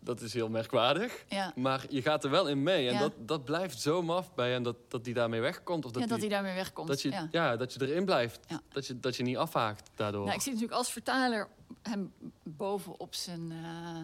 dat 0.00 0.20
is 0.20 0.32
heel 0.34 0.48
merkwaardig. 0.48 1.24
Ja. 1.28 1.52
Maar 1.56 1.84
je 1.88 2.02
gaat 2.02 2.24
er 2.24 2.30
wel 2.30 2.48
in 2.48 2.62
mee. 2.62 2.86
En 2.88 2.92
Ja. 2.94 2.98
dat, 3.00 3.12
dat 3.18 3.44
blijft 3.44 3.80
zo 3.80 4.02
maf 4.02 4.34
bij 4.34 4.50
hem 4.50 4.62
dat, 4.62 4.76
dat 4.88 5.04
die 5.04 5.14
daarmee 5.14 5.40
wegkomt. 5.40 5.84
Of 5.84 5.90
dat, 5.90 6.02
ja, 6.02 6.08
dat 6.08 6.18
die, 6.20 6.28
hij 6.28 6.36
daarmee 6.38 6.54
wegkomt. 6.54 6.88
dat, 6.88 7.02
je, 7.02 7.10
ja. 7.10 7.28
ja. 7.30 7.56
dat 7.56 7.72
je 7.72 7.80
erin 7.88 8.04
blijft. 8.04 8.40
Dat, 8.72 8.86
je, 8.86 9.00
dat 9.00 9.16
je 9.16 9.22
niet 9.22 9.36
afhaakt 9.36 9.90
daardoor. 9.94 10.24
Nou, 10.24 10.34
ik 10.34 10.40
zie 10.42 10.52
natuurlijk 10.52 10.78
als 10.78 10.92
vertaler 10.92 11.48
hem 11.82 12.12
boven 12.42 13.00
op 13.00 13.14
zijn, 13.14 13.50
eh, 13.52 14.00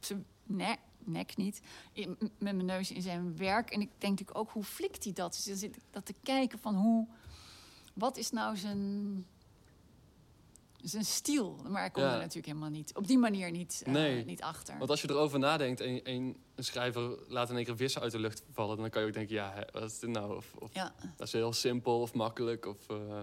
zijn 0.00 0.24
nek, 0.44 0.78
nek 0.98 1.36
niet, 1.36 1.60
in- 1.92 2.16
met 2.18 2.32
mijn 2.38 2.64
neus 2.64 2.90
in 2.90 3.02
zijn 3.02 3.36
werk. 3.36 3.70
En 3.70 3.80
ik 3.80 3.90
denk 3.98 4.12
natuurlijk 4.12 4.38
ook, 4.38 4.50
hoe 4.50 4.64
flikt 4.64 5.04
hij 5.04 5.12
dat? 5.12 5.32
Dus 5.32 5.44
dan 5.44 5.56
zit 5.56 5.76
ik 5.76 5.82
dat 5.90 6.06
te 6.06 6.14
kijken 6.22 6.58
van 6.58 6.74
hoe, 6.74 7.06
wat 7.94 8.16
is 8.16 8.30
nou 8.30 8.56
zijn, 8.56 9.26
zijn 10.82 11.04
stiel? 11.04 11.56
Maar 11.68 11.84
ik 11.84 11.92
kom 11.92 12.02
Ja. 12.02 12.12
er 12.12 12.18
natuurlijk 12.18 12.46
helemaal 12.46 12.70
niet, 12.70 12.94
op 12.96 13.06
die 13.06 13.18
manier 13.18 13.50
niet, 13.50 13.82
eh, 13.86 13.92
Nee. 13.92 14.24
niet 14.24 14.42
achter. 14.42 14.78
Want 14.78 14.90
als 14.90 15.02
je 15.02 15.10
erover 15.10 15.38
nadenkt 15.38 15.80
en, 15.80 16.04
en 16.04 16.36
een 16.54 16.64
schrijver 16.64 17.18
laat 17.28 17.50
in 17.50 17.56
één 17.56 17.64
keer 17.64 17.76
vissen 17.76 18.00
uit 18.02 18.12
de 18.12 18.18
lucht 18.18 18.42
vallen... 18.52 18.76
dan 18.76 18.90
kan 18.90 19.02
je 19.02 19.08
ook 19.08 19.14
denken, 19.14 19.34
ja, 19.34 19.66
wat 19.72 19.82
is 19.82 19.98
dit 19.98 20.10
nou? 20.10 20.36
Of, 20.36 20.54
of 20.58 20.74
Ja, 20.74 20.94
Dat 21.16 21.26
is 21.26 21.32
heel 21.32 21.52
simpel 21.52 22.00
of 22.00 22.14
makkelijk. 22.14 22.66
Of, 22.66 22.88
eh, 22.88 23.20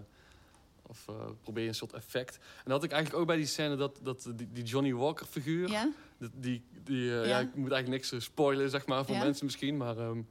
of 0.88 1.06
eh, 1.10 1.15
probeer 1.41 1.63
je 1.63 1.69
een 1.69 1.76
soort 1.76 1.93
effect. 1.93 2.36
En 2.38 2.41
dat 2.63 2.71
had 2.73 2.84
ik 2.84 2.91
eigenlijk 2.91 3.21
ook 3.21 3.28
bij 3.28 3.38
die 3.38 3.45
scène 3.45 3.76
dat, 3.76 4.00
dat 4.04 4.30
die, 4.36 4.47
die 4.52 4.63
Johnny 4.63 4.93
Walker 4.93 5.26
figuur. 5.26 5.69
ja, 5.69 5.89
Die, 6.17 6.30
die, 6.34 6.63
die, 6.84 7.10
eh, 7.12 7.15
Ja. 7.21 7.23
ja. 7.30 7.39
ik 7.39 7.56
moet 7.56 7.71
eigenlijk 7.71 7.88
niks 7.89 8.12
eh, 8.12 8.19
spoilen, 8.19 8.69
zeg 8.69 8.86
maar, 8.86 9.06
voor 9.06 9.15
Ja. 9.15 9.23
mensen 9.23 9.45
misschien. 9.45 9.78
Maar 9.78 9.97
ehm, 9.97 10.21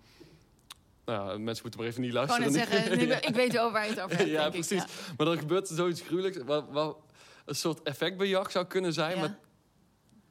nou, 1.05 1.39
mensen 1.39 1.63
moeten 1.63 1.81
maar 1.81 1.89
even 1.91 2.03
niet 2.03 2.13
luisteren. 2.13 2.53
net 2.53 2.69
zeggen, 2.69 2.99
nu- 2.99 3.13
ik 3.31 3.35
weet 3.35 3.53
wel 3.53 3.73
waar 3.73 3.85
je 3.85 3.91
het 3.91 4.01
over 4.01 4.17
hebt, 4.17 4.31
ja, 4.31 4.45
ik. 4.47 4.51
precies. 4.53 4.85
Maar 5.17 5.27
dan 5.27 5.39
gebeurt 5.39 5.69
er 5.69 5.77
zoiets 5.77 6.01
gruwelijks. 6.01 6.39
Wat, 6.45 6.65
wat 6.71 6.97
een 7.45 7.55
soort 7.55 7.83
effectbejag 7.83 8.51
zou 8.51 8.65
kunnen 8.67 8.93
zijn. 8.93 9.19
Maar 9.19 9.39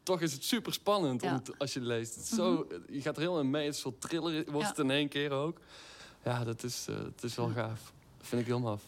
toch 0.03 0.21
is 0.21 0.33
het 0.33 0.43
super 0.43 0.73
spannend 0.73 1.23
om 1.23 1.41
als 1.57 1.73
je 1.73 1.79
het 1.79 1.88
leest. 1.88 2.15
Het 2.15 2.25
zo, 2.25 2.67
je 2.89 3.01
gaat 3.01 3.15
er 3.15 3.21
heel 3.21 3.39
in 3.39 3.49
mee. 3.49 3.65
Het 3.65 3.75
een 3.75 3.79
soort 3.81 4.01
thriller 4.01 4.51
wordt 4.51 4.67
het 4.67 4.77
in 4.79 4.91
één 4.91 5.07
keer 5.07 5.31
ook. 5.31 5.59
Ja, 6.23 6.43
dat 6.43 6.63
is, 6.63 6.85
het 6.85 7.23
is 7.23 7.35
wel 7.35 7.49
gaaf. 7.49 7.93
Dat 8.17 8.27
vind 8.27 8.41
ik 8.41 8.47
heel 8.47 8.59
maf. 8.59 8.81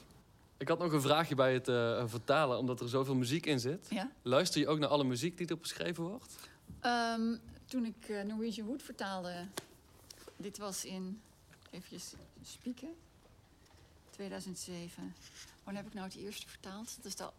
Ik 0.57 0.67
had 0.67 0.79
nog 0.79 0.91
een 0.91 1.01
vraagje 1.01 1.35
bij 1.35 1.53
het 1.53 1.67
eh, 1.67 2.03
vertalen, 2.05 2.57
omdat 2.57 2.79
er 2.79 2.89
zoveel 2.89 3.15
muziek 3.15 3.45
in 3.45 3.59
zit. 3.59 3.87
Ja. 3.89 4.11
Luister 4.21 4.59
je 4.59 4.67
ook 4.67 4.79
naar 4.79 4.89
alle 4.89 5.03
muziek 5.03 5.37
die 5.37 5.47
erop 5.47 5.61
beschreven 5.61 6.03
wordt? 6.03 6.35
Ehm, 6.79 7.35
toen 7.65 7.85
ik 7.85 8.09
eh, 8.09 8.21
Norwegian 8.23 8.67
Wood 8.67 8.83
vertaalde, 8.83 9.47
dit 10.37 10.57
was 10.57 10.85
in, 10.85 11.21
even 11.71 11.99
spieken, 12.43 12.89
2007. 14.09 15.15
Wanneer 15.63 15.83
heb 15.83 15.91
ik 15.91 15.97
nou 15.97 16.07
het 16.07 16.17
eerste 16.17 16.47
vertaald? 16.47 16.95
Dat 16.95 17.05
is 17.05 17.15
de, 17.15 17.29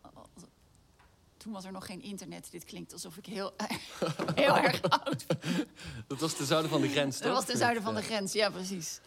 toen 1.37 1.53
was 1.53 1.65
er 1.65 1.73
nog 1.73 1.87
geen 1.87 2.03
internet. 2.03 2.51
Dit 2.51 2.65
klinkt 2.65 2.93
alsof 2.93 3.17
ik 3.17 3.27
heel, 3.27 3.53
heel 4.35 4.57
erg 4.57 4.83
oud 5.05 5.27
ben. 5.27 5.67
Dat 6.07 6.21
was 6.21 6.37
ten 6.37 6.47
zuiden 6.47 6.71
van 6.71 6.81
de 6.81 6.89
grens, 6.89 7.17
Dat 7.19 7.27
toch? 7.27 7.37
was 7.37 7.45
ten 7.45 7.57
zuiden 7.57 7.83
van 7.83 7.95
de 7.95 8.03
grens, 8.03 8.33
ja 8.33 8.51
precies. 8.51 9.01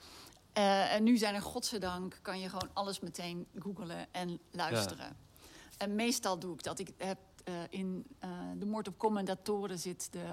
Eh, 0.54 0.94
en 0.94 1.04
nu 1.04 1.18
zijn 1.18 1.36
er, 1.36 1.42
godzijdank, 1.42 2.20
kan 2.22 2.40
je 2.40 2.50
gewoon 2.50 2.70
alles 2.74 3.00
meteen 3.00 3.48
googlen 3.60 4.08
en 4.14 4.40
luisteren. 4.52 5.18
En 5.78 5.96
meestal 5.96 6.40
doe 6.40 6.54
ik 6.54 6.64
dat. 6.64 6.80
Ik 6.80 6.94
heb 6.98 7.20
eh, 7.44 7.54
in 7.70 8.06
eh, 8.20 8.30
De 8.58 8.66
Moord 8.66 8.88
op 8.88 8.98
Commendatoren 8.98 9.80
zit 9.80 10.12
de 10.12 10.26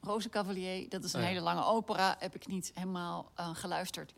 Rozencavalier. 0.00 0.88
Dat 0.88 1.04
is 1.04 1.12
een 1.12 1.18
Oh 1.18 1.24
ja. 1.24 1.32
hele 1.32 1.44
lange 1.44 1.64
opera. 1.64 2.16
Heb 2.18 2.34
ik 2.34 2.46
niet 2.46 2.70
helemaal 2.74 3.32
geluisterd. 3.34 4.12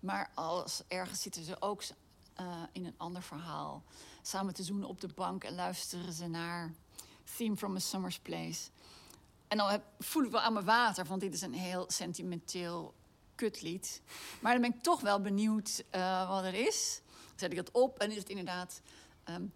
Maar 0.00 0.30
als 0.34 0.82
ergens 0.88 1.22
zitten 1.22 1.44
ze 1.44 1.60
ook 1.60 1.82
in 2.72 2.86
een 2.86 2.94
ander 2.96 3.22
verhaal. 3.22 3.82
Samen 4.22 4.54
te 4.54 4.62
zoenen 4.62 4.88
op 4.88 5.00
de 5.00 5.08
bank 5.14 5.44
en 5.44 5.54
luisteren 5.54 6.12
ze 6.12 6.26
naar 6.26 6.72
Theme 7.36 7.56
from 7.56 7.76
a 7.76 7.78
Summer's 7.78 8.18
Place. 8.18 8.70
En 9.48 9.58
dan 9.58 9.68
heb, 9.68 9.84
voel 9.98 10.22
ik 10.22 10.30
wel 10.30 10.40
aan 10.40 10.52
mijn 10.52 10.64
water, 10.64 11.04
want 11.04 11.20
dit 11.20 11.34
is 11.34 11.42
een 11.42 11.54
heel 11.54 11.84
sentimenteel 11.88 12.94
Maar 14.40 14.52
dan 14.52 14.60
ben 14.60 14.74
ik 14.74 14.82
toch 14.82 15.00
wel 15.00 15.20
benieuwd 15.20 15.84
eh, 15.90 16.28
wat 16.28 16.44
er 16.44 16.54
is. 16.54 17.00
Dan 17.04 17.38
zet 17.38 17.50
ik 17.50 17.56
het 17.56 17.70
op 17.70 17.98
en 17.98 18.10
is 18.10 18.16
het 18.16 18.28
inderdaad... 18.28 18.82
Dan 19.24 19.52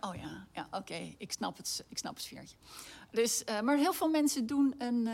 oh 0.00 0.14
ja, 0.14 0.46
ja 0.52 0.68
oké, 0.70 1.14
ik 1.18 1.32
snap 1.32 1.56
het, 1.56 1.84
ik 1.88 1.98
snap 1.98 2.14
het 2.14 2.22
sfeertje. 2.22 2.56
Dus, 3.10 3.44
maar 3.62 3.76
heel 3.76 3.92
veel 3.92 4.08
mensen 4.08 4.46
doen 4.46 4.74
een... 4.78 5.06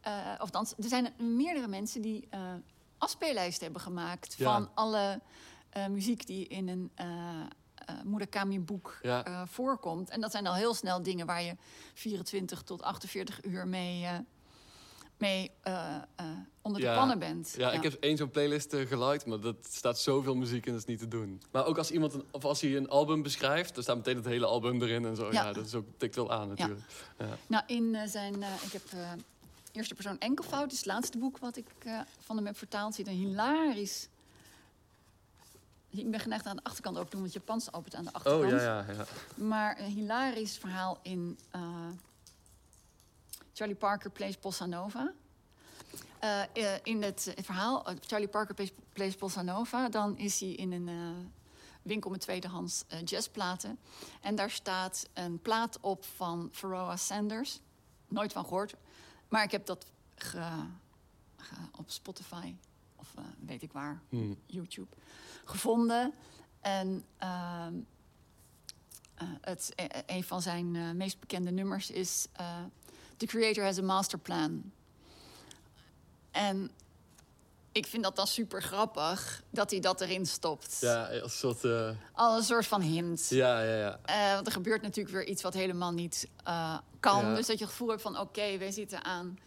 eh, 0.00 0.32
of 0.32 0.38
althans, 0.38 0.74
er 0.76 0.88
zijn 0.88 1.14
meerdere 1.16 1.68
mensen 1.68 2.02
die 2.02 2.28
afspeellijsten 2.98 3.64
hebben 3.64 3.82
gemaakt... 3.82 4.34
Van 4.38 4.70
alle 4.74 5.20
muziek 5.88 6.26
die 6.26 6.46
in 6.46 6.68
een 6.68 6.90
eh 7.86 7.94
Murakami-boek 8.04 8.98
Ja. 9.02 9.24
eh, 9.24 9.42
voorkomt. 9.46 10.10
En 10.10 10.20
dat 10.20 10.30
zijn 10.30 10.46
al 10.46 10.54
heel 10.54 10.74
snel 10.74 11.02
dingen 11.02 11.26
waar 11.26 11.42
je 11.42 11.56
24 11.94 12.62
tot 12.62 12.82
48 12.82 13.44
uur 13.44 13.68
mee, 13.68 14.04
eh, 14.04 14.18
mee 15.18 15.50
onder 16.62 16.80
de 16.80 16.92
pannen 16.94 17.18
bent. 17.18 17.54
Ja, 17.56 17.72
ik 17.72 17.82
heb 17.82 17.92
één 17.92 18.16
zo'n 18.16 18.30
playlist 18.30 18.76
geluid, 18.76 19.26
maar 19.26 19.40
dat 19.40 19.56
staat 19.60 19.98
zoveel 19.98 20.34
muziek 20.34 20.66
in, 20.66 20.72
dat 20.72 20.80
is 20.80 20.86
niet 20.86 20.98
te 20.98 21.08
doen. 21.08 21.42
Maar 21.50 21.66
ook 21.66 21.78
als 21.78 21.90
iemand, 21.90 22.14
een, 22.14 22.24
of 22.30 22.44
als 22.44 22.60
hij 22.60 22.76
een 22.76 22.88
album 22.88 23.22
beschrijft, 23.22 23.74
dan 23.74 23.82
staat 23.82 23.96
meteen 23.96 24.16
het 24.16 24.24
hele 24.24 24.46
album 24.46 24.82
erin 24.82 25.04
en 25.04 25.16
zo. 25.16 25.32
Ja, 25.32 25.52
dat 25.52 25.66
is 25.66 25.74
ook, 25.74 25.86
tikt 25.96 26.14
wel 26.14 26.32
aan 26.32 26.48
natuurlijk. 26.48 26.80
Ja. 27.18 27.36
Nou, 27.46 27.64
in 27.66 28.08
zijn... 28.08 28.34
ik 28.42 28.72
heb 28.72 28.82
Eerste 29.72 29.94
Persoon 29.94 30.18
Enkelvoud, 30.18 30.72
is 30.72 30.78
het 30.78 30.86
laatste 30.86 31.18
boek 31.18 31.38
wat 31.38 31.56
ik 31.56 31.66
van 32.18 32.36
hem 32.36 32.46
heb 32.46 32.56
vertaald. 32.56 32.94
Zit 32.94 33.06
een 33.06 33.12
hilarisch... 33.14 34.08
Ik 35.96 36.10
ben 36.10 36.20
geneigd 36.20 36.46
aan 36.46 36.56
de 36.56 36.64
achterkant 36.64 36.96
open 36.96 37.08
te 37.10 37.16
doen, 37.16 37.20
want 37.20 37.32
Japans 37.34 37.72
opent 37.72 37.94
aan 37.94 38.04
de 38.04 38.12
achterkant. 38.12 38.44
Oh, 38.44 38.50
ja, 38.50 38.62
ja, 38.86 38.92
ja. 38.92 39.04
Maar 39.34 39.80
een 39.80 39.90
hilarisch 39.90 40.56
verhaal 40.58 40.98
in 41.02 41.38
eh, 41.50 41.60
Charlie 43.52 43.76
Parker 43.76 44.10
Plays 44.10 44.40
Bossa 44.40 44.66
Nova. 44.66 45.12
Eh, 46.18 46.42
eh, 46.42 46.80
in 46.82 47.02
het 47.02 47.34
verhaal, 47.42 47.86
Charlie 48.00 48.28
Parker 48.28 48.54
Plays, 48.54 48.72
Plays 48.92 49.16
Bossa 49.16 49.42
Nova... 49.42 49.88
dan 49.88 50.18
is 50.18 50.40
hij 50.40 50.48
in 50.50 50.72
een 50.72 50.88
eh, 50.88 51.26
winkel 51.82 52.10
met 52.10 52.20
tweedehands 52.20 52.84
eh, 52.88 52.98
jazzplaten. 53.04 53.78
En 54.20 54.34
daar 54.34 54.50
staat 54.50 55.08
een 55.12 55.38
plaat 55.38 55.78
op 55.80 56.04
van 56.04 56.48
Pharoah 56.52 56.96
Sanders. 56.96 57.60
Nooit 58.08 58.32
van 58.32 58.44
gehoord. 58.44 58.74
Maar 59.28 59.42
ik 59.42 59.50
heb 59.50 59.66
dat 59.66 59.86
ge- 60.14 60.64
ge- 61.36 61.54
op 61.78 61.90
Spotify, 61.90 62.54
of 62.96 63.14
weet 63.46 63.62
ik 63.62 63.72
waar, 63.72 64.00
Hm. 64.08 64.34
YouTube, 64.46 64.88
gevonden. 65.44 66.14
En 66.60 67.04
ehm, 67.18 67.74
eh, 69.14 69.28
het, 69.40 69.72
eh, 69.74 69.86
een 70.06 70.24
van 70.24 70.42
zijn 70.42 70.76
eh, 70.76 70.90
meest 70.90 71.20
bekende 71.20 71.50
nummers 71.50 71.90
is... 71.90 72.26
eh, 72.32 72.56
The 73.16 73.26
Creator 73.26 73.64
has 73.64 73.78
a 73.78 73.82
Master 73.82 74.18
Plan. 74.18 74.72
En 76.30 76.70
ik 77.72 77.86
vind 77.86 78.02
dat 78.02 78.16
dan 78.16 78.26
super 78.26 78.62
grappig 78.62 79.42
dat 79.50 79.70
hij 79.70 79.80
dat 79.80 80.00
erin 80.00 80.26
stopt. 80.26 80.76
Ja, 80.80 81.04
als 81.06 81.22
een 81.22 81.30
soort... 81.30 81.64
eh, 81.64 81.90
Al 82.12 82.36
een 82.36 82.42
soort 82.42 82.66
van 82.66 82.80
hint. 82.80 83.28
ja, 83.28 83.62
ja, 83.62 83.76
ja. 84.06 84.34
Want 84.34 84.46
er 84.46 84.52
gebeurt 84.52 84.82
natuurlijk 84.82 85.14
weer 85.14 85.26
iets 85.26 85.42
wat 85.42 85.54
helemaal 85.54 85.92
niet 85.92 86.28
kan. 87.00 87.24
Ja. 87.26 87.34
Dus 87.34 87.46
dat 87.46 87.58
je 87.58 87.64
het 87.64 87.72
gevoel 87.72 87.88
hebt 87.88 88.02
van... 88.02 88.18
oké, 88.18 88.58
wij 88.58 88.70
zitten 88.70 89.04
aan 89.04 89.38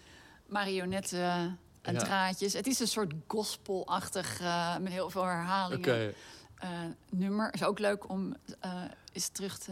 marionetten 0.46 1.60
en 1.88 1.94
Ja. 1.94 2.28
Het 2.54 2.68
is 2.68 2.80
een 2.80 2.88
soort 2.88 3.14
gospelachtig, 3.28 4.40
eh, 4.42 4.78
met 4.78 4.92
heel 4.92 5.10
veel 5.10 5.24
herhalingen. 5.24 5.80
Oké. 5.80 6.14
eh, 6.58 6.70
nummer. 7.10 7.54
Is 7.54 7.64
ook 7.64 7.80
leuk 7.80 8.10
om 8.10 8.36
eh, 8.60 8.82
eens 9.14 9.28
terug 9.28 9.58
te 9.58 9.72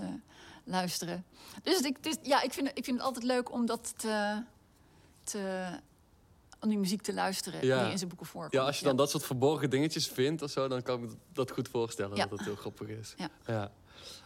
luisteren. 0.64 1.26
Dus 1.64 1.80
ik, 1.80 1.96
het 1.96 2.06
is, 2.06 2.16
ja, 2.24 2.42
ik, 2.42 2.54
vind, 2.54 2.68
het- 2.68 2.78
ik 2.78 2.84
vind 2.84 2.98
het 2.98 3.06
altijd 3.06 3.26
leuk 3.26 3.52
om 3.52 3.66
dat 3.66 3.94
te, 3.98 4.42
te, 5.24 5.66
om 6.62 6.70
die 6.70 6.78
muziek 6.78 7.02
te 7.02 7.14
luisteren 7.14 7.66
Ja. 7.66 7.82
die 7.84 7.92
in 7.92 7.98
zijn 7.98 8.10
boeken 8.10 8.28
voorkomt. 8.28 8.54
Ja, 8.54 8.62
als 8.64 8.80
je 8.80 8.86
dan 8.86 8.96
dat 8.96 9.10
soort 9.10 9.26
verborgen 9.26 9.70
dingetjes 9.70 10.08
vindt 10.08 10.42
of 10.42 10.52
zo, 10.52 10.68
dan 10.68 10.82
kan 10.82 11.04
ik 11.04 11.10
dat 11.34 11.52
goed 11.52 11.68
voorstellen 11.68 12.18
dat 12.18 12.30
dat 12.30 12.40
heel 12.40 12.56
grappig 12.56 12.88
is. 12.88 13.16
Ja. 13.46 13.72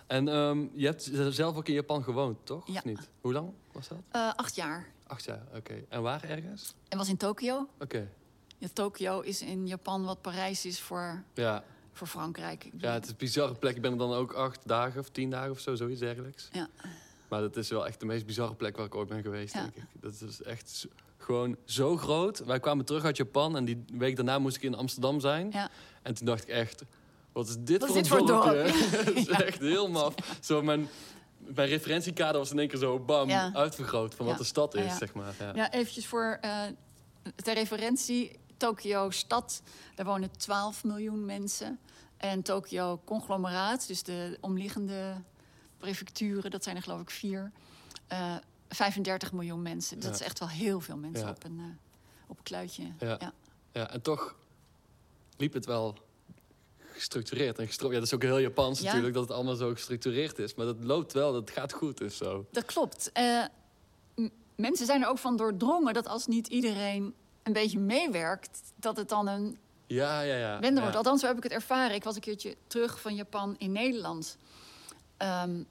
En 0.09 0.27
ehm, 0.27 0.65
je 0.73 0.85
hebt 0.85 1.11
zelf 1.29 1.55
ook 1.55 1.67
in 1.67 1.73
Japan 1.73 2.03
gewoond, 2.03 2.37
toch? 2.43 2.67
Ja. 2.67 2.73
Of 2.77 2.83
niet? 2.83 3.09
Hoe 3.21 3.33
lang 3.33 3.51
was 3.71 3.87
dat? 3.87 3.97
Eh, 4.11 4.31
acht 4.35 4.55
jaar. 4.55 4.87
Acht 5.07 5.23
jaar, 5.25 5.43
oké. 5.55 5.83
En 5.89 6.01
waar 6.01 6.23
ergens? 6.23 6.73
En 6.87 6.97
was 6.97 7.09
in 7.09 7.17
Tokio. 7.17 7.67
Oké. 7.79 8.09
Ja, 8.57 8.67
Tokio 8.73 9.19
is 9.19 9.41
in 9.41 9.67
Japan 9.67 10.03
wat 10.03 10.21
Parijs 10.21 10.65
is 10.65 10.81
voor, 10.81 11.23
Ja. 11.33 11.63
voor 11.93 12.07
Frankrijk. 12.07 12.69
Ja, 12.77 12.93
het 12.93 13.03
is 13.03 13.09
een 13.09 13.15
bizarre 13.17 13.53
plek. 13.55 13.75
Ik 13.75 13.81
ben 13.81 13.91
er 13.91 13.97
dan 13.97 14.13
ook 14.13 14.31
acht 14.33 14.67
dagen 14.67 14.99
of 14.99 15.09
tien 15.09 15.29
dagen 15.29 15.51
of 15.51 15.59
zo, 15.59 15.75
zoiets 15.75 15.99
dergelijks. 15.99 16.49
Ja. 16.51 16.67
Maar 17.27 17.41
dat 17.41 17.57
is 17.57 17.69
wel 17.69 17.87
echt 17.87 17.99
de 17.99 18.05
meest 18.05 18.25
bizarre 18.25 18.55
plek 18.55 18.77
waar 18.77 18.85
ik 18.85 18.95
ooit 18.95 19.07
ben 19.09 19.21
geweest, 19.21 19.53
Ja. 19.53 19.61
denk 19.61 19.75
ik. 19.75 19.83
Dat 20.01 20.21
is 20.29 20.41
echt 20.41 20.69
zo- 20.69 20.87
gewoon 21.17 21.55
zo 21.65 21.97
groot. 21.97 22.39
Wij 22.45 22.59
kwamen 22.59 22.85
terug 22.85 23.03
uit 23.03 23.17
Japan 23.17 23.55
en 23.55 23.65
die 23.65 23.83
week 23.93 24.15
daarna 24.15 24.39
moest 24.39 24.55
ik 24.55 24.63
in 24.63 24.75
Amsterdam 24.75 25.19
zijn. 25.19 25.49
Ja. 25.51 25.69
En 26.01 26.13
toen 26.13 26.25
dacht 26.25 26.41
ik 26.43 26.49
echt, 26.49 26.83
wat 27.39 27.47
is 27.49 27.55
dit 27.59 27.81
Wat 27.81 27.89
voor 27.89 27.97
is 28.01 28.03
dit 28.03 28.27
dorp? 28.27 28.45
Het 29.05 29.15
is 29.15 29.27
echt 29.27 29.59
heel 29.59 29.89
maf. 29.89 30.13
Zo 30.41 30.61
mijn, 30.61 30.89
mijn 31.37 31.67
referentiekader 31.67 32.37
was 32.37 32.51
in 32.51 32.59
één 32.59 32.67
keer 32.67 32.79
zo 32.79 32.99
bam, 32.99 33.31
uitvergroot 33.31 34.15
van 34.15 34.25
wat 34.25 34.37
de 34.37 34.43
stad 34.43 34.75
is, 34.75 34.97
zeg 34.97 35.13
maar. 35.13 35.33
Ja. 35.39 35.51
Ja, 35.55 35.71
eventjes 35.71 36.07
voor 36.07 36.37
uh, 36.41 36.61
ter 37.35 37.53
referentie. 37.53 38.39
Tokio 38.57 39.09
stad, 39.09 39.61
daar 39.95 40.05
wonen 40.05 40.31
12 40.37 40.83
miljoen 40.83 41.25
mensen. 41.25 41.79
En 42.17 42.41
Tokio 42.41 43.01
conglomeraat, 43.05 43.87
dus 43.87 44.03
de 44.03 44.37
omliggende 44.41 45.13
prefecturen, 45.77 46.51
dat 46.51 46.63
zijn 46.63 46.75
er 46.75 46.81
geloof 46.81 47.01
ik 47.01 47.09
vier. 47.09 47.51
Uh, 48.11 48.35
35 48.69 49.31
miljoen 49.31 49.61
mensen. 49.61 49.95
Dat 49.99 50.09
Ja. 50.09 50.15
is 50.15 50.21
echt 50.21 50.39
wel 50.39 50.49
heel 50.49 50.79
veel 50.79 50.97
mensen 50.97 51.25
Ja. 51.25 51.31
op, 51.31 51.43
een, 51.43 51.57
uh, 51.59 51.65
op 52.27 52.37
een 52.37 52.43
kluitje. 52.43 52.83
Ja. 52.99 53.17
Ja. 53.19 53.33
Ja, 53.71 53.89
en 53.91 54.01
toch 54.01 54.35
liep 55.37 55.53
het 55.53 55.65
wel 55.65 55.97
gestructureerd. 56.99 57.59
En 57.59 57.67
gestro 57.67 57.87
ja, 57.87 57.93
dat 57.93 58.03
is 58.03 58.13
ook 58.13 58.21
heel 58.21 58.39
Japans 58.39 58.79
Ja. 58.79 58.85
natuurlijk, 58.85 59.13
dat 59.13 59.23
het 59.23 59.31
allemaal 59.31 59.55
zo 59.55 59.71
gestructureerd 59.73 60.39
is. 60.39 60.55
Maar 60.55 60.65
dat 60.65 60.77
loopt 60.79 61.13
wel, 61.13 61.33
dat 61.33 61.49
gaat 61.49 61.73
goed 61.73 61.97
dus 61.97 62.17
zo. 62.17 62.45
Dat 62.51 62.65
klopt. 62.65 63.11
Eh, 63.13 63.43
mensen 64.55 64.85
zijn 64.85 65.01
er 65.01 65.07
ook 65.09 65.17
van 65.17 65.37
doordrongen 65.37 65.93
dat 65.93 66.07
als 66.07 66.27
niet 66.27 66.47
iedereen 66.47 67.13
een 67.43 67.53
beetje 67.53 67.79
meewerkt, 67.79 68.59
dat 68.75 68.97
het 68.97 69.09
dan 69.09 69.27
een 69.27 69.57
Ja, 69.87 70.21
ja, 70.21 70.35
ja. 70.35 70.59
Wende 70.59 70.75
ja. 70.75 70.81
wordt. 70.81 70.95
Althans, 70.95 71.21
zo 71.21 71.27
heb 71.27 71.37
ik 71.37 71.43
het 71.43 71.51
ervaren. 71.51 71.95
Ik 71.95 72.03
was 72.03 72.15
een 72.15 72.21
keertje 72.21 72.55
terug 72.67 73.01
van 73.01 73.15
Japan 73.15 73.55
in 73.57 73.71
Nederland. 73.71 74.37
Ehm, 75.17 75.63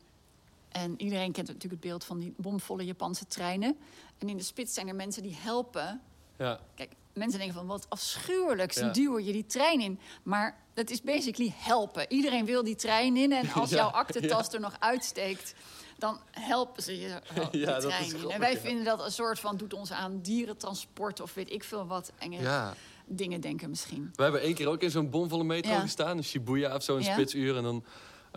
en 0.69 0.95
iedereen 1.03 1.33
kent 1.33 1.47
natuurlijk 1.47 1.73
het 1.83 1.91
beeld 1.91 2.05
van 2.05 2.19
die 2.19 2.35
bomvolle 2.37 2.85
Japanse 2.85 3.27
treinen. 3.27 3.77
En 4.19 4.29
in 4.29 4.37
de 4.37 4.43
spits 4.43 4.75
zijn 4.75 4.89
er 4.89 4.95
mensen 4.95 5.23
die 5.23 5.35
helpen. 5.39 6.01
Ja, 6.39 6.61
Kijk, 6.75 6.91
mensen 7.19 7.39
denken 7.39 7.57
van 7.57 7.67
wat 7.67 7.87
afschuwelijk, 7.89 8.73
ze 8.73 8.85
Ja. 8.85 8.91
duwen 8.91 9.25
je 9.25 9.33
die 9.33 9.47
trein 9.47 9.81
in. 9.81 10.01
Maar 10.23 10.57
dat 10.75 10.91
is 10.91 11.03
basically 11.03 11.53
helpen. 11.57 12.05
Iedereen 12.09 12.45
wil 12.45 12.65
die 12.65 12.75
trein 12.77 13.17
in. 13.17 13.33
En 13.33 13.53
als 13.53 13.71
Ja, 13.71 13.77
jouw 13.77 13.89
aktentas 13.91 14.53
er 14.53 14.61
nog 14.61 14.77
uitsteekt, 14.79 15.55
dan 15.99 16.19
helpen 16.31 16.83
ze 16.83 16.99
je 17.01 17.21
wel 17.35 17.51
die 17.51 17.61
Ja, 17.61 17.67
dat 17.67 17.85
is 17.85 17.89
trein 18.09 18.23
in. 18.23 18.31
En 18.31 18.41
wij 18.41 18.59
vinden 18.59 18.85
dat 18.85 19.05
een 19.05 19.13
soort 19.13 19.41
van 19.41 19.57
doet 19.57 19.75
ons 19.75 19.93
aan 19.93 20.21
dierentransport 20.21 21.21
of 21.21 21.35
weet 21.35 21.53
ik 21.53 21.65
veel 21.65 21.87
wat 21.87 22.13
enge 22.19 22.73
dingen 23.07 23.41
denken 23.41 23.69
misschien. 23.71 24.11
We 24.15 24.23
hebben 24.23 24.41
één 24.41 24.55
keer 24.55 24.69
ook 24.69 24.83
in 24.83 24.91
zo'n 24.91 25.11
bomvolle 25.11 25.45
metro 25.45 25.79
gestaan, 25.79 26.17
in 26.17 26.25
Shibuya 26.25 26.75
of 26.75 26.83
zo, 26.83 26.97
een 26.97 27.05
spitsuur. 27.05 27.57
En 27.57 27.63
dan, 27.63 27.85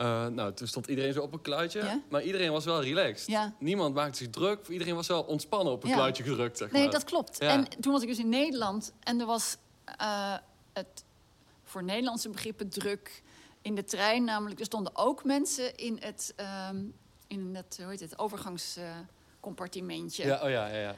eh, 0.02 0.28
nou, 0.28 0.54
toen 0.54 0.68
stond 0.68 0.88
iedereen 0.88 1.14
zo 1.14 1.22
op 1.22 1.34
een 1.34 1.42
kluitje. 1.42 2.02
Maar 2.10 2.24
iedereen 2.24 2.52
was 2.52 2.66
wel 2.66 2.82
relaxed. 2.84 3.28
Ja. 3.28 3.54
Niemand 3.60 3.94
maakte 3.96 4.18
zich 4.18 4.30
druk. 4.30 4.68
Iedereen 4.68 4.96
was 4.96 5.08
wel 5.08 5.24
ontspannen 5.24 5.74
op 5.74 5.84
een 5.84 5.92
kluitje 5.92 6.24
gedrukt, 6.24 6.58
zeg 6.58 6.72
Nee, 6.72 6.82
maar. 6.84 6.92
dat 6.92 7.04
klopt. 7.04 7.38
En 7.40 7.68
toen 7.80 7.92
was 7.92 8.02
ik 8.02 8.08
dus 8.08 8.20
in 8.20 8.30
Nederland 8.30 8.94
en 9.00 9.20
er 9.20 9.26
was 9.26 9.58
eh, 9.86 10.34
het 10.74 11.04
voor 11.64 11.84
Nederlandse 11.84 12.30
begrippen 12.30 12.70
druk 12.70 13.24
in 13.62 13.76
de 13.76 13.84
trein. 13.84 14.24
Namelijk, 14.24 14.60
er 14.60 14.66
stonden 14.66 14.96
ook 14.96 15.24
mensen 15.24 15.78
in 15.78 15.98
het, 16.02 16.34
ehm, 16.36 16.78
in 17.28 17.56
het, 17.56 17.78
hoe 17.82 17.90
heet 17.90 18.00
het 18.00 18.20
overgangscompartimentje. 18.20 20.26
Ja, 20.26 20.36
oh 20.44 20.50
ja, 20.50 20.68
ja, 20.68 20.78
ja. 20.80 20.96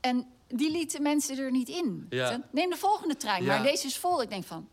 En 0.00 0.26
die 0.48 0.70
lieten 0.70 1.02
mensen 1.02 1.38
er 1.38 1.50
niet 1.50 1.68
in. 1.68 2.06
Ja. 2.10 2.42
Neem 2.50 2.70
de 2.70 2.76
volgende 2.76 3.16
trein, 3.16 3.42
Ja. 3.44 3.48
maar 3.48 3.62
deze 3.62 3.86
is 3.86 3.98
vol. 3.98 4.22
Ik 4.22 4.28
denk 4.30 4.44
van, 4.44 4.68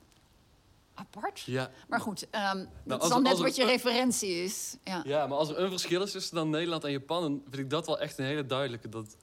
apart. 0.96 1.40
Ja, 1.46 1.70
Maar 1.88 2.00
goed, 2.00 2.28
ehm, 2.30 2.58
dat 2.58 2.68
Nou, 2.84 3.00
als 3.00 3.10
is 3.10 3.14
dan 3.16 3.24
net 3.24 3.38
wat 3.40 3.56
je 3.56 3.66
referentie 3.66 4.44
is. 4.44 4.78
Ja. 4.84 5.02
Ja, 5.06 5.28
maar 5.28 5.38
als 5.38 5.50
er 5.50 5.60
een 5.60 5.70
verschil 5.70 6.02
is 6.02 6.12
tussen 6.12 6.36
dan 6.36 6.50
Nederland 6.50 6.84
en 6.84 6.92
Japan, 6.92 7.22
dan 7.22 7.42
vind 7.50 7.62
ik 7.64 7.70
dat 7.70 7.86
wel 7.86 8.00
echt 8.00 8.18
een 8.18 8.26
hele 8.26 8.46
duidelijke. 8.46 8.90
Dat 8.90 9.18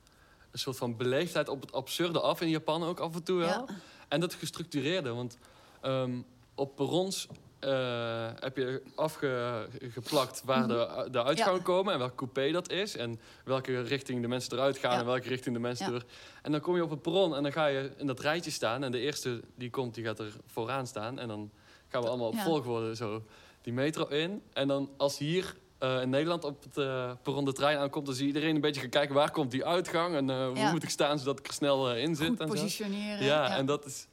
een 0.51 0.59
soort 0.59 0.77
van 0.77 0.97
beleefdheid 0.97 1.49
op 1.49 1.61
het 1.61 1.73
absurde 1.73 2.21
af 2.21 2.41
in 2.41 2.49
Japan 2.49 2.83
ook 2.85 3.01
af 3.01 3.15
en 3.15 3.23
toe 3.23 3.39
wel. 3.39 3.49
Ja. 3.49 3.65
En 4.09 4.21
dat 4.21 4.35
gestructureerde, 4.35 5.13
want 5.13 5.39
ehm, 5.81 6.21
op 6.55 6.77
perrons 6.77 7.27
eh, 7.59 8.29
heb 8.41 8.57
je 8.57 8.83
afgeplakt 8.95 10.43
waar 10.45 10.69
de, 10.69 11.09
de 11.11 11.23
uitgangen 11.25 11.53
Mhm. 11.61 11.71
Ja. 11.71 11.77
komen 11.77 11.93
en 11.93 11.99
welke 11.99 12.15
coupé 12.15 12.51
dat 12.51 12.71
is. 12.71 12.97
En 12.97 13.21
welke 13.45 13.81
richting 13.83 14.23
de 14.23 14.29
mensen 14.29 14.53
eruit 14.53 14.79
gaan 14.79 14.93
Ja. 14.93 14.99
en 14.99 15.05
welke 15.07 15.29
richting 15.29 15.55
de 15.55 15.61
mensen 15.61 15.89
Ja. 15.93 15.95
er. 15.99 16.05
En 16.43 16.53
dan 16.53 16.61
kom 16.61 16.77
je 16.77 16.83
op 16.83 16.91
het 16.91 17.03
perron 17.03 17.35
en 17.37 17.43
dan 17.43 17.53
ga 17.53 17.67
je 17.67 17.91
in 17.97 18.07
dat 18.07 18.21
rijtje 18.21 18.51
staan. 18.51 18.85
En 18.85 18.93
de 18.93 18.99
eerste 18.99 19.41
die 19.57 19.71
komt, 19.71 19.95
die 19.95 20.05
gaat 20.05 20.19
er 20.19 20.33
vooraan 20.47 20.87
staan. 20.87 21.19
En 21.19 21.29
dan 21.29 21.51
gaan 21.93 22.03
we 22.03 22.09
allemaal 22.09 22.29
op 22.29 22.35
Ja. 22.35 22.43
volgorde 22.43 22.97
zo 22.97 23.23
die 23.63 23.73
metro 23.73 24.07
in. 24.07 24.43
En 24.53 24.69
dan 24.69 24.91
als 24.97 25.19
hier 25.19 25.57
eh, 25.79 26.01
in 26.03 26.09
Nederland 26.11 26.45
op 26.45 26.63
het 26.63 26.77
eh, 26.79 27.13
perron 27.23 27.45
de 27.45 27.53
trein 27.53 27.79
aankomt... 27.79 28.07
dan 28.07 28.15
zie 28.15 28.27
je 28.27 28.33
iedereen 28.33 28.55
een 28.55 28.61
beetje 28.61 28.81
gaan 28.81 28.91
kijken 28.91 29.15
waar 29.15 29.31
komt 29.31 29.51
die 29.51 29.65
uitgang... 29.65 30.15
en 30.15 30.31
eh, 30.31 30.47
hoe 30.47 30.57
Ja. 30.57 30.71
moet 30.71 30.83
ik 30.83 30.89
staan 30.91 31.19
zodat 31.19 31.39
ik 31.39 31.47
er 31.47 31.53
snel 31.53 31.91
eh, 31.91 32.03
in 32.03 32.17
zit. 32.17 32.27
Goed 32.29 32.41
en 32.41 32.47
zo. 32.49 32.53
positioneren. 32.53 33.25
Ja, 33.25 33.57
en 33.57 33.67
dat 33.67 33.85
is 33.85 34.07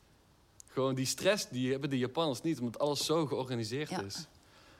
gewoon 0.67 0.95
die 0.95 1.05
stress, 1.05 1.49
die 1.49 1.71
hebben 1.71 1.89
de 1.89 1.97
Japanners 1.97 2.41
niet... 2.41 2.59
omdat 2.59 2.79
alles 2.81 3.05
zo 3.05 3.25
georganiseerd 3.25 3.89
Ja. 3.89 4.01
is. 4.01 4.27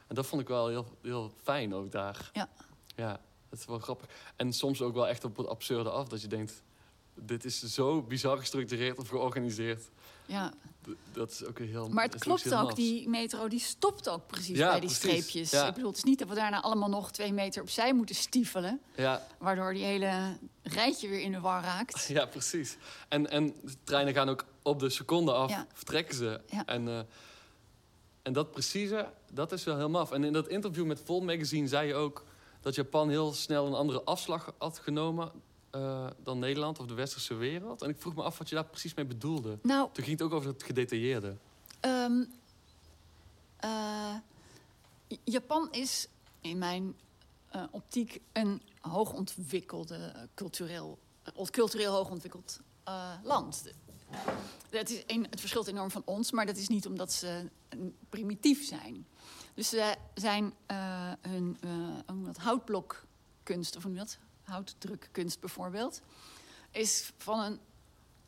En 0.08 0.16
dat 0.16 0.26
vond 0.26 0.42
ik 0.42 0.48
wel 0.48 0.68
heel, 0.68 0.86
heel 1.02 1.32
fijn 1.44 1.74
ook 1.76 1.92
daar. 1.92 2.30
Ja. 2.34 2.50
Ja, 2.96 3.20
dat 3.50 3.60
is 3.60 3.66
wel 3.66 3.80
grappig. 3.80 4.08
En 4.36 4.54
soms 4.54 4.82
ook 4.82 4.94
wel 4.94 5.08
echt 5.08 5.24
op 5.24 5.38
het 5.38 5.48
absurde 5.48 5.90
af, 5.90 6.08
dat 6.08 6.22
je 6.22 6.28
denkt... 6.28 6.64
dit 7.16 7.46
is 7.46 7.60
zo 7.64 8.02
bizar 8.02 8.38
gestructureerd 8.38 9.00
of 9.00 9.08
georganiseerd. 9.10 9.90
Ja. 10.30 10.54
Dat 11.12 11.32
is 11.32 11.46
ook 11.46 11.60
heel 11.60 11.90
Maar 11.90 12.04
het 12.04 12.20
klopt 12.20 12.54
ook, 12.54 12.76
die 12.76 13.10
metro 13.10 13.48
die 13.48 13.60
stopt 13.60 14.10
ook 14.10 14.28
precies 14.28 14.58
Ja, 14.58 14.70
bij 14.70 14.80
die 14.80 14.90
precies. 14.90 15.10
streepjes. 15.10 15.52
Ja. 15.52 15.68
Ik 15.68 15.74
bedoel, 15.74 15.90
het 15.90 15.98
is 15.98 16.04
niet 16.04 16.20
dat 16.20 16.28
we 16.28 16.36
daarna 16.36 16.62
allemaal 16.62 16.90
nog 16.90 17.12
twee 17.12 17.34
meter 17.34 17.62
opzij 17.62 17.94
moeten 17.94 18.16
stiefelen. 18.16 18.82
Ja, 18.96 19.28
Waardoor 19.38 19.74
die 19.74 19.84
hele 19.84 20.38
rijtje 20.64 21.08
weer 21.08 21.22
in 21.22 21.32
de 21.32 21.40
war 21.40 21.64
raakt. 21.64 22.08
ja, 22.18 22.26
precies. 22.26 22.78
En, 23.08 23.30
en 23.30 23.54
de 23.64 23.74
treinen 23.84 24.14
gaan 24.14 24.30
ook 24.30 24.46
op 24.62 24.80
de 24.80 24.90
seconde 24.90 25.34
af, 25.34 25.66
vertrekken 25.74 26.16
ze. 26.16 26.42
En, 26.66 26.88
eh, 26.88 27.00
en 28.22 28.34
dat 28.34 28.52
precieze, 28.52 29.12
dat 29.32 29.52
is 29.52 29.64
wel 29.64 29.78
heel 29.78 29.90
maf. 29.90 30.12
En 30.12 30.24
in 30.24 30.34
dat 30.34 30.48
interview 30.48 30.86
met 30.86 31.02
Vol 31.06 31.22
Magazine 31.22 31.68
zei 31.68 31.88
je 31.88 31.94
ook... 31.94 32.24
dat 32.62 32.76
Japan 32.76 33.10
heel 33.10 33.34
snel 33.34 33.66
een 33.66 33.74
andere 33.74 34.04
afslag 34.04 34.54
had 34.58 34.80
genomen... 34.80 35.32
eh, 35.72 36.08
dan 36.24 36.40
Nederland 36.40 36.80
of 36.80 36.86
de 36.86 36.94
westerse 36.94 37.34
wereld. 37.34 37.82
En 37.82 37.90
ik 37.90 38.02
vroeg 38.02 38.16
me 38.16 38.24
af 38.24 38.38
wat 38.38 38.50
je 38.50 38.56
daar 38.56 38.66
precies 38.66 38.94
mee 38.94 39.06
bedoelde. 39.06 39.58
Nou, 39.62 39.90
Toen 39.94 40.04
ging 40.04 40.18
het 40.20 40.28
ook 40.28 40.34
over 40.34 40.50
het 40.50 40.64
gedetailleerde. 40.64 41.36
ehm, 41.80 42.24
eh, 43.58 44.16
Japan 45.24 45.72
is 45.72 46.08
in 46.42 46.58
mijn 46.58 46.96
eh, 47.50 47.64
optiek 47.72 48.22
een 48.34 48.62
hoogontwikkelde, 48.82 50.28
cultureel, 50.36 51.00
cultureel 51.52 51.94
hoogontwikkeld 51.94 52.60
land. 53.24 53.64
Dat 54.70 54.90
is 54.90 55.04
een, 55.08 55.28
het 55.30 55.40
verschilt 55.40 55.68
enorm 55.68 55.92
van 55.92 56.02
ons, 56.06 56.32
maar 56.32 56.46
dat 56.46 56.58
is 56.58 56.68
niet 56.68 56.86
omdat 56.88 57.12
ze 57.14 57.50
primitief 58.10 58.66
zijn. 58.66 59.08
Dus 59.54 59.70
ze 59.70 59.96
zijn 60.14 60.54
hun 61.22 61.58
houtblokkunst, 62.38 63.76
of 63.76 63.84
hoe 63.84 63.94
dat? 63.94 64.18
Houtdrukkunst 64.50 65.40
bijvoorbeeld, 65.40 66.02
is 66.72 67.12
van 67.18 67.40
een 67.40 67.60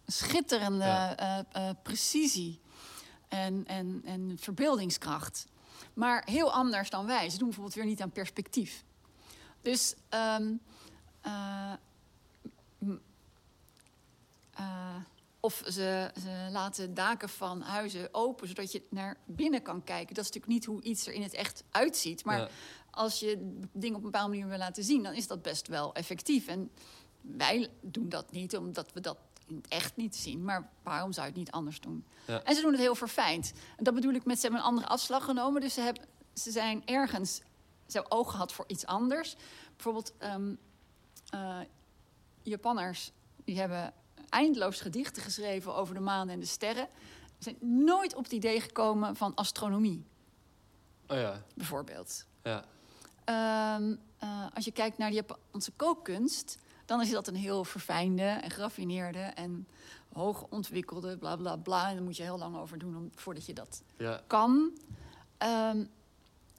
schitterende 0.05 0.83
Ja. 0.85 1.15
eh, 1.17 1.39
eh, 1.69 1.75
precisie 1.83 2.59
en, 3.27 3.63
en, 3.67 4.01
en 4.05 4.37
verbeeldingskracht. 4.39 5.45
Maar 5.93 6.21
heel 6.25 6.51
anders 6.53 6.89
dan 6.89 7.05
wij. 7.05 7.29
Ze 7.29 7.37
doen 7.37 7.47
bijvoorbeeld 7.47 7.75
weer 7.75 7.85
niet 7.85 8.01
aan 8.01 8.11
perspectief. 8.11 8.83
Dus 9.61 9.95
ehm, 10.09 10.53
eh, 11.21 11.73
eh, 14.53 14.95
of 15.39 15.63
ze, 15.65 16.11
ze 16.21 16.47
laten 16.51 16.93
daken 16.93 17.29
van 17.29 17.61
huizen 17.61 18.09
open, 18.11 18.47
zodat 18.47 18.71
je 18.71 18.83
naar 18.89 19.17
binnen 19.25 19.61
kan 19.61 19.83
kijken. 19.83 20.15
Dat 20.15 20.23
is 20.23 20.31
natuurlijk 20.31 20.53
niet 20.53 20.65
hoe 20.65 20.81
iets 20.81 21.07
er 21.07 21.13
in 21.13 21.21
het 21.21 21.33
echt 21.33 21.63
uitziet. 21.71 22.25
Maar 22.25 22.39
Ja. 22.39 22.49
Als 22.91 23.19
je 23.19 23.57
dingen 23.73 23.95
op 23.97 24.03
een 24.03 24.11
bepaalde 24.11 24.29
manier 24.29 24.47
wil 24.47 24.57
laten 24.57 24.83
zien, 24.83 25.03
dan 25.03 25.13
is 25.13 25.27
dat 25.27 25.41
best 25.41 25.67
wel 25.67 25.93
effectief. 25.93 26.47
En 26.47 26.71
wij 27.21 27.69
doen 27.81 28.09
dat 28.09 28.31
niet, 28.31 28.57
omdat 28.57 28.93
we 28.93 28.99
dat 28.99 29.17
in 29.47 29.55
het 29.55 29.67
echt 29.67 29.95
niet 29.95 30.15
zien. 30.15 30.43
Maar 30.43 30.69
waarom 30.83 31.11
zou 31.11 31.25
je 31.25 31.31
het 31.31 31.41
niet 31.41 31.51
anders 31.51 31.79
doen? 31.79 32.05
Ja. 32.27 32.43
En 32.43 32.55
ze 32.55 32.61
doen 32.61 32.71
het 32.71 32.79
heel 32.81 32.95
verfijnd. 32.95 33.51
En 33.77 33.83
dat 33.83 33.93
bedoel 33.93 34.13
ik 34.13 34.25
met 34.25 34.35
ze 34.35 34.41
hebben 34.41 34.59
een 34.59 34.65
andere 34.67 34.87
afslag 34.87 35.25
genomen. 35.25 35.61
Dus 35.61 35.73
ze, 35.73 35.81
hebben, 35.81 36.03
ze 36.33 36.51
zijn 36.51 36.85
ergens, 36.85 37.35
ze 37.85 37.97
hebben 37.97 38.11
oog 38.11 38.31
gehad 38.31 38.51
voor 38.51 38.65
iets 38.67 38.85
anders. 38.85 39.35
Bijvoorbeeld, 39.75 40.13
eh, 41.29 41.59
Japanners 42.43 43.11
die 43.43 43.59
hebben 43.59 43.93
eindeloos 44.29 44.81
gedichten 44.81 45.21
geschreven 45.23 45.75
over 45.75 45.93
de 45.93 45.99
maan 45.99 46.29
en 46.29 46.39
de 46.39 46.45
sterren. 46.45 46.87
Ze 47.39 47.55
zijn 47.59 47.83
nooit 47.83 48.15
op 48.15 48.23
het 48.23 48.31
idee 48.33 48.61
gekomen 48.61 49.15
van 49.15 49.35
astronomie, 49.35 50.05
Oh 51.07 51.17
ja, 51.17 51.43
bijvoorbeeld. 51.55 52.25
ja. 52.43 52.65
Ehm, 53.23 53.95
eh, 54.17 54.45
als 54.53 54.65
je 54.65 54.71
kijkt 54.71 54.97
naar 54.97 55.09
de 55.09 55.15
Japanse 55.15 55.71
kookkunst, 55.75 56.57
dan 56.85 57.01
is 57.01 57.09
dat 57.09 57.27
een 57.27 57.35
heel 57.35 57.63
verfijnde 57.63 58.23
en 58.23 58.51
geraffineerde 58.51 59.19
en 59.19 59.67
hoog 60.13 60.45
ontwikkelde, 60.49 61.17
bla 61.17 61.35
bla 61.35 61.55
bla. 61.55 61.89
En 61.89 61.95
daar 61.95 62.03
moet 62.03 62.17
je 62.17 62.23
heel 62.23 62.37
lang 62.37 62.57
over 62.57 62.77
doen 62.77 62.95
om, 62.97 63.11
voordat 63.15 63.45
je 63.45 63.53
dat 63.53 63.81
ja. 63.97 64.21
kan. 64.27 64.71
Ehm, 65.37 65.85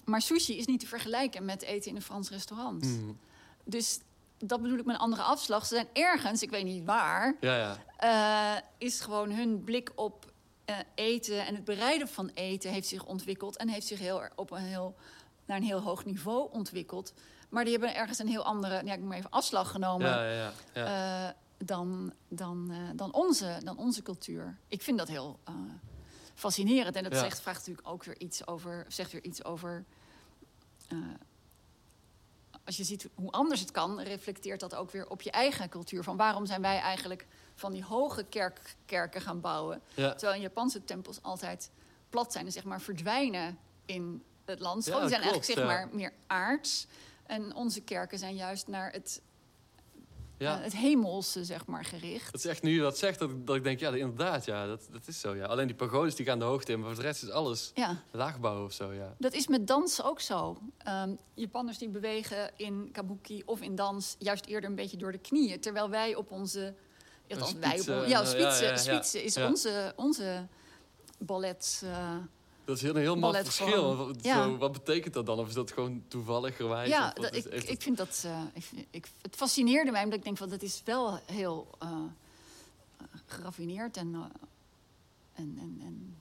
maar 0.04 0.22
sushi 0.22 0.58
is 0.58 0.66
niet 0.66 0.80
te 0.80 0.86
vergelijken 0.86 1.44
met 1.44 1.62
eten 1.62 1.90
in 1.90 1.96
een 1.96 2.02
Frans 2.02 2.30
restaurant. 2.30 2.82
Hmm. 2.84 3.18
Dus 3.64 4.00
dat 4.38 4.62
bedoel 4.62 4.78
ik 4.78 4.84
met 4.84 4.94
een 4.94 5.00
andere 5.00 5.22
afslag. 5.22 5.66
Ze 5.66 5.74
zijn 5.74 5.88
ergens, 5.92 6.42
ik 6.42 6.50
weet 6.50 6.64
niet 6.64 6.84
waar, 6.84 7.36
Ja, 7.40 7.56
ja. 7.56 7.76
eh, 8.56 8.62
is 8.78 9.00
gewoon 9.00 9.30
hun 9.30 9.64
blik 9.64 9.92
op 9.94 10.32
eh, 10.64 10.76
eten 10.94 11.46
en 11.46 11.54
het 11.54 11.64
bereiden 11.64 12.08
van 12.08 12.30
eten 12.34 12.70
heeft 12.70 12.88
zich 12.88 13.04
ontwikkeld 13.04 13.56
en 13.56 13.68
heeft 13.68 13.86
zich 13.86 13.98
heel 13.98 14.22
op 14.34 14.50
een 14.50 14.62
heel 14.62 14.94
naar 15.45 15.57
een 15.57 15.62
heel 15.62 15.80
hoog 15.80 16.05
niveau 16.05 16.53
ontwikkeld. 16.53 17.12
Maar 17.53 17.64
die 17.64 17.72
hebben 17.72 17.95
ergens 17.95 18.18
een 18.18 18.28
heel 18.28 18.45
andere, 18.45 18.84
ja, 18.84 18.93
ik 18.93 19.01
moet 19.01 19.14
even 19.14 19.30
afslag 19.30 19.70
genomen. 19.70 20.09
Ja, 20.09 20.24
ja, 20.24 20.53
ja. 20.74 21.28
eh, 21.28 21.34
dan, 21.66 22.12
dan, 22.28 22.70
eh, 22.70 22.78
dan, 22.97 23.12
onze, 23.12 23.61
dan 23.64 23.76
onze 23.76 24.03
cultuur. 24.03 24.59
Ik 24.68 24.82
vind 24.82 24.99
dat 24.99 25.09
heel 25.09 25.38
eh, 25.45 25.55
fascinerend. 26.34 26.97
En 26.97 27.03
dat 27.03 27.16
zegt, 27.16 27.40
vraagt 27.40 27.59
natuurlijk 27.59 27.88
ook 27.88 28.05
weer 28.05 28.20
iets 28.20 28.47
over, 28.47 28.84
zegt 28.88 29.12
weer 29.12 29.24
iets 29.24 29.45
over. 29.45 29.84
als 32.64 32.76
je 32.76 32.84
ziet 32.84 33.09
hoe 33.14 33.30
anders 33.30 33.61
het 33.61 33.70
kan, 33.70 34.01
reflecteert 34.01 34.61
dat 34.61 34.74
ook 34.74 34.90
weer 34.90 35.09
op 35.09 35.22
je 35.22 35.30
eigen 35.30 35.68
cultuur. 35.68 36.05
Van 36.05 36.16
waarom 36.16 36.47
zijn 36.47 36.62
wij 36.62 36.78
eigenlijk 36.78 37.26
van 37.55 37.72
die 37.72 37.84
hoge 37.84 38.24
kerk, 38.24 38.76
kerken 38.86 39.20
gaan 39.20 39.40
bouwen? 39.40 39.82
Terwijl 39.95 40.34
in 40.34 40.40
Japanse 40.40 40.84
tempels 40.84 41.22
altijd 41.22 41.70
plat 42.09 42.32
zijn 42.32 42.47
en 42.47 42.53
zeg 42.53 42.64
maar 42.64 42.80
verdwijnen 42.80 43.59
in 43.84 44.22
het 44.45 44.61
landschap. 44.61 44.95
Ja, 44.95 45.01
Die 45.01 45.09
zijn 45.09 45.20
klopt, 45.22 45.47
eigenlijk 45.47 45.68
zeg 45.68 45.76
ja. 45.78 45.84
maar 45.86 45.97
meer 45.97 46.12
aards. 46.26 46.86
En 47.26 47.55
onze 47.55 47.80
kerken 47.80 48.18
zijn 48.18 48.34
juist 48.34 48.66
naar 48.66 48.93
het, 48.93 49.20
ja. 50.38 50.57
eh, 50.59 50.64
het 50.64 50.72
hemelse 50.76 51.45
zeg 51.45 51.66
maar 51.66 51.84
gericht. 51.84 52.32
Dat 52.32 52.45
is 52.45 52.47
echt 52.51 52.62
nu 52.62 52.70
je 52.74 52.80
dat 52.80 52.99
zegt, 52.99 53.18
dat, 53.18 53.30
ik- 53.30 53.47
dat 53.47 53.57
ik 53.57 53.62
denk, 53.64 53.80
ja, 53.80 53.95
inderdaad, 53.95 54.45
ja, 54.45 54.66
dat, 54.66 54.88
dat 54.90 55.07
is 55.07 55.20
zo. 55.20 55.34
Ja. 55.34 55.45
Alleen 55.47 55.66
die 55.66 55.76
pagodes 55.76 56.14
die 56.14 56.26
gaan 56.26 56.38
de 56.38 56.45
hoogte 56.45 56.72
in, 56.72 56.78
maar 56.80 56.88
voor 56.88 56.97
de 57.03 57.07
rest 57.09 57.22
is 57.22 57.30
alles 57.30 57.70
Ja, 57.74 58.03
laagbouw 58.11 58.64
of 58.64 58.72
zo, 58.72 58.93
ja. 58.93 59.14
dat 59.18 59.32
is 59.32 59.47
met 59.47 59.66
dans 59.66 60.03
ook 60.03 60.20
zo. 60.20 60.59
Ehm 60.78 61.14
Japanners 61.34 61.78
die 61.78 61.88
bewegen 61.88 62.51
in 62.57 62.88
kabuki 62.93 63.43
of 63.45 63.61
in 63.61 63.74
dans 63.74 64.16
juist 64.18 64.47
eerder 64.47 64.70
een 64.70 64.76
beetje 64.76 64.97
door 64.97 65.12
de 65.12 65.18
knieën. 65.18 65.61
Terwijl 65.61 65.90
wij 65.90 66.14
op 66.14 66.30
onze... 66.30 66.74
Ja, 67.26 67.38
als 67.38 67.53
wij 67.53 67.70
op, 67.70 67.76
spitsen, 67.76 68.09
ja, 68.09 68.20
eh, 68.20 68.26
spitsen, 68.26 68.62
ja, 68.64 68.68
ja, 68.68 68.70
ja. 68.70 68.76
spitsen 68.76 69.24
is 69.24 69.34
Ja. 69.34 69.47
onze, 69.49 69.93
onze 69.97 70.47
ballet... 71.18 71.82
eh, 71.84 72.16
Dat 72.64 72.76
is 72.76 72.82
een 72.82 72.96
heel 72.96 73.16
maf 73.16 73.32
Balletvorm. 73.32 73.68
verschil. 73.68 73.96
Wat, 73.96 74.24
Ja. 74.24 74.42
zo, 74.42 74.56
wat 74.56 74.72
betekent 74.72 75.14
dat 75.14 75.26
dan? 75.26 75.38
Of 75.38 75.48
is 75.48 75.54
dat 75.54 75.72
gewoon 75.72 76.04
toevalligerwijs? 76.08 76.88
Ja, 76.88 77.10
dat, 77.12 77.34
ik, 77.34 77.44
heeft 77.44 77.68
ik 77.70 77.82
vind 77.82 77.96
dat. 77.96 78.22
eh, 78.26 78.42
ik, 78.90 79.06
het 79.22 79.36
fascineerde 79.36 79.90
mij, 79.90 80.02
omdat 80.04 80.18
ik 80.18 80.24
denk 80.24 80.36
van 80.38 80.48
dat 80.48 80.62
is 80.62 80.82
wel 80.84 81.20
heel 81.26 81.68
eh, 81.78 81.88
eh, 82.98 83.04
geraffineerd 83.26 83.96
en, 83.96 84.14
eh, 84.14 84.20
en, 85.32 85.56
en, 85.60 85.80
en 85.84 86.16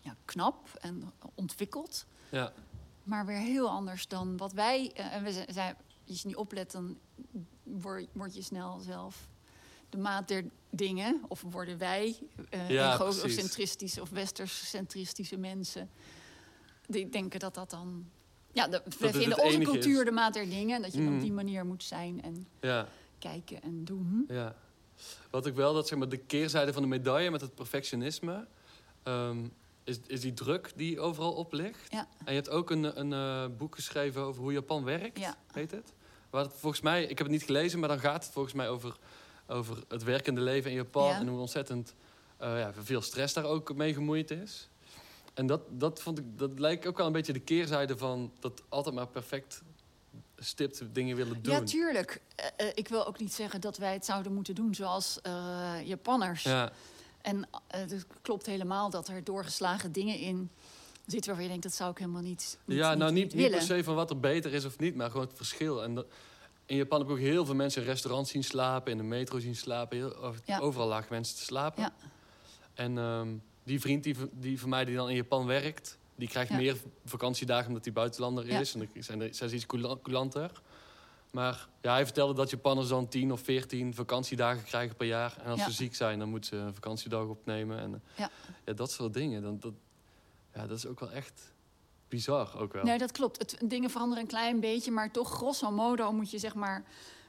ja, 0.00 0.16
knap 0.24 0.68
en 0.80 1.12
ontwikkeld. 1.34 2.06
ja, 2.28 2.52
Maar 3.02 3.26
weer 3.26 3.38
heel 3.38 3.68
anders 3.68 4.08
dan 4.08 4.36
wat 4.36 4.52
wij. 4.52 4.92
eh, 4.94 5.14
en 5.14 5.22
we 5.24 5.32
zijn, 5.32 5.46
zijn, 5.52 5.76
als 6.08 6.20
je 6.22 6.26
niet 6.26 6.36
oplet, 6.36 6.70
dan 6.72 6.98
word, 7.62 8.06
word 8.12 8.34
je 8.34 8.42
snel 8.42 8.78
zelf 8.80 9.26
de 9.88 9.98
maat 9.98 10.28
der 10.28 10.44
dingen. 10.70 11.20
Of 11.28 11.42
worden 11.50 11.78
wij 11.78 12.18
eh 12.50 12.70
Ja, 12.70 12.94
egocentristische 12.94 14.00
of 14.00 14.10
westers-centristische 14.10 15.36
mensen... 15.36 15.90
die 16.86 17.08
denken 17.08 17.40
dat 17.40 17.54
dat 17.54 17.70
dan... 17.70 18.10
Ja, 18.52 18.68
de, 18.68 18.82
we 18.98 19.12
vinden 19.12 19.42
onze 19.44 19.58
cultuur 19.58 19.98
is. 19.98 20.04
de 20.04 20.10
maat 20.10 20.34
der 20.34 20.48
dingen. 20.48 20.82
Dat 20.82 20.92
je 20.94 21.08
op 21.14 21.20
die 21.20 21.32
manier 21.32 21.66
moet 21.66 21.84
zijn 21.84 22.22
en 22.22 22.46
ja, 22.60 22.88
kijken 23.18 23.62
en 23.62 23.84
doen. 23.84 24.24
ja. 24.28 24.54
Wat 25.30 25.46
ik 25.46 25.54
wel, 25.54 25.74
dat 25.74 25.88
zeg 25.88 25.98
maar 25.98 26.08
de 26.08 26.16
keerzijde 26.16 26.72
van 26.72 26.82
de 26.82 26.88
medaille 26.88 27.30
met 27.30 27.40
het 27.40 27.54
perfectionisme... 27.54 28.46
ehm, 29.02 29.46
is, 29.84 29.98
is 30.06 30.20
die 30.20 30.34
druk 30.34 30.72
die 30.76 31.00
overal 31.00 31.32
op 31.32 31.52
ligt. 31.52 31.92
Ja. 31.92 32.08
En 32.24 32.32
je 32.32 32.40
hebt 32.40 32.50
ook 32.50 32.70
een, 32.70 33.00
een 33.00 33.12
eh, 33.12 33.56
boek 33.56 33.74
geschreven 33.74 34.22
over 34.22 34.42
hoe 34.42 34.52
Japan 34.52 34.84
werkt, 34.84 35.18
Ja. 35.18 35.36
heet 35.52 35.70
het? 35.70 35.92
Waar 36.30 36.44
het 36.44 36.52
volgens 36.56 36.82
mij, 36.82 37.02
ik 37.02 37.08
heb 37.08 37.18
het 37.18 37.30
niet 37.30 37.42
gelezen, 37.42 37.78
maar 37.78 37.88
dan 37.88 37.98
gaat 38.00 38.24
het 38.24 38.32
volgens 38.32 38.54
mij 38.54 38.68
over, 38.68 38.96
over 39.48 39.78
het 39.88 40.02
werkende 40.02 40.40
leven 40.40 40.70
in 40.70 40.76
Japan... 40.76 41.08
Ja. 41.08 41.18
en 41.18 41.28
hoe 41.28 41.40
ontzettend 41.40 41.94
eh, 42.36 42.58
ja, 42.58 42.72
veel 42.82 43.02
stress 43.02 43.34
daar 43.34 43.44
ook 43.44 43.74
mee 43.74 43.94
gemoeid 43.94 44.30
is. 44.30 44.68
En 45.34 45.46
dat, 45.46 45.60
dat, 45.70 46.00
vond 46.00 46.18
ik, 46.18 46.24
dat 46.38 46.58
lijkt 46.58 46.86
ook 46.86 46.96
wel 46.96 47.06
een 47.06 47.12
beetje 47.12 47.32
de 47.32 47.40
keerzijde 47.40 47.98
van 47.98 48.32
dat 48.40 48.62
altijd 48.68 48.94
maar 48.94 49.08
perfect 49.08 49.62
stipt 50.36 50.82
dingen 50.92 51.16
willen 51.16 51.42
doen. 51.42 51.54
Ja, 51.54 51.62
tuurlijk. 51.62 52.20
Eh, 52.34 52.46
eh, 52.56 52.72
ik 52.74 52.88
wil 52.88 53.06
ook 53.06 53.18
niet 53.18 53.32
zeggen 53.32 53.60
dat 53.60 53.76
wij 53.76 53.92
het 53.92 54.04
zouden 54.04 54.32
moeten 54.32 54.54
doen 54.54 54.74
zoals 54.74 55.18
Japanners. 55.84 56.42
Ja, 56.42 56.72
En 57.20 57.48
het 57.66 58.06
klopt 58.22 58.46
helemaal 58.46 58.90
dat 58.90 59.08
er 59.08 59.24
doorgeslagen 59.24 59.92
dingen 59.92 60.18
in 60.18 60.50
zitten 61.06 61.26
waarvan 61.26 61.42
je 61.42 61.48
denkt 61.48 61.62
dat 61.62 61.74
zou 61.74 61.90
ik 61.90 61.98
helemaal 61.98 62.22
niet, 62.22 62.58
niet 62.64 62.78
ja 62.78 62.94
nou 62.94 63.12
niet, 63.12 63.34
niet 63.34 63.50
per 63.50 63.62
se 63.62 63.84
van 63.84 63.94
wat 63.94 64.10
er 64.10 64.20
beter 64.20 64.54
is 64.54 64.64
of 64.64 64.78
niet, 64.78 64.94
maar 64.94 65.10
gewoon 65.10 65.26
het 65.26 65.36
verschil. 65.36 65.82
En 65.82 65.94
dat, 65.94 66.06
in 66.68 66.76
Japan 66.76 66.98
heb 66.98 67.06
ik 67.08 67.12
ook 67.14 67.20
heel 67.20 67.44
veel 67.44 67.54
mensen 67.54 67.82
in 67.82 67.88
restaurants 67.88 68.30
zien 68.30 68.44
slapen, 68.44 68.92
in 68.92 68.98
de 68.98 69.04
metro 69.04 69.38
zien 69.38 69.56
slapen. 69.56 69.96
Heel, 69.96 70.16
over- 70.16 70.40
Ja. 70.44 70.58
Overal 70.58 70.88
lagen 70.88 71.06
mensen 71.10 71.36
te 71.36 71.42
slapen. 71.42 71.82
Ja. 71.82 71.92
En 72.74 72.98
ehm, 72.98 73.28
die 73.64 73.80
vriend 73.80 74.02
die, 74.04 74.16
die 74.32 74.60
van 74.60 74.68
mij 74.68 74.84
die 74.84 74.96
dan 74.96 75.08
in 75.08 75.16
Japan 75.16 75.46
werkt, 75.46 75.98
die 76.14 76.28
krijgt 76.28 76.50
Ja. 76.50 76.56
meer 76.56 76.76
vakantiedagen 77.04 77.68
omdat 77.68 77.84
hij 77.84 77.92
buitenlander 77.92 78.48
is. 78.48 78.74
En 78.74 78.78
dan 78.94 79.02
zijn, 79.02 79.20
er- 79.20 79.34
zijn 79.34 79.50
ze 79.50 79.56
iets 79.56 79.66
coulant- 79.66 80.02
coulanter. 80.02 80.50
Maar 81.30 81.68
ja, 81.82 81.92
hij 81.92 82.04
vertelde 82.04 82.34
dat 82.34 82.50
Japanners 82.50 82.88
dan 82.88 83.08
10 83.08 83.32
of 83.32 83.40
14 83.40 83.94
vakantiedagen 83.94 84.64
krijgen 84.64 84.96
per 84.96 85.06
jaar. 85.06 85.36
En 85.42 85.50
als 85.50 85.62
ze 85.64 85.70
ziek 85.72 85.94
zijn, 85.94 86.18
dan 86.18 86.28
moeten 86.28 86.48
ze 86.50 86.56
een 86.64 86.74
vakantiedag 86.74 87.24
opnemen. 87.24 87.78
En, 87.78 87.94
eh, 87.94 88.00
Ja. 88.18 88.30
ja, 88.64 88.72
dat 88.72 88.90
soort 88.90 89.14
dingen. 89.14 89.42
Dan, 89.42 89.58
dat, 89.60 89.72
ja, 90.54 90.66
dat 90.66 90.76
is 90.76 90.86
ook 90.86 91.00
wel 91.00 91.10
echt 91.10 91.52
bizar 92.08 92.58
ook 92.60 92.72
wel. 92.72 92.84
Nee, 92.84 92.98
dat 92.98 93.12
klopt. 93.12 93.38
Het, 93.38 93.56
dingen 93.64 93.90
veranderen 93.90 94.22
een 94.22 94.28
klein 94.30 94.60
beetje, 94.60 94.90
maar 94.90 95.10
toch 95.10 95.30
grosso 95.30 95.70
modo 95.70 96.12
moet 96.12 96.30
je 96.30 96.38
zeg 96.38 96.54
maar 96.54 96.84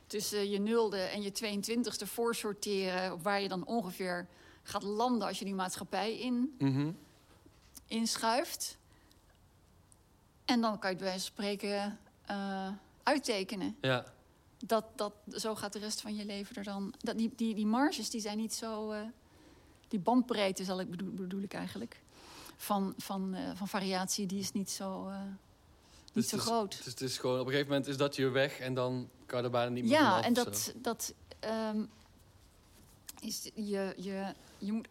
tussen 0.07 0.49
je 0.49 0.59
nulde 0.59 0.97
en 0.97 1.21
je 1.21 1.32
22e 1.32 2.07
voorsorteren 2.07 3.13
op 3.13 3.23
waar 3.23 3.41
je 3.41 3.47
dan 3.47 3.65
ongeveer 3.65 4.27
gaat 4.63 4.84
landen 4.84 5.27
als 5.27 5.39
je 5.39 5.45
die 5.45 5.53
maatschappij 5.55 6.17
in, 6.19 6.55
Mhm. 6.57 6.91
inschuift. 7.88 8.77
En 10.45 10.61
dan 10.61 10.80
kan 10.80 10.89
je 10.89 10.95
het 10.95 10.97
bij 10.97 11.07
wijze 11.13 11.25
van 11.25 11.34
spreken 11.36 11.99
eh, 12.25 12.67
uittekenen. 13.03 13.75
Ja, 13.82 14.05
Dat, 14.65 14.86
dat, 14.95 15.13
zo 15.32 15.55
gaat 15.55 15.73
de 15.73 15.80
rest 15.80 16.01
van 16.01 16.15
je 16.15 16.25
leven 16.25 16.55
er 16.55 16.63
dan. 16.63 16.93
Dat, 16.99 17.17
die, 17.17 17.32
die, 17.36 17.55
die 17.55 17.65
marges 17.65 18.09
die 18.09 18.21
zijn 18.21 18.38
niet 18.38 18.53
zo. 18.53 18.91
eh, 18.91 19.01
die 19.88 19.99
bandbreedte 19.99 20.63
zal 20.63 20.80
ik 20.80 20.89
bedoel, 20.89 21.11
bedoel 21.13 21.41
ik 21.41 21.53
eigenlijk. 21.53 22.01
Van, 22.62 22.93
van, 22.97 23.34
eh, 23.34 23.49
van 23.55 23.68
variatie, 23.68 24.26
die 24.26 24.39
is 24.39 24.51
niet 24.51 24.70
zo, 24.70 25.07
eh, 25.07 25.22
niet 25.24 25.34
Dus 26.14 26.28
zo 26.30 26.36
het 26.36 26.45
is- 26.45 26.51
groot. 26.51 26.74
Is, 26.80 26.86
het 26.86 27.01
is 27.01 27.18
gewoon 27.18 27.39
op 27.39 27.45
een 27.45 27.51
gegeven 27.51 27.72
moment 27.72 27.88
is 27.89 27.97
dat 27.97 28.16
je 28.16 28.30
weg 28.30 28.60
en 28.60 28.74
dan 28.74 29.10
kan 29.26 29.38
je 29.39 29.45
er 29.45 29.51
bijna 29.51 29.70
niet 29.72 29.84
meer 29.84 29.91
Ja, 29.93 30.24
en 30.24 30.36
zo. 30.36 30.43
dat, 30.43 30.74
dat 30.76 31.14
ehm, 31.39 31.86
is 33.22 33.43
je, 33.55 33.93
je, 33.97 34.34
je 34.57 34.72
moet 34.72 34.88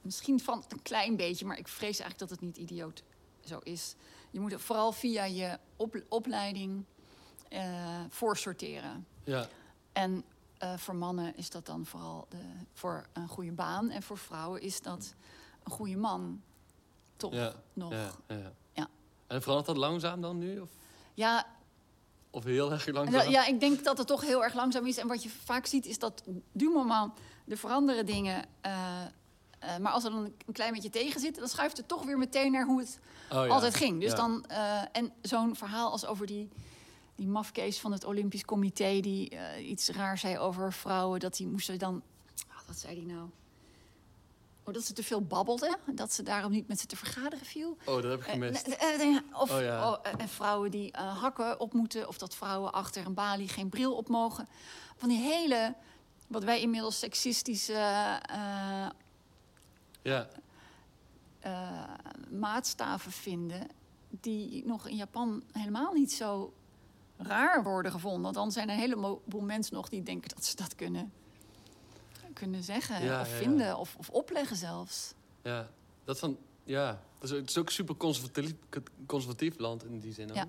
misschien 0.00 0.40
van 0.40 0.64
een 0.68 0.82
klein 0.82 1.16
beetje, 1.16 1.44
maar 1.46 1.58
ik 1.58 1.68
vrees 1.68 1.98
eigenlijk 1.98 2.18
dat 2.18 2.30
het 2.30 2.40
niet 2.40 2.56
idioot 2.56 3.02
zo 3.44 3.58
is. 3.62 3.94
Je 4.30 4.40
moet 4.40 4.54
vooral 4.60 4.92
via 4.92 5.24
je 5.24 5.58
op, 5.76 6.02
opleiding 6.08 6.84
eh 7.48 8.00
voorsorteren. 8.08 9.06
Ja, 9.24 9.48
En 9.92 10.24
voor 10.76 10.94
mannen 10.96 11.36
is 11.36 11.50
dat 11.50 11.66
dan 11.66 11.86
vooral 11.86 12.26
de, 12.28 12.36
voor 12.72 13.06
een 13.12 13.28
goede 13.28 13.52
baan. 13.52 13.90
En 13.90 14.02
voor 14.02 14.18
vrouwen 14.18 14.60
is 14.60 14.80
dat 14.80 15.14
een 15.64 15.72
goede 15.72 15.96
man. 15.96 16.42
Toch 17.16 17.32
ja, 17.32 17.54
nog. 17.72 17.92
ja, 17.92 18.10
ja. 18.28 18.52
Ja. 18.72 18.88
En 19.26 19.42
verandert 19.42 19.66
dat 19.66 19.76
langzaam 19.76 20.20
dan 20.20 20.38
nu? 20.38 20.58
Of, 20.58 20.70
Ja, 21.14 21.46
of 22.30 22.44
heel 22.44 22.72
erg 22.72 22.86
langzaam? 22.86 23.30
ja, 23.30 23.46
ik 23.46 23.60
denk 23.60 23.84
dat 23.84 23.98
het 23.98 24.06
toch 24.06 24.20
heel 24.20 24.44
erg 24.44 24.54
langzaam 24.54 24.86
is. 24.86 24.96
En 24.96 25.08
wat 25.08 25.22
je 25.22 25.28
vaak 25.28 25.66
ziet 25.66 25.86
is 25.86 25.98
dat 25.98 26.22
du 26.52 26.68
moment 26.68 27.12
er 27.48 27.56
veranderen 27.56 28.06
dingen. 28.06 28.44
eh, 28.60 29.02
eh, 29.58 29.76
maar 29.78 29.92
als 29.92 30.04
er 30.04 30.10
dan 30.10 30.24
een 30.46 30.52
klein 30.52 30.72
beetje 30.72 30.90
tegen 30.90 31.20
zit, 31.20 31.38
dan 31.38 31.48
schuift 31.48 31.76
het 31.76 31.88
toch 31.88 32.04
weer 32.04 32.18
meteen 32.18 32.52
naar 32.52 32.66
hoe 32.66 32.80
het 32.80 32.98
Oh, 33.30 33.50
altijd 33.50 33.74
ging. 33.74 34.00
Dus 34.00 34.14
dan, 34.14 34.44
eh, 34.46 34.82
en 34.92 35.12
zo'n 35.22 35.56
verhaal 35.56 35.90
als 35.90 36.06
over 36.06 36.26
die, 36.26 36.48
die 37.14 37.26
mafkees 37.26 37.80
van 37.80 37.92
het 37.92 38.04
Olympisch 38.04 38.44
Comité... 38.44 39.00
die 39.00 39.38
iets 39.60 39.88
raar 39.88 40.18
zei 40.18 40.38
over 40.38 40.72
vrouwen, 40.72 41.20
dat 41.20 41.36
die 41.36 41.46
moesten 41.46 41.78
dan... 41.78 42.02
ah, 42.48 42.58
wat 42.66 42.76
zei 42.76 42.94
die 42.94 43.06
nou? 43.06 43.28
Oh, 44.64 44.74
dat 44.74 44.82
ze 44.84 44.92
te 44.92 45.02
veel 45.02 45.22
babbelde, 45.22 45.78
dat 45.86 46.12
ze 46.12 46.22
daarom 46.22 46.50
niet 46.50 46.68
met 46.68 46.80
ze 46.80 46.86
te 46.86 46.96
vergaderen 46.96 47.46
viel. 47.46 47.76
Oh, 47.84 47.94
dat 47.94 48.04
heb 48.04 48.20
ik 48.20 48.26
gemist. 48.26 48.68
Of 49.32 49.50
Oh, 49.50 49.60
ja. 49.60 49.90
oh, 49.90 50.26
vrouwen 50.26 50.70
die 50.70 50.92
eh, 50.92 51.18
hakken 51.20 51.60
op 51.60 51.72
moeten, 51.72 52.08
of 52.08 52.18
dat 52.18 52.34
vrouwen 52.34 52.72
achter 52.72 53.06
een 53.06 53.14
balie 53.14 53.48
geen 53.48 53.68
bril 53.68 53.94
op 53.94 54.08
mogen. 54.08 54.48
Van 54.96 55.08
die 55.08 55.18
hele, 55.18 55.74
wat 56.26 56.44
wij 56.44 56.60
inmiddels 56.60 56.98
seksistische 56.98 57.72
eh, 58.22 58.86
Ja, 60.02 60.28
eh, 61.40 61.82
maatstaven 62.30 63.12
vinden, 63.12 63.66
die 64.08 64.66
nog 64.66 64.88
in 64.88 64.96
Japan 64.96 65.42
helemaal 65.52 65.92
niet 65.92 66.12
zo 66.12 66.52
raar 67.16 67.62
worden 67.62 67.92
gevonden. 67.92 68.22
Want 68.22 68.34
dan 68.34 68.52
zijn 68.52 68.68
er 68.68 68.74
een 68.74 68.80
heleboel 68.80 69.40
mensen 69.40 69.74
nog 69.74 69.88
die 69.88 70.02
denken 70.02 70.30
dat 70.34 70.44
ze 70.44 70.56
dat 70.56 70.74
kunnen, 70.74 71.12
kunnen 72.34 72.62
zeggen 72.62 73.04
Ja, 73.04 73.20
of 73.20 73.28
ja, 73.28 73.34
ja. 73.34 73.40
vinden 73.42 73.76
of, 73.76 73.94
of 73.98 74.10
opleggen 74.10 74.56
zelfs. 74.56 75.14
ja. 75.42 75.68
Dat 76.04 76.18
dan, 76.20 76.38
ja. 76.64 77.00
Dat 77.18 77.30
is, 77.30 77.36
het 77.38 77.50
is 77.50 77.58
ook 77.58 77.70
super 77.70 77.96
conservatief, 77.96 78.54
conservatief 79.06 79.58
land 79.58 79.84
in 79.84 79.98
die 79.98 80.12
zin. 80.12 80.30
ook. 80.30 80.36
Ja. 80.36 80.48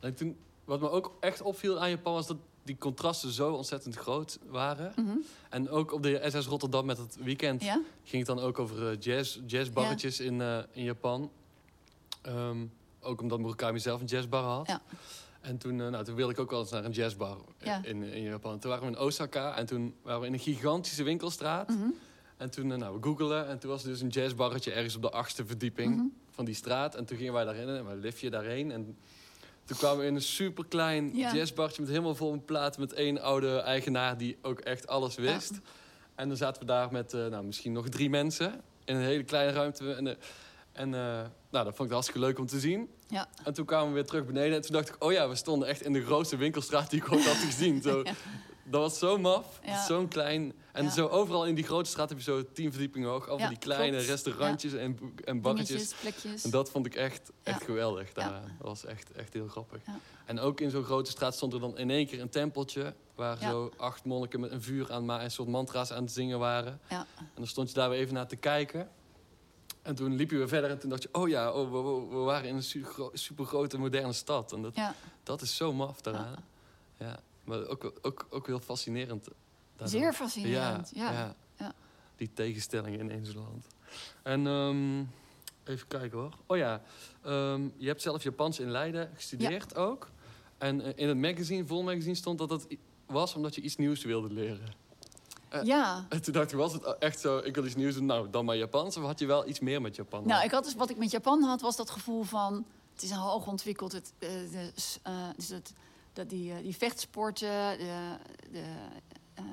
En 0.00 0.14
toen, 0.14 0.36
wat 0.64 0.80
me 0.80 0.90
ook 0.90 1.16
echt 1.20 1.40
opviel 1.42 1.80
aan 1.80 1.90
Japan 1.90 2.12
was 2.12 2.26
dat 2.26 2.36
die 2.62 2.76
contrasten 2.78 3.30
zo 3.30 3.52
ontzettend 3.52 3.96
groot 3.96 4.38
waren. 4.46 4.92
Mhm. 4.96 5.16
En 5.50 5.68
ook 5.70 5.92
op 5.92 6.02
de 6.02 6.22
SS 6.28 6.46
Rotterdam 6.46 6.86
met 6.86 6.98
het 6.98 7.16
weekend 7.22 7.62
Ja? 7.64 7.80
ging 8.04 8.26
het 8.26 8.36
dan 8.36 8.44
ook 8.44 8.58
over 8.58 8.90
eh, 8.90 8.96
jazz, 9.00 9.38
jazzbarretjes 9.46 10.20
in, 10.20 10.40
eh, 10.40 10.58
in 10.72 10.84
Japan. 10.84 11.30
Ehm, 12.22 12.66
ook 13.00 13.20
omdat 13.20 13.38
Murakami 13.38 13.78
zelf 13.78 14.00
een 14.00 14.06
jazzbar 14.06 14.42
had. 14.42 14.66
Ja. 14.66 14.80
En 15.40 15.58
toen, 15.58 15.80
eh, 15.80 15.88
nou, 15.88 16.04
toen 16.04 16.14
wilde 16.14 16.32
ik 16.32 16.38
ook 16.38 16.50
wel 16.50 16.60
eens 16.60 16.70
naar 16.70 16.84
een 16.84 16.90
jazzbar 16.90 17.36
Ja. 17.58 17.80
in, 17.84 18.02
in 18.02 18.22
Japan. 18.22 18.58
Toen 18.58 18.70
waren 18.70 18.84
we 18.86 18.92
in 18.92 18.98
Osaka 19.02 19.56
en 19.56 19.66
toen 19.66 19.94
waren 20.02 20.20
we 20.20 20.26
in 20.26 20.32
een 20.32 20.38
gigantische 20.38 21.02
winkelstraat. 21.02 21.68
Mhm. 21.68 21.88
En 22.36 22.50
toen, 22.50 22.72
eh, 22.72 22.78
nou, 22.78 22.94
we 22.96 23.02
googelen 23.02 23.48
en 23.48 23.58
toen 23.58 23.70
was 23.70 23.82
er 23.82 23.88
dus 23.88 24.00
een 24.00 24.08
jazzbarretje 24.08 24.72
ergens 24.72 24.96
op 24.96 25.02
de 25.02 25.10
achtste 25.10 25.46
verdieping 25.46 25.96
Mhm. 25.96 26.04
van 26.30 26.44
die 26.44 26.54
straat. 26.54 26.94
En 26.94 27.04
toen 27.04 27.16
gingen 27.16 27.32
wij 27.32 27.44
daarin 27.44 27.68
en 27.68 27.86
een 27.86 28.00
liftje 28.00 28.30
daarheen. 28.30 28.70
En 28.72 28.96
toen 29.64 29.76
kwamen 29.76 29.98
we 30.00 30.06
in 30.06 30.14
een 30.14 30.22
superklein 30.22 31.16
Ja. 31.16 31.34
jazzbartje 31.34 31.80
met 31.82 31.90
helemaal 31.90 32.14
vol 32.14 32.30
met 32.30 32.44
platen 32.46 32.80
met 32.80 32.92
één 32.92 33.20
oude 33.20 33.58
eigenaar 33.58 34.18
die 34.18 34.36
ook 34.42 34.60
echt 34.60 34.86
alles 34.86 35.14
wist. 35.14 35.60
En 36.14 36.28
dan 36.28 36.36
zaten 36.36 36.60
we 36.60 36.66
daar 36.66 36.92
met 36.92 37.14
eh, 37.14 37.26
nou, 37.26 37.44
misschien 37.44 37.72
nog 37.72 37.88
drie 37.88 38.10
mensen 38.10 38.60
in 38.84 38.96
een 38.96 39.02
hele 39.02 39.22
kleine 39.24 39.52
ruimte. 39.52 39.92
En, 39.94 40.16
en 40.72 40.94
eh, 40.94 41.00
nou, 41.50 41.64
dat 41.64 41.74
vond 41.74 41.80
ik 41.88 41.90
hartstikke 41.90 42.20
leuk 42.20 42.38
om 42.38 42.46
te 42.46 42.60
zien. 42.60 42.88
Ja. 43.08 43.28
En 43.44 43.52
toen 43.52 43.64
kwamen 43.64 43.88
we 43.88 43.94
weer 43.94 44.04
terug 44.06 44.26
beneden. 44.26 44.56
En 44.56 44.62
toen 44.62 44.72
dacht 44.72 44.88
ik, 44.88 44.96
oh 45.04 45.12
ja, 45.12 45.28
we 45.28 45.34
stonden 45.34 45.68
echt 45.68 45.82
in 45.82 45.92
de 45.92 46.04
grootste 46.04 46.36
winkelstraat 46.36 46.90
die 46.90 47.00
ik 47.00 47.12
ooit 47.12 47.26
had 47.26 47.36
gezien. 47.36 47.82
Zo, 47.90 48.02
Dat 48.64 48.80
was 48.80 48.98
zo 48.98 49.18
maf. 49.18 49.60
Ja. 49.64 49.84
Zo'n 49.86 50.08
klein... 50.08 50.52
En 50.72 50.84
Ja. 50.84 50.90
zo 50.90 51.06
overal 51.06 51.46
in 51.46 51.54
die 51.54 51.64
grote 51.64 51.90
straat 51.90 52.08
heb 52.08 52.18
je 52.18 52.24
zo 52.24 52.52
tien 52.52 52.70
verdiepingen 52.70 53.08
hoog. 53.08 53.28
Al 53.28 53.38
van 53.38 53.48
die 53.48 53.58
kleine 53.58 53.96
klopt. 53.96 54.10
restaurantjes 54.10 54.72
en, 54.72 54.98
en 55.24 55.40
barretjes. 55.40 55.68
Dingetjes, 55.68 56.00
plekjes. 56.00 56.44
En 56.44 56.50
dat 56.50 56.70
vond 56.70 56.86
ik 56.86 56.94
echt, 56.94 57.30
echt 57.42 57.62
geweldig. 57.64 58.12
Dat 58.12 58.32
was 58.60 58.84
echt, 58.84 59.12
echt 59.12 59.32
heel 59.32 59.48
grappig. 59.48 59.80
En 60.26 60.40
ook 60.40 60.60
in 60.60 60.70
zo'n 60.70 60.84
grote 60.84 61.10
straat 61.10 61.34
stond 61.34 61.52
er 61.52 61.60
dan 61.60 61.78
in 61.78 61.90
één 61.90 62.06
keer 62.06 62.20
een 62.20 62.28
tempeltje... 62.28 62.94
waar 63.14 63.36
zo 63.38 63.70
acht 63.76 64.04
monniken 64.04 64.40
met 64.40 64.50
een 64.50 64.62
vuur 64.62 64.92
aan 64.92 65.04
ma- 65.04 65.22
een 65.22 65.30
soort 65.30 65.48
mantra's 65.48 65.92
aan 65.92 66.02
het 66.02 66.12
zingen 66.12 66.38
waren. 66.38 66.80
Ja. 66.88 67.06
En 67.18 67.26
dan 67.34 67.46
stond 67.46 67.68
je 67.68 67.74
daar 67.74 67.90
weer 67.90 67.98
even 67.98 68.14
naar 68.14 68.26
te 68.28 68.36
kijken. 68.36 68.88
En 69.90 69.96
toen 69.96 70.14
liep 70.16 70.30
je 70.30 70.36
weer 70.36 70.48
verder 70.48 70.70
en 70.70 70.78
toen 70.78 70.90
dacht 70.90 71.02
je... 71.02 71.08
oh 71.12 71.28
ja, 71.28 71.52
oh, 71.52 71.70
we, 72.10 72.16
waren 72.16 72.48
in 72.48 72.54
een 72.56 72.62
su 72.62 72.84
gro- 72.84 73.10
supergrote 73.12 73.78
moderne 73.78 74.12
stad. 74.12 74.52
En 74.52 74.62
dat, 74.62 74.74
Ja. 74.74 74.94
dat 75.22 75.40
is 75.42 75.56
zo 75.56 75.72
maf 75.72 76.00
daaraan. 76.00 76.44
Ja. 76.98 77.20
Maar 77.44 77.66
ook, 77.66 77.92
ook, 78.02 78.26
ook 78.30 78.46
heel 78.46 78.60
fascinerend. 78.60 79.24
daardoor. 79.76 80.00
Zeer 80.00 80.12
fascinerend. 80.12 80.90
Ja. 80.94 81.12
ja. 81.12 81.34
Ja. 81.58 81.72
Die 82.16 82.30
tegenstellingen 82.32 83.10
in 83.10 83.26
zo'n 83.26 83.42
land. 83.42 83.66
En 84.22 84.46
ehm, 84.46 84.98
even 85.74 85.86
kijken 85.88 86.18
hoor. 86.18 86.32
Oh 86.46 86.56
ja, 86.56 86.82
ehm, 87.22 87.68
je 87.76 87.86
hebt 87.86 88.02
zelf 88.02 88.22
Japans 88.22 88.58
in 88.60 88.70
Leiden 88.70 89.10
gestudeerd 89.14 89.76
ook. 89.76 90.08
En 90.58 90.80
eh, 90.80 90.92
in 90.96 91.08
het 91.08 91.18
magazine, 91.18 91.66
Vol 91.66 91.82
Magazine, 91.82 92.14
stond 92.14 92.38
dat 92.38 92.50
het 92.50 92.66
i- 92.70 92.78
was 93.06 93.34
omdat 93.34 93.54
je 93.54 93.60
iets 93.60 93.76
nieuws 93.76 94.04
wilde 94.04 94.32
leren. 94.32 94.72
Eh, 95.50 95.62
ja. 95.62 96.04
En 96.08 96.22
toen 96.22 96.32
dacht 96.32 96.52
ik, 96.52 96.58
was 96.58 96.72
het 96.72 96.84
echt 96.98 97.20
zo, 97.20 97.38
ik 97.38 97.54
wil 97.54 97.64
iets 97.64 97.74
nieuws 97.74 97.94
doen, 97.94 98.06
nou 98.06 98.30
dan 98.30 98.44
maar 98.44 98.56
Japans? 98.56 98.96
Of 98.96 99.02
had 99.04 99.18
je 99.18 99.26
wel 99.26 99.48
iets 99.48 99.60
meer 99.60 99.80
met 99.80 99.96
Japan? 99.96 100.26
Nou, 100.26 100.44
ik 100.44 100.50
had 100.50 100.64
dus, 100.64 100.74
wat 100.74 100.90
ik 100.90 100.96
met 100.96 101.10
Japan 101.10 101.42
had, 101.42 101.60
was 101.60 101.76
dat 101.76 101.90
gevoel 101.90 102.22
van... 102.22 102.64
Het 102.92 103.02
is 103.02 103.10
een 103.10 103.16
hoog 103.22 103.46
ontwikkeld, 103.46 103.92
het, 103.92 104.12
de, 104.18 104.70
s- 104.74 104.98
eh, 105.02 105.12
dus 105.36 105.48
het, 105.48 105.72
dat 106.12 106.28
die, 106.28 106.62
die 106.62 106.76
vechtsporten, 106.76 107.78
de, 107.78 108.16
de, 108.52 108.64
ehm, 109.34 109.46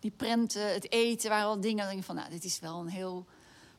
die 0.00 0.10
prenten, 0.16 0.72
het 0.72 0.92
eten, 0.92 1.30
waren 1.30 1.46
wel 1.46 1.60
dingen... 1.60 1.84
ik 1.84 1.90
denk 1.90 2.04
van, 2.04 2.14
nou, 2.14 2.30
dit 2.30 2.44
is 2.44 2.60
wel 2.60 2.80
een 2.80 2.86
heel 2.88 3.26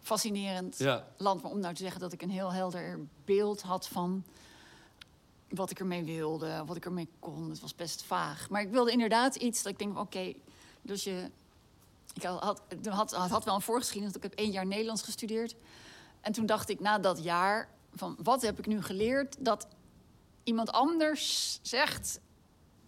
fascinerend 0.01 0.77
Ja, 0.77 1.07
land. 1.17 1.41
Maar 1.41 1.51
om 1.51 1.59
nou 1.59 1.73
te 1.73 1.81
zeggen 1.83 2.01
dat 2.01 2.13
ik 2.13 2.21
een 2.21 2.29
heel 2.29 2.53
helder 2.53 2.99
beeld 3.25 3.61
had 3.61 3.87
van 3.87 4.23
wat 5.49 5.69
ik 5.71 5.79
ermee 5.79 6.03
wilde, 6.03 6.63
wat 6.65 6.75
ik 6.75 6.85
ermee 6.85 7.09
kon. 7.19 7.49
Het 7.49 7.59
was 7.59 7.75
best 7.75 8.03
vaag. 8.03 8.49
Maar 8.49 8.61
ik 8.61 8.69
wilde 8.71 8.91
inderdaad 8.91 9.35
iets 9.35 9.63
dat 9.63 9.71
ik 9.71 9.79
denk, 9.79 9.99
oké, 9.99 10.33
dus 10.81 11.03
je... 11.03 11.29
Ik 12.17 12.23
had, 12.23 12.61
had, 12.89 13.11
had, 13.13 13.45
wel 13.45 13.55
een 13.55 13.61
voorgeschiedenis, 13.61 14.13
want 14.13 14.25
ik 14.25 14.31
heb 14.31 14.39
één 14.39 14.51
jaar 14.51 14.65
Nederlands 14.65 15.01
gestudeerd. 15.01 15.55
En 16.21 16.31
toen 16.31 16.45
dacht 16.45 16.69
ik 16.69 16.79
na 16.79 16.99
dat 16.99 17.23
jaar, 17.23 17.69
van 17.93 18.17
wat 18.23 18.41
heb 18.41 18.59
ik 18.59 18.65
nu 18.65 18.81
geleerd? 18.81 19.35
Dat 19.39 19.67
iemand 20.43 20.71
anders 20.71 21.59
zegt, 21.61 22.19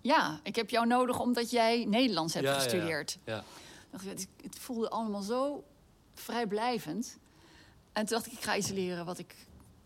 ja, 0.01 0.39
ik 0.43 0.55
heb 0.55 0.69
jou 0.69 0.87
nodig 0.87 1.19
omdat 1.19 1.49
jij 1.49 1.85
Nederlands 1.85 2.33
hebt 2.33 2.45
Ja, 2.45 2.51
ja, 2.51 2.57
ja. 2.57 2.63
gestudeerd. 2.63 3.17
ja. 3.23 3.43
dacht 3.91 4.05
ik, 4.05 4.27
het, 4.41 4.59
voelde 4.59 4.89
allemaal 4.89 5.21
zo 5.21 5.63
vrijblijvend. 6.13 7.17
En 7.93 8.05
toen 8.05 8.17
dacht 8.17 8.25
ik, 8.25 8.31
ik 8.31 8.43
ga 8.43 8.55
iets 8.55 8.69
leren 8.69 9.05
wat 9.05 9.17
ik, 9.17 9.35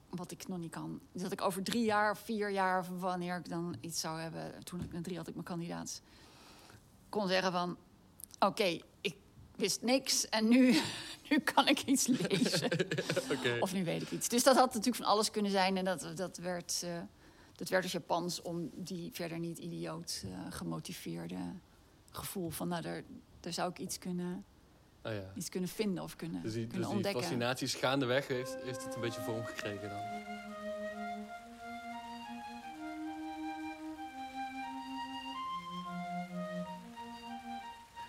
wat 0.09 0.31
ik 0.31 0.47
nog 0.47 0.57
niet 0.57 0.71
kan. 0.71 0.99
Dus 1.11 1.21
dat 1.21 1.31
ik 1.31 1.41
over 1.41 1.63
drie 1.63 1.83
jaar, 1.83 2.17
vier 2.17 2.51
jaar, 2.51 2.79
of 2.79 2.87
wanneer 2.99 3.37
ik 3.37 3.49
dan 3.49 3.75
iets 3.79 3.99
zou 3.99 4.19
hebben... 4.19 4.63
toen 4.63 4.81
ik 4.81 4.93
met 4.93 5.03
drie 5.03 5.17
had 5.17 5.27
ik 5.27 5.33
mijn 5.33 5.45
kandidaat... 5.45 6.01
kon 7.09 7.27
zeggen 7.27 7.51
van, 7.51 7.77
oké, 8.39 8.79
ik 9.01 9.15
wist 9.63 9.81
niks 9.81 10.29
en 10.29 10.47
nu, 10.47 10.75
nu 11.29 11.39
kan 11.39 11.67
ik 11.67 11.81
iets 11.81 12.07
lezen. 12.07 12.69
Of 13.59 13.73
nu 13.73 13.83
weet 13.83 14.01
ik 14.01 14.11
iets. 14.11 14.27
Dus 14.27 14.43
dat 14.43 14.55
had 14.55 14.65
natuurlijk 14.73 14.95
van 14.95 15.05
alles 15.05 15.31
kunnen 15.31 15.51
zijn. 15.51 15.77
En 15.77 15.85
dat, 15.85 16.11
dat, 16.15 16.37
werd, 16.37 16.81
eh, 16.83 16.99
dat 17.55 17.69
werd 17.69 17.83
dus 17.83 17.91
Japans 17.91 18.41
om 18.41 18.69
die 18.75 19.09
verder 19.13 19.39
niet 19.39 19.57
idioot 19.57 20.23
eh, 20.25 20.53
gemotiveerde 20.53 21.37
gevoel 22.11 22.49
van... 22.49 22.67
nou, 22.67 22.81
daar, 22.81 23.03
daar 23.39 23.53
zou 23.53 23.69
ik 23.69 23.79
iets 23.79 23.97
kunnen, 23.99 24.45
Oh, 25.03 25.11
ja. 25.13 25.31
iets 25.35 25.49
kunnen 25.49 25.69
vinden 25.69 26.03
of 26.03 26.15
kunnen, 26.15 26.41
Dus 26.41 26.53
die, 26.53 26.61
kunnen 26.61 26.77
dus 26.77 26.87
die 26.87 26.95
ontdekken. 26.95 27.21
fascinaties 27.21 27.75
gaandeweg 27.75 28.27
heeft, 28.27 28.57
heeft 28.63 28.83
het 28.83 28.95
een 28.95 29.01
beetje 29.01 29.21
vorm 29.21 29.45
gekregen 29.45 29.89
dan? 29.89 30.01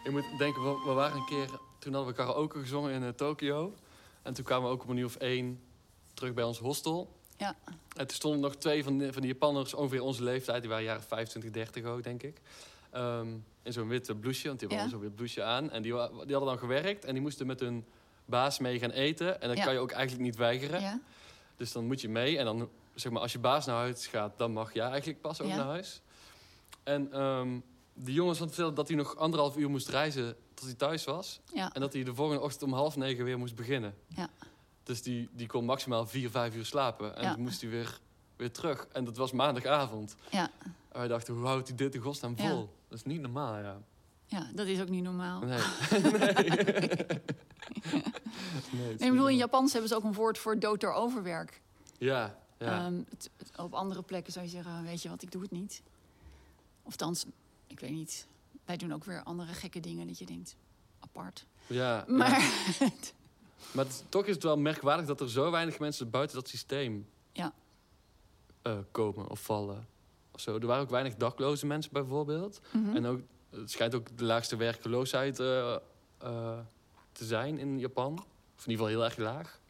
Je 0.05 0.11
moet 0.11 0.25
denken, 0.39 0.63
we, 0.63 0.83
we 0.87 0.93
waren 0.93 1.17
een 1.17 1.25
keer... 1.25 1.49
Toen 1.79 1.95
hadden 1.95 2.15
we 2.15 2.19
karaoke 2.23 2.59
gezongen 2.59 2.93
in 2.93 3.03
eh, 3.03 3.09
Tokio. 3.09 3.75
En 4.23 4.35
toen 4.35 4.45
kwamen 4.45 4.69
we 4.69 4.75
ook 4.75 4.83
op 4.83 4.89
een 4.89 4.97
uur 4.97 5.05
of 5.05 5.17
één 5.17 5.61
terug 6.15 6.35
bij 6.35 6.45
ons 6.45 6.59
hostel. 6.59 7.13
Ja. 7.37 7.57
En 7.97 8.07
toen 8.07 8.17
stonden 8.17 8.41
nog 8.41 8.57
twee 8.57 8.85
van, 8.85 8.99
de- 8.99 9.13
van 9.13 9.23
die 9.23 9.31
Japanners 9.31 9.75
ongeveer 9.75 10.03
onze 10.03 10.23
leeftijd. 10.23 10.61
Die 10.61 10.71
waren 10.71 10.85
jaren 10.85 11.03
25, 11.03 11.51
30 11.51 11.85
ook, 11.85 12.03
denk 12.03 12.23
ik. 12.23 12.41
Ehm, 12.91 13.29
in 13.63 13.73
zo'n 13.73 13.89
witte 13.89 14.15
blouseje, 14.15 14.49
want 14.49 14.59
die 14.61 14.69
hadden 14.69 14.87
Ja. 14.87 14.93
zo'n 14.93 15.03
wit 15.03 15.15
blouseje 15.15 15.47
aan. 15.47 15.71
En 15.71 15.83
die, 15.83 15.93
die 15.93 16.01
hadden 16.01 16.45
dan 16.45 16.59
gewerkt 16.59 17.05
en 17.05 17.13
die 17.13 17.23
moesten 17.23 17.47
met 17.47 17.61
hun 17.61 17.85
baas 18.25 18.59
mee 18.59 18.79
gaan 18.79 18.91
eten. 18.91 19.41
En 19.41 19.49
dan 19.49 19.57
Ja. 19.57 19.65
kan 19.65 19.73
je 19.73 19.79
ook 19.79 19.91
eigenlijk 19.91 20.23
niet 20.25 20.37
weigeren. 20.37 20.81
Ja? 20.81 21.01
Dus 21.57 21.73
dan 21.73 21.87
moet 21.87 22.01
je 22.01 22.09
mee. 22.09 22.39
En 22.39 22.45
dan, 22.45 22.69
zeg 22.95 23.13
maar, 23.13 23.23
als 23.23 23.33
je 23.33 23.39
baas 23.39 23.67
naar 23.67 23.77
huis 23.77 24.07
gaat, 24.07 24.39
dan 24.39 24.53
mag 24.53 24.73
jij 24.75 24.87
eigenlijk 24.89 25.21
pas 25.21 25.41
ook 25.41 25.49
naar 25.49 25.59
huis. 25.67 26.01
En 26.83 27.13
ehm 27.13 27.59
de 27.95 28.13
jongens 28.13 28.39
van 28.39 28.47
vertelde 28.49 28.75
dat 28.75 28.89
hij 28.89 28.97
nog 28.97 29.17
anderhalf 29.17 29.57
uur 29.57 29.71
moest 29.71 29.89
reizen 29.89 30.37
tot 30.55 30.65
hij 30.65 30.75
thuis 30.75 31.05
was. 31.05 31.41
Ja. 31.55 31.73
En 31.73 31.81
dat 31.81 31.93
hij 31.93 32.03
de 32.05 32.15
volgende 32.15 32.43
ochtend 32.43 32.63
om 32.63 32.73
half 32.73 32.97
negen 32.97 33.25
weer 33.25 33.39
moest 33.39 33.55
beginnen. 33.55 33.95
Ja. 34.09 34.29
Dus 34.83 35.03
die, 35.03 35.29
die 35.33 35.47
kon 35.47 35.65
maximaal 35.65 36.07
vier, 36.07 36.31
vijf 36.31 36.55
uur 36.55 36.65
slapen. 36.65 37.17
En 37.17 37.23
Ja. 37.23 37.35
toen 37.35 37.43
moest 37.43 37.61
hij 37.61 37.71
weer, 37.71 38.01
weer 38.37 38.51
terug. 38.53 38.87
En 38.93 39.05
dat 39.05 39.17
was 39.17 39.33
maandagavond. 39.33 40.17
Ja. 40.31 40.51
En 40.89 40.99
wij 40.99 41.09
dachten, 41.09 41.35
hoe 41.35 41.47
houdt 41.47 41.69
hij 41.69 41.77
dit 41.77 41.95
in 41.95 42.01
godsnaam 42.01 42.35
Ja. 42.37 42.49
vol? 42.49 42.69
Dat 42.89 42.99
is 42.99 43.05
niet 43.05 43.21
normaal, 43.21 43.59
ja. 43.59 43.79
ja, 44.27 44.51
dat 44.55 44.67
is 44.67 44.81
ook 44.81 44.89
niet 44.89 45.03
normaal. 45.03 45.41
Nee. 45.41 45.59
nee. 45.91 46.01
nee, 48.73 48.93
ik 48.93 48.99
bedoel, 49.11 49.29
in. 49.29 49.37
Japans 49.37 49.73
hebben 49.73 49.91
ze 49.91 49.97
ook 49.97 50.05
een 50.05 50.13
woord 50.13 50.39
voor 50.39 50.59
dood 50.59 50.81
door 50.81 50.93
overwerk. 50.93 51.61
Ja, 51.99 52.39
ja. 52.59 52.93
Het- 52.93 53.31
het- 53.39 53.59
op 53.59 53.75
andere 53.75 54.03
plekken 54.03 54.33
zou 54.33 54.45
je 54.45 54.51
zeggen, 54.51 54.85
weet 54.85 55.03
je 55.03 55.09
wat, 55.09 55.23
ik 55.23 55.33
doe 55.33 55.43
het 55.43 55.51
niet. 55.51 55.83
Of 56.83 56.97
thans, 56.97 57.25
ik 57.75 57.81
weet 57.81 57.91
niet. 57.91 58.27
Wij 58.65 58.77
doen 58.77 58.93
ook 58.93 59.05
weer 59.05 59.23
andere 59.23 59.53
gekke 59.53 59.81
dingen 59.81 60.07
dat 60.07 60.19
je 60.19 60.27
denkt, 60.27 60.57
apart. 61.01 61.47
ja, 61.67 62.05
Maar 62.09 62.31
ja. 62.81 62.89
Maar 63.73 63.85
het- 63.85 64.05
toch 64.09 64.25
is 64.27 64.35
het 64.35 64.43
wel 64.43 64.57
merkwaardig 64.59 65.07
dat 65.07 65.21
er 65.21 65.31
zo 65.31 65.51
weinig 65.51 65.79
mensen 65.79 66.11
buiten 66.11 66.37
dat 66.37 66.49
systeem 66.49 67.07
Ja. 67.33 67.53
eh, 68.63 68.79
komen 68.91 69.31
of 69.31 69.41
vallen. 69.43 69.87
Of 70.33 70.41
zo. 70.41 70.55
Er 70.59 70.67
waren 70.67 70.83
ook 70.83 70.91
weinig 70.91 71.15
dakloze 71.17 71.67
mensen 71.67 71.93
bijvoorbeeld. 71.93 72.61
Mhm. 72.73 72.97
En 72.97 73.07
ook, 73.07 73.21
het 73.51 73.71
schijnt 73.71 73.95
ook 73.95 74.17
de 74.17 74.25
laagste 74.25 74.57
werkloosheid 74.57 75.39
eh, 75.41 75.75
eh, 76.19 76.59
te 77.13 77.25
zijn 77.25 77.59
in 77.59 77.79
Japan. 77.79 78.13
Of 78.57 78.65
in 78.67 78.71
ieder 78.71 78.87
geval 78.87 78.87
heel 78.87 79.05
erg 79.05 79.17
laag. 79.17 79.61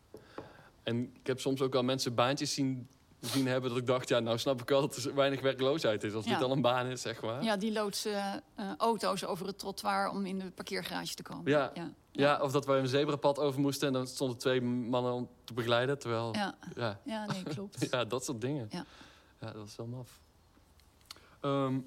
En 0.83 1.15
ik 1.21 1.27
heb 1.27 1.41
soms 1.41 1.61
ook 1.61 1.73
wel 1.73 1.83
mensen 1.83 2.15
baantjes 2.15 2.55
zien, 2.55 2.89
zien 3.27 3.47
hebben 3.47 3.71
dat 3.71 3.79
ik 3.79 3.87
dacht... 3.87 4.09
ja, 4.09 4.19
nou 4.21 4.39
snap 4.39 4.61
ik 4.61 4.69
wel 4.69 4.81
dat 4.81 4.97
er 4.97 5.15
weinig 5.15 5.41
werkloosheid 5.41 6.05
is. 6.05 6.15
Als 6.15 6.25
Ja. 6.25 6.31
dit 6.35 6.43
al 6.43 6.53
een 6.53 6.61
baan 6.63 6.87
is, 6.87 7.01
zeg 7.03 7.23
maar. 7.23 7.43
ja, 7.43 7.57
die 7.57 7.73
loodsen 7.73 8.43
eh, 8.55 8.71
auto's 8.77 9.25
over 9.25 9.47
het 9.47 9.59
trottoir 9.59 10.09
om 10.09 10.27
in 10.27 10.39
de 10.39 10.51
parkeergarage 10.51 11.15
te 11.15 11.23
komen. 11.23 11.51
Ja. 11.51 11.71
ja. 11.75 11.91
Ja, 12.11 12.41
of 12.41 12.53
dat 12.53 12.67
wij 12.67 12.79
een 12.79 12.89
zebrapad 12.89 13.39
over 13.39 13.61
moesten... 13.61 13.87
en 13.87 13.93
dan 13.93 14.07
stonden 14.07 14.39
twee 14.39 14.61
mannen 14.63 15.13
om 15.13 15.29
te 15.45 15.53
begeleiden. 15.55 15.99
Terwijl, 15.99 16.35
ja, 16.35 16.55
Ja, 16.75 16.75
ja, 16.77 17.01
ja 17.05 17.27
nee, 17.33 17.43
klopt. 17.43 17.91
dat 18.11 18.25
soort 18.25 18.41
dingen. 18.41 18.67
Ja. 18.71 18.85
Ja, 19.41 19.47
dat 19.47 19.57
was 19.57 19.77
wel 19.77 19.87
maf. 19.87 20.21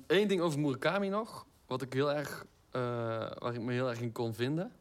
Eén 0.08 0.28
ding 0.28 0.42
over 0.42 0.60
Murakami 0.60 1.10
nog. 1.10 1.46
Wat 1.68 1.82
ik 1.82 1.94
heel 1.94 2.12
erg, 2.14 2.46
eh, 2.72 2.82
waar 3.38 3.54
ik 3.54 3.62
me 3.62 3.72
heel 3.74 3.90
erg 3.90 4.02
in 4.02 4.12
kon 4.12 4.34
vinden. 4.34 4.72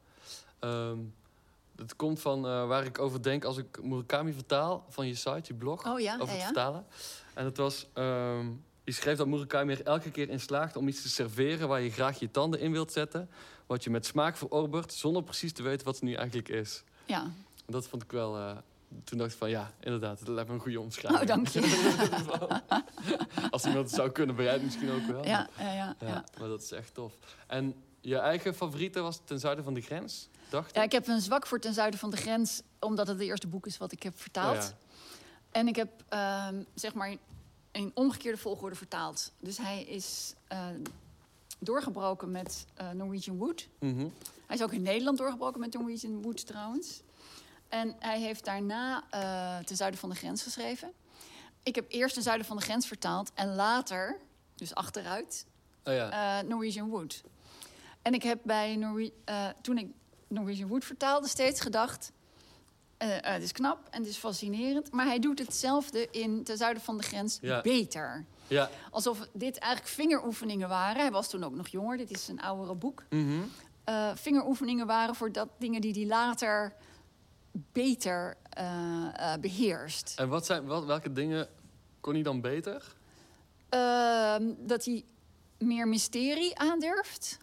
Ehm 0.58 0.98
het 1.76 1.96
komt 1.96 2.20
van 2.20 2.46
eh, 2.46 2.66
waar 2.66 2.84
ik 2.84 2.98
over 2.98 3.22
denk 3.22 3.44
als 3.44 3.56
ik 3.56 3.82
Murakami 3.82 4.32
vertaal 4.32 4.86
van 4.88 5.06
je 5.06 5.14
site, 5.14 5.40
je 5.42 5.54
blog. 5.54 5.86
Oh 5.86 6.00
ja, 6.00 6.18
over 6.20 6.36
ja, 6.36 6.44
vertalen. 6.44 6.86
En 7.34 7.44
het 7.44 7.56
was... 7.56 7.86
ehm, 7.92 8.46
je 8.84 8.92
schreef 8.92 9.16
dat 9.16 9.26
Murakami 9.26 9.72
er 9.72 9.82
elke 9.82 10.10
keer 10.10 10.28
in 10.28 10.40
slaagt 10.40 10.76
om 10.76 10.88
iets 10.88 11.02
te 11.02 11.08
serveren... 11.08 11.68
waar 11.68 11.80
je 11.80 11.90
graag 11.90 12.18
je 12.18 12.30
tanden 12.30 12.60
in 12.60 12.72
wilt 12.72 12.92
zetten. 12.92 13.30
Wat 13.66 13.84
je 13.84 13.90
met 13.90 14.06
smaak 14.06 14.36
verorbert, 14.36 14.92
zonder 14.92 15.22
precies 15.22 15.52
te 15.52 15.62
weten 15.62 15.86
wat 15.86 15.94
het 15.94 16.04
nu 16.04 16.14
eigenlijk 16.14 16.48
is. 16.48 16.82
Ja, 17.04 17.22
En 17.22 17.72
dat 17.72 17.86
vond 17.86 18.02
ik 18.02 18.10
wel, 18.12 18.36
eh, 18.36 18.56
toen 19.04 19.18
dacht 19.18 19.32
ik 19.32 19.38
van 19.38 19.50
ja, 19.50 19.72
inderdaad, 19.80 20.18
dat 20.18 20.28
lijkt 20.28 20.48
me 20.48 20.54
een 20.54 20.60
goede 20.60 20.80
omschrijving. 20.80 21.22
Oh, 21.22 21.36
dank 21.36 21.48
je. 21.48 21.60
Als 23.50 23.64
iemand 23.64 23.86
het 23.86 23.94
zou 23.94 24.10
kunnen, 24.10 24.36
ben 24.36 24.44
jij 24.44 24.54
het 24.54 24.62
misschien 24.62 24.90
ook 24.90 25.06
wel. 25.06 25.24
Ja, 25.24 25.48
ja, 25.58 25.72
ja, 25.72 25.96
Ja, 26.00 26.06
ja. 26.06 26.24
maar 26.38 26.48
dat 26.48 26.62
is 26.62 26.72
echt 26.72 26.94
tof. 26.94 27.12
En 27.46 27.74
je 28.00 28.16
eigen 28.18 28.54
favoriete 28.54 29.00
was 29.00 29.20
ten 29.24 29.38
zuiden 29.40 29.64
van 29.64 29.74
de 29.74 29.80
grens, 29.80 30.28
dacht 30.48 30.74
Ja, 30.74 30.80
ik? 30.80 30.86
ik 30.86 30.92
heb 30.92 31.08
een 31.08 31.20
zwak 31.20 31.46
voor 31.46 31.60
ten 31.60 31.74
zuiden 31.74 32.00
van 32.00 32.10
de 32.10 32.16
grens, 32.16 32.62
omdat 32.80 33.06
het 33.06 33.18
het 33.18 33.26
eerste 33.28 33.46
boek 33.46 33.66
is 33.66 33.78
wat 33.78 33.92
ik 33.92 34.02
heb 34.02 34.20
vertaald. 34.20 34.56
Oh 34.56 34.62
ja. 34.62 34.74
En 35.50 35.68
ik 35.68 35.76
heb 35.76 36.04
ehm, 36.08 36.62
zeg 36.74 36.94
maar 36.94 37.16
in- 37.72 37.90
omgekeerde 37.94 38.38
volgorde 38.38 38.76
vertaald. 38.76 39.32
Dus 39.40 39.58
hij 39.58 39.82
is 39.84 40.34
eh, 40.48 40.66
doorgebroken 41.58 42.30
met 42.30 42.66
eh, 42.74 42.90
Norwegian 42.90 43.36
Wood. 43.36 43.68
Mhm. 43.78 44.06
Hij 44.46 44.56
is 44.56 44.62
ook 44.62 44.72
in 44.72 44.82
Nederland 44.82 45.18
doorgebroken 45.18 45.60
met 45.60 45.72
Norwegian 45.72 46.22
Wood 46.22 46.46
trouwens. 46.46 47.00
En 47.68 47.96
hij 47.98 48.20
heeft 48.20 48.44
daarna 48.44 49.04
eh 49.10 49.58
ten 49.64 49.76
zuiden 49.76 50.00
van 50.00 50.08
de 50.08 50.14
grens 50.16 50.42
geschreven. 50.42 50.92
Ik 51.62 51.74
heb 51.74 51.84
eerst 51.88 52.14
ten 52.14 52.22
zuiden 52.22 52.46
van 52.46 52.56
de 52.56 52.62
grens 52.62 52.86
vertaald 52.86 53.30
en 53.34 53.54
later, 53.54 54.16
dus 54.54 54.74
achteruit, 54.74 55.46
Oh 55.84 55.94
ja. 55.94 56.38
eh, 56.40 56.48
Norwegian 56.48 56.88
Wood. 56.88 57.22
En 58.02 58.14
ik 58.14 58.22
heb 58.22 58.38
bij 58.42 58.76
Norwe 58.76 59.12
toen 59.62 59.78
ik 59.78 59.88
Norwegian 60.28 60.68
Wood 60.68 60.84
vertaalde 60.84 61.28
steeds 61.28 61.60
gedacht... 61.60 62.12
eh, 62.96 63.08
het 63.20 63.42
is 63.42 63.52
knap 63.52 63.88
en 63.90 64.00
het 64.00 64.10
is 64.10 64.16
fascinerend... 64.16 64.90
maar 64.92 65.06
hij 65.06 65.18
doet 65.18 65.38
hetzelfde 65.38 66.10
in 66.10 66.44
ten 66.44 66.56
zuiden 66.56 66.82
van 66.82 66.96
de 66.96 67.02
grens 67.02 67.38
Ja. 67.40 67.60
beter. 67.60 68.24
ja. 68.48 68.70
Alsof 68.90 69.28
dit 69.32 69.58
eigenlijk 69.58 69.94
vingeroefeningen 69.94 70.68
waren. 70.68 71.00
Hij 71.00 71.10
was 71.10 71.28
toen 71.28 71.44
ook 71.44 71.54
nog 71.54 71.68
jonger, 71.68 71.96
dit 71.96 72.10
is 72.10 72.28
een 72.28 72.40
oudere 72.40 72.74
boek. 72.74 73.04
Eh, 73.84 74.10
vingeroefeningen 74.14 74.86
waren 74.86 75.14
voor 75.14 75.32
dat 75.32 75.48
dingen 75.58 75.80
die 75.80 75.92
hij 75.92 76.06
later 76.06 76.74
beter 77.72 78.36
eh, 78.50 79.32
eh, 79.32 79.40
beheerst. 79.40 80.12
En 80.16 80.28
wat 80.28 80.46
zijn, 80.46 80.64
wat, 80.66 80.84
welke 80.84 81.12
dingen 81.12 81.48
kon 82.00 82.14
hij 82.14 82.22
dan 82.22 82.40
beter? 82.40 82.94
Ehm, 83.68 84.52
dat 84.58 84.84
hij 84.84 85.04
meer 85.58 85.88
mysterie 85.88 86.58
aandurft. 86.58 87.38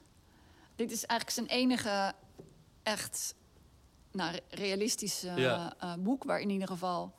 Dit 0.76 0.92
is 0.92 1.06
eigenlijk 1.06 1.40
zijn 1.50 1.60
enige 1.60 2.14
echt 2.84 3.36
nou, 4.12 4.32
re- 4.32 4.42
realistische 4.50 5.32
Ja. 5.36 5.74
eh, 5.80 5.94
boek... 6.00 6.24
waar 6.24 6.40
in 6.40 6.50
ieder 6.50 6.68
geval 6.68 7.14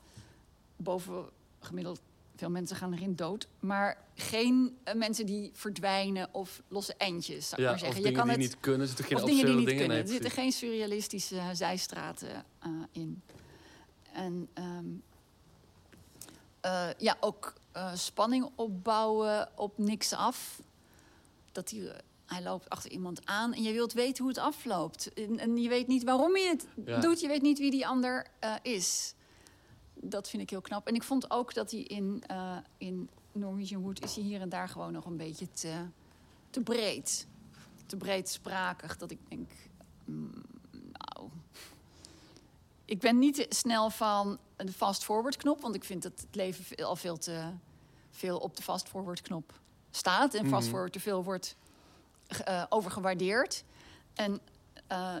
boven 0.75 1.25
gemiddeld 1.59 2.01
veel 2.35 2.49
mensen 2.49 2.75
gaan 2.75 2.93
erin 2.93 3.15
dood. 3.15 3.47
Maar 3.59 3.97
geen 4.15 4.77
eh, 4.83 4.93
mensen 4.93 5.25
die 5.25 5.49
verdwijnen 5.53 6.29
of 6.31 6.61
losse 6.67 6.93
eindjes, 6.97 7.49
zou 7.49 7.61
ik 7.61 7.67
Ja, 7.67 7.73
maar 7.73 7.73
of 7.73 7.79
zeggen. 7.79 7.95
dingen 8.03 8.11
Je 8.11 8.17
kan 8.17 8.27
die 8.27 8.37
het, 8.37 8.51
niet 8.53 8.59
kunnen, 8.61 8.87
zitten 8.87 9.05
geen 9.05 9.17
of 9.17 9.23
dingen 9.23 9.45
die 9.45 9.55
niet 9.55 9.65
dingen. 9.65 9.79
kunnen. 9.79 9.97
Nee, 9.97 10.05
er 10.05 10.11
zitten 10.13 10.31
geen 10.31 10.51
surrealistische 10.51 11.37
eh, 11.37 11.49
zijstraten 11.53 12.45
eh, 12.59 12.69
in. 12.91 13.21
En 14.13 14.49
ehm, 14.53 14.85
eh, 16.61 16.87
ja, 16.97 17.17
ook 17.19 17.53
eh, 17.71 17.95
spanning 17.95 18.49
opbouwen 18.55 19.49
op 19.55 19.77
niks 19.77 20.13
af. 20.13 20.61
Dat 21.51 21.71
eh, 21.71 21.97
hij 22.25 22.43
loopt 22.43 22.69
achter 22.69 22.91
iemand 22.91 23.25
aan 23.25 23.53
en 23.53 23.63
je 23.63 23.73
wilt 23.73 23.93
weten 23.93 24.23
hoe 24.23 24.33
het 24.33 24.41
afloopt. 24.43 25.13
En, 25.13 25.39
en 25.39 25.57
je 25.57 25.69
weet 25.69 25.87
niet 25.87 26.03
waarom 26.03 26.37
je 26.37 26.47
het 26.47 26.67
Ja. 26.85 26.99
doet. 26.99 27.19
Je 27.19 27.27
weet 27.27 27.41
niet 27.41 27.59
wie 27.59 27.71
die 27.71 27.87
ander 27.87 28.27
eh, 28.39 28.53
is. 28.61 29.13
Dat 29.93 30.29
vind 30.29 30.41
ik 30.41 30.49
heel 30.49 30.61
knap. 30.61 30.87
En 30.87 30.95
ik 30.95 31.03
vond 31.03 31.31
ook 31.31 31.53
dat 31.53 31.71
hij 31.71 31.79
in, 31.79 32.23
eh, 32.27 32.57
in 32.77 33.09
Norwegian 33.31 33.81
Wood... 33.81 34.03
is 34.03 34.15
hij 34.15 34.23
hier 34.23 34.41
en 34.41 34.49
daar 34.49 34.69
gewoon 34.69 34.91
nog 34.91 35.05
een 35.05 35.17
beetje 35.17 35.51
te, 35.51 35.85
te 36.49 36.61
breed. 36.61 37.27
Te 37.85 37.97
breedsprakig. 37.97 38.97
Dat 38.97 39.11
ik 39.11 39.19
denk, 39.29 39.49
mm, 40.05 40.31
nou... 40.71 41.29
Ik 42.85 42.99
ben 42.99 43.19
niet 43.19 43.45
snel 43.49 43.89
van 43.89 44.37
de 44.55 44.71
fast-forward 44.71 45.37
knop... 45.37 45.61
want 45.61 45.75
ik 45.75 45.83
vind 45.83 46.03
dat 46.03 46.11
het 46.19 46.35
leven 46.35 46.85
al 46.85 46.95
veel 46.95 47.17
te 47.17 47.49
veel 48.11 48.37
op 48.37 48.55
de 48.57 48.63
fast-forward 48.63 49.21
knop 49.21 49.59
staat. 49.91 50.33
En 50.33 50.41
Mhm. 50.45 50.53
fast-forward 50.53 50.93
te 50.93 50.99
veel 50.99 51.23
wordt 51.23 51.55
eh, 52.27 52.63
overgewaardeerd. 52.69 53.63
En 54.13 54.39
eh, 54.87 55.15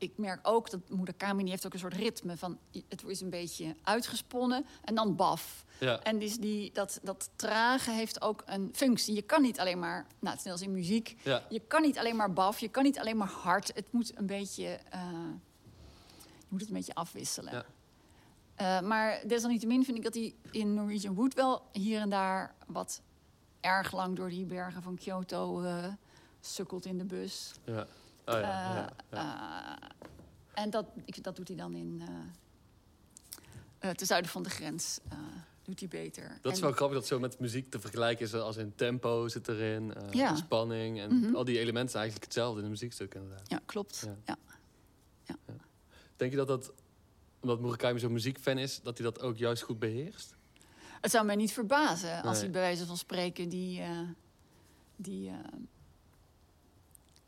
ik 0.00 0.12
merk 0.16 0.48
ook 0.48 0.70
dat 0.70 0.80
moeder 0.88 1.14
Kamini 1.14 1.50
heeft 1.50 1.66
ook 1.66 1.72
een 1.72 1.78
soort 1.78 1.94
ritme 1.94 2.36
van... 2.36 2.58
het 2.88 3.04
is 3.06 3.20
een 3.20 3.30
beetje 3.30 3.74
uitgesponnen 3.82 4.66
en 4.84 4.94
dan 4.94 5.16
baf. 5.16 5.64
Ja. 5.80 6.02
En 6.02 6.18
dus 6.18 6.38
die, 6.38 6.72
dat, 6.72 7.00
dat 7.02 7.30
trage 7.36 7.90
heeft 7.90 8.22
ook 8.22 8.42
een 8.46 8.70
functie. 8.72 9.14
Je 9.14 9.22
kan 9.22 9.42
niet 9.42 9.60
alleen 9.60 9.78
maar, 9.78 10.06
nou, 10.18 10.30
het 10.30 10.38
is 10.38 10.44
net 10.44 10.52
als 10.52 10.62
in 10.62 10.72
muziek... 10.72 11.16
Ja. 11.22 11.42
Je 11.48 11.60
kan 11.60 11.82
niet 11.82 11.98
alleen 11.98 12.16
maar 12.16 12.32
baf, 12.32 12.58
je 12.58 12.68
kan 12.68 12.82
niet 12.82 12.98
alleen 12.98 13.16
maar 13.16 13.28
hard. 13.28 13.72
Het 13.74 13.92
moet 13.92 14.18
een 14.18 14.26
beetje, 14.26 14.66
eh, 14.90 15.00
je 16.18 16.46
moet 16.48 16.60
het 16.60 16.68
een 16.68 16.76
beetje 16.76 16.94
afwisselen. 16.94 17.52
Ja. 17.52 17.64
Maar 18.80 19.20
desalniettemin 19.26 19.84
vind 19.84 19.96
ik 19.96 20.02
dat 20.02 20.14
hij 20.14 20.34
in 20.50 20.74
Norwegian 20.74 21.14
Wood 21.14 21.34
wel 21.34 21.62
hier 21.72 22.00
en 22.00 22.10
daar 22.10 22.54
wat 22.66 23.00
erg 23.60 23.92
lang 23.92 24.16
door 24.16 24.28
die 24.28 24.44
bergen 24.44 24.82
van 24.82 24.96
Kyoto 24.96 25.62
sukkelt 26.40 26.84
in 26.86 26.98
de 26.98 27.04
bus. 27.04 27.52
Ja. 27.64 27.80
Oh 27.80 27.86
ja, 28.34 28.40
ja, 28.40 28.88
Eh, 28.88 28.94
ja. 29.10 29.78
eh, 29.82 30.62
en 30.62 30.70
dat, 30.70 30.86
ik, 31.04 31.22
dat 31.24 31.36
doet 31.36 31.48
hij 31.48 31.56
dan 31.56 31.74
in 31.74 32.02
ten 33.78 34.06
zuiden 34.06 34.30
van 34.30 34.42
de 34.42 34.50
grens. 34.50 35.00
doet 35.62 35.80
hij 35.80 35.88
beter. 35.88 36.38
Dat 36.42 36.52
is 36.52 36.58
En- 36.58 36.64
wel 36.64 36.72
grappig 36.74 36.96
dat 36.98 37.06
zo 37.06 37.18
met 37.18 37.38
muziek 37.38 37.70
te 37.70 37.80
vergelijken 37.80 38.26
is. 38.26 38.34
Als 38.34 38.56
in 38.56 38.74
tempo 38.74 39.28
zit 39.28 39.48
erin, 39.48 39.94
Ja. 40.10 40.34
spanning. 40.36 41.00
En 41.00 41.18
Mhm. 41.18 41.34
al 41.34 41.44
die 41.44 41.58
elementen 41.58 41.90
zijn 41.90 42.02
eigenlijk 42.02 42.32
hetzelfde 42.32 42.58
in 42.58 42.64
een 42.64 42.70
muziekstuk 42.70 43.14
inderdaad. 43.14 43.48
Ja, 43.50 43.60
klopt. 43.66 44.06
Ja. 44.24 44.36
Ja. 45.24 45.36
Denk 46.16 46.30
je 46.30 46.36
dat 46.36 46.46
dat, 46.46 46.72
omdat 47.40 47.60
Murakami 47.60 47.98
zo'n 47.98 48.12
muziekfan 48.12 48.58
is, 48.58 48.80
dat 48.82 48.98
hij 48.98 49.06
dat 49.06 49.20
ook 49.22 49.36
juist 49.36 49.62
goed 49.62 49.78
beheerst? 49.78 50.34
Het 51.00 51.10
zou 51.10 51.24
mij 51.26 51.36
niet 51.36 51.52
verbazen 51.52 52.22
als 52.22 52.32
Nee. 52.32 52.40
hij 52.42 52.50
bij 52.50 52.60
wijze 52.60 52.86
van 52.86 52.96
spreken 52.96 53.48
die, 53.48 53.82
die, 54.96 55.30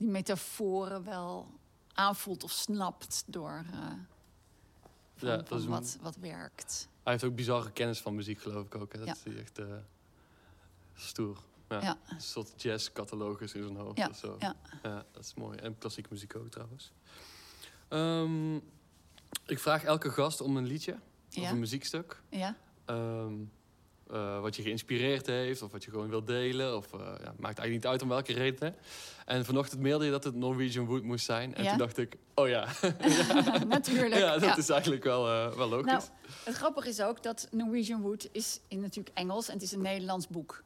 die 0.03 0.11
metaforen 0.11 1.05
wel 1.05 1.50
aanvoelt 1.92 2.44
of 2.44 2.50
snapt 2.50 3.22
door 3.26 3.64
eh, 3.72 3.78
van, 5.16 5.28
Ja, 5.28 5.42
wat, 5.68 5.98
wat 6.00 6.16
werkt. 6.16 6.88
Hij 7.03 7.12
heeft 7.12 7.24
ook 7.24 7.34
bizarre 7.34 7.70
kennis 7.72 8.00
van 8.00 8.14
muziek, 8.14 8.40
geloof 8.40 8.66
ik 8.66 8.74
ook. 8.74 8.92
Hè? 8.92 8.98
Dat 8.98 9.07
Ja. 9.24 9.30
is 9.32 9.36
echt 9.40 9.59
eh, 9.59 9.66
stoer. 10.94 11.38
Ja. 11.68 11.80
Ja. 11.80 11.98
Een 12.09 12.20
soort 12.20 12.62
jazz-catalogus 12.62 13.55
in 13.55 13.62
zijn 13.62 13.76
hoofd 13.76 13.96
Ja, 13.98 14.09
of 14.09 14.16
zo. 14.16 14.36
ja. 14.38 14.55
Ja, 14.82 15.05
dat 15.12 15.24
is 15.24 15.34
mooi. 15.34 15.59
En 15.59 15.78
klassieke 15.78 16.09
muziek 16.12 16.36
ook 16.36 16.48
trouwens. 16.50 16.92
Ehm, 17.88 18.55
ik 19.46 19.59
vraag 19.59 19.84
elke 19.84 20.11
gast 20.11 20.40
om 20.40 20.57
een 20.57 20.66
liedje 20.66 20.98
of 21.36 21.50
een 21.50 21.59
muziekstuk. 21.59 22.22
Ja? 22.28 22.57
Ehm, 22.84 23.34
eh, 24.11 24.40
wat 24.40 24.57
je 24.57 24.62
geïnspireerd 24.62 25.26
heeft 25.26 25.62
of 25.62 25.72
wat 25.72 25.84
je 25.84 25.90
gewoon 25.90 26.09
wilt 26.09 26.26
delen. 26.26 26.76
Of, 26.76 26.92
eh, 26.92 26.98
ja, 27.00 27.14
maakt 27.24 27.59
eigenlijk 27.59 27.70
niet 27.70 27.86
uit 27.86 28.03
om 28.03 28.09
welke 28.09 28.32
reden. 28.32 28.74
En 29.26 29.44
vanochtend 29.44 29.80
mailde 29.82 30.05
je 30.05 30.11
dat 30.11 30.24
het 30.24 30.34
Norwegian 30.34 30.86
Wood 30.86 31.03
moest 31.03 31.24
zijn. 31.24 31.55
En 31.55 31.62
Ja. 31.62 31.68
toen 31.68 31.78
dacht 31.78 31.98
ik, 31.98 32.16
oh 32.34 32.48
ja, 32.48 32.66
Natuurlijk. 33.68 34.14
ja 34.14 34.38
dat 34.38 34.57
is 34.59 34.68
eigenlijk 34.68 35.05
wel, 35.05 35.28
eh, 35.28 35.53
wel 35.57 35.68
logisch. 35.68 35.86
Nou, 35.92 36.03
het 36.44 36.55
grappige 36.55 36.88
is 36.88 37.00
ook 37.00 37.22
dat 37.22 37.48
Norwegian 37.50 38.00
Wood 38.00 38.28
is 38.32 38.61
in 38.68 38.80
natuurlijk 38.80 39.16
Engels 39.18 39.48
en 39.48 39.55
het 39.55 39.62
is 39.62 39.72
een 39.72 39.82
Nederlands 39.82 40.28
boek. 40.28 40.62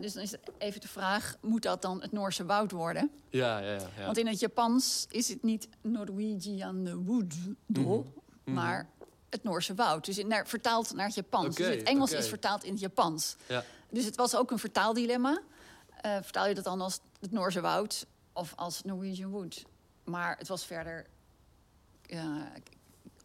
Dus 0.00 0.12
dan 0.12 0.22
is 0.22 0.30
het 0.30 0.40
even 0.58 0.80
de 0.80 0.88
vraag, 0.88 1.36
moet 1.40 1.62
dat 1.62 1.82
dan 1.82 2.02
het 2.02 2.12
Noorse 2.12 2.44
woud 2.46 2.70
worden? 2.70 3.10
ja, 3.30 3.58
ja, 3.58 3.72
ja. 3.96 4.04
Want 4.04 4.18
in 4.18 4.26
het 4.26 4.40
Japans 4.40 5.06
is 5.10 5.28
het 5.28 5.42
niet 5.42 5.68
Norwegian 5.82 7.04
Wood, 7.04 7.34
Mhm. 7.66 8.00
maar 8.44 8.88
het 9.30 9.42
Noorse 9.42 9.74
woud. 9.74 10.04
Dus 10.04 10.18
in, 10.18 10.26
naar, 10.26 10.46
vertaald 10.46 10.94
naar 10.94 11.06
het 11.06 11.14
Japans. 11.14 11.56
Dus 11.56 11.66
het 11.66 11.82
Engels 11.82 12.12
is 12.12 12.28
vertaald 12.28 12.64
in 12.64 12.72
het 12.72 12.80
Japans. 12.80 13.36
Ja. 13.46 13.64
Dus 13.90 14.04
het 14.04 14.16
was 14.16 14.34
ook 14.34 14.50
een 14.50 14.58
vertaaldilemma. 14.58 15.40
Eh, 16.00 16.16
vertaal 16.22 16.46
je 16.46 16.54
dat 16.54 16.64
dan 16.64 16.80
als 16.80 17.00
het 17.20 17.32
Noorse 17.32 17.60
woud 17.60 18.06
of 18.32 18.52
als 18.56 18.82
Norwegian 18.82 19.30
Wood? 19.30 19.64
Maar 20.04 20.36
het 20.38 20.48
was 20.48 20.64
verder... 20.64 21.06
eh, 22.06 22.42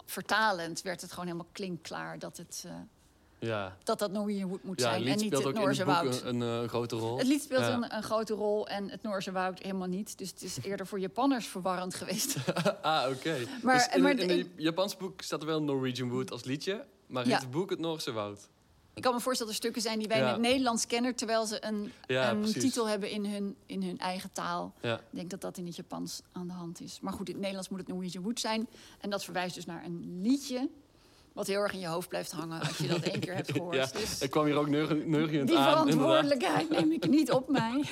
vertalend 0.06 0.82
werd 0.82 1.02
het 1.02 1.10
gewoon 1.10 1.26
helemaal 1.26 1.50
klinkklaar 1.52 2.20
dat 2.20 2.38
het, 2.38 2.64
eh, 2.66 2.74
ja. 3.46 3.78
dat, 3.84 4.00
dat 4.00 4.12
Norwegian 4.12 4.50
Wood 4.50 4.64
moet 4.64 4.82
zijn 4.82 5.08
en 5.08 5.18
niet 5.18 5.34
het 5.34 5.46
ook 5.46 5.54
in 5.56 5.62
Noorse 5.62 5.86
woud. 5.86 6.22
een, 6.22 6.42
een, 6.42 6.64
eh, 6.64 6.70
grote 6.70 6.96
rol. 6.96 7.18
Het 7.18 7.28
lied 7.28 7.42
speelt 7.42 7.62
Ja. 7.62 7.74
een, 7.74 7.96
een 7.96 8.04
grote 8.04 8.34
rol 8.34 8.68
en 8.68 8.90
het 8.90 9.02
Noorse 9.02 9.32
woud 9.32 9.60
helemaal 9.60 9.88
niet. 9.88 10.18
Dus 10.18 10.30
het 10.30 10.42
is 10.42 10.58
eerder 10.62 10.88
voor 10.88 11.00
Japanners 11.00 11.48
verwarrend 11.48 11.96
geweest. 11.96 12.36
ah, 12.82 13.10
oké. 13.10 13.36
Maar- 13.62 13.76
dus 13.76 13.88
in, 13.96 14.02
maar 14.02 14.18
in 14.18 14.38
het 14.38 14.48
Japanse 14.56 14.98
boek 14.98 15.22
staat 15.22 15.42
er 15.42 15.48
wel 15.48 15.62
Norwegian 15.64 16.10
Wood 16.10 16.32
als 16.32 16.44
liedje. 16.44 16.86
Maar 17.08 17.26
heet 17.26 17.40
het 17.40 17.52
boek 17.52 17.70
het 17.70 17.80
Noorse 17.80 18.12
Woud? 18.12 18.48
Ik 18.96 19.02
kan 19.02 19.14
me 19.14 19.20
voorstellen 19.20 19.54
dat 19.54 19.62
er 19.64 19.70
stukken 19.70 19.82
zijn 19.82 20.00
die 20.00 20.08
wij 20.08 20.20
in 20.20 20.26
het 20.26 20.40
Nederlands 20.40 20.88
kennen... 20.88 21.16
terwijl 21.16 21.46
ze 21.46 21.66
een, 21.66 21.92
een 22.08 22.54
titel 22.54 22.88
hebben 22.88 23.10
in 23.10 23.26
hun, 23.26 23.56
in 23.66 23.84
hun 23.84 23.98
eigen 23.98 24.32
taal. 24.32 24.74
Ik 24.82 25.00
denk 25.10 25.30
dat 25.30 25.42
dat 25.42 25.58
in 25.58 25.66
het 25.66 25.76
Japans 25.76 26.22
aan 26.32 26.48
de 26.48 26.54
hand 26.54 26.82
is. 26.82 27.00
Maar 27.02 27.14
goed, 27.14 27.28
in 27.28 27.32
het 27.34 27.42
Nederlands 27.42 27.70
moet 27.70 27.80
het 27.80 27.88
Norwegian 27.88 28.24
Wood 28.24 28.40
zijn. 28.40 28.68
En 29.00 29.10
dat 29.10 29.24
verwijst 29.24 29.56
dus 29.56 29.66
naar 29.66 29.86
een 29.86 30.20
liedje... 30.22 30.70
wat 31.34 31.48
heel 31.48 31.60
erg 31.62 31.74
in 31.74 31.80
je 31.80 31.88
hoofd 31.88 32.08
blijft 32.10 32.32
hangen 32.32 32.60
als 32.62 32.78
je 32.78 32.88
dat 32.88 33.02
één 33.02 33.20
keer 33.20 33.34
hebt 33.36 33.52
gehoord. 33.56 33.76
ja, 33.76 33.88
Dus 34.00 34.22
ik 34.22 34.30
kwam 34.32 34.46
hier 34.46 34.56
ook 34.58 34.70
die 35.46 35.58
aan. 35.58 35.66
inderdaad. 35.66 35.90
verantwoordelijkheid 35.90 36.70
neem 36.70 36.92
ik 36.92 37.08
niet 37.08 37.32
op 37.32 37.50
mij. 37.50 37.84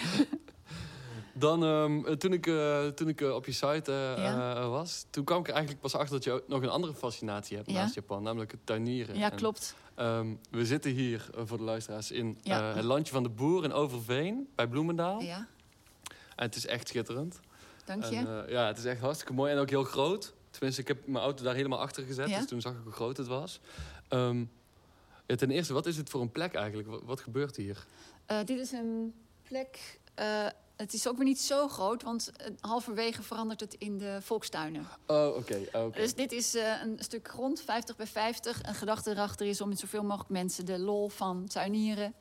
Dan, 1.33 1.63
ehm, 1.63 2.17
toen 2.17 2.33
ik, 2.33 2.47
eh, 2.47 2.87
toen 2.87 3.07
ik 3.07 3.21
eh, 3.21 3.33
op 3.35 3.45
je 3.45 3.51
site 3.51 3.91
eh, 3.91 4.23
Ja. 4.23 4.55
eh, 4.55 4.69
was, 4.69 5.05
toen 5.09 5.23
kwam 5.23 5.39
ik 5.39 5.47
er 5.47 5.51
eigenlijk 5.53 5.81
pas 5.81 5.95
achter 5.95 6.11
dat 6.15 6.23
je 6.23 6.31
ook 6.31 6.47
nog 6.47 6.61
een 6.61 6.69
andere 6.69 6.93
fascinatie 6.93 7.57
hebt 7.57 7.71
Ja. 7.71 7.81
naast 7.81 7.93
Japan, 7.93 8.23
namelijk 8.23 8.51
het 8.51 8.59
tuinieren. 8.63 9.17
Ja, 9.17 9.31
En, 9.31 9.37
klopt. 9.37 9.75
ehm, 9.95 10.27
we 10.49 10.65
zitten 10.65 10.91
hier, 10.91 11.29
eh, 11.35 11.41
voor 11.45 11.57
de 11.57 11.63
luisteraars, 11.63 12.11
in 12.11 12.37
Ja. 12.41 12.69
eh, 12.69 12.75
het 12.75 12.83
landje 12.83 13.13
van 13.13 13.23
de 13.23 13.29
boer 13.29 13.63
in 13.63 13.73
Overveen, 13.73 14.47
bij 14.55 14.67
Bloemendaal. 14.67 15.21
Ja, 15.21 15.47
En 16.35 16.45
het 16.45 16.55
is 16.55 16.65
echt 16.65 16.87
schitterend. 16.87 17.39
dank 17.85 18.03
je. 18.05 18.15
En, 18.15 18.45
eh, 18.45 18.51
ja, 18.51 18.67
het 18.67 18.77
is 18.77 18.85
echt 18.85 18.99
hartstikke 19.01 19.33
mooi 19.33 19.51
en 19.51 19.57
ook 19.57 19.69
heel 19.69 19.83
groot. 19.83 20.33
Tenminste, 20.51 20.81
ik 20.81 20.87
heb 20.87 21.07
mijn 21.07 21.23
auto 21.23 21.43
daar 21.43 21.55
helemaal 21.55 21.79
achter 21.79 22.03
gezet, 22.03 22.29
Ja. 22.29 22.37
dus 22.37 22.47
toen 22.47 22.61
zag 22.61 22.73
ik 22.73 22.79
hoe 22.83 22.91
groot 22.91 23.17
het 23.17 23.27
was. 23.27 23.59
Ehm, 24.07 24.45
ja, 25.27 25.35
ten 25.35 25.51
eerste, 25.51 25.73
wat 25.73 25.85
is 25.85 25.97
het 25.97 26.09
voor 26.09 26.21
een 26.21 26.31
plek 26.31 26.53
eigenlijk? 26.53 26.87
Wat, 26.87 27.01
wat 27.03 27.19
gebeurt 27.19 27.55
hier? 27.55 27.85
Eh, 28.25 28.37
dit 28.45 28.59
is 28.59 28.71
een 28.71 29.13
plek. 29.43 29.99
eh, 30.15 30.47
het 30.75 30.93
is 30.93 31.07
ook 31.07 31.15
weer 31.17 31.25
niet 31.25 31.41
zo 31.41 31.67
groot, 31.67 32.03
want 32.03 32.31
eh, 32.31 32.47
halverwege 32.59 33.23
verandert 33.23 33.59
het 33.59 33.73
in 33.73 33.97
de 33.97 34.17
volkstuinen. 34.21 34.85
Oh, 35.07 35.35
oké. 35.35 35.61
oh, 35.73 35.85
oké. 35.85 35.99
Dus 35.99 36.13
dit 36.15 36.31
is 36.31 36.53
een 36.53 36.95
stuk 36.99 37.27
grond, 37.27 37.61
50 37.61 37.95
bij 37.95 38.07
50. 38.07 38.63
Een 38.63 38.75
gedachte 38.75 39.11
erachter 39.11 39.47
is 39.47 39.61
om 39.61 39.69
met 39.69 39.79
zoveel 39.79 40.03
mogelijk 40.03 40.29
mensen 40.29 40.65
de 40.65 40.79
lol 40.79 41.09
van 41.09 41.47
tuinieren 41.47 42.13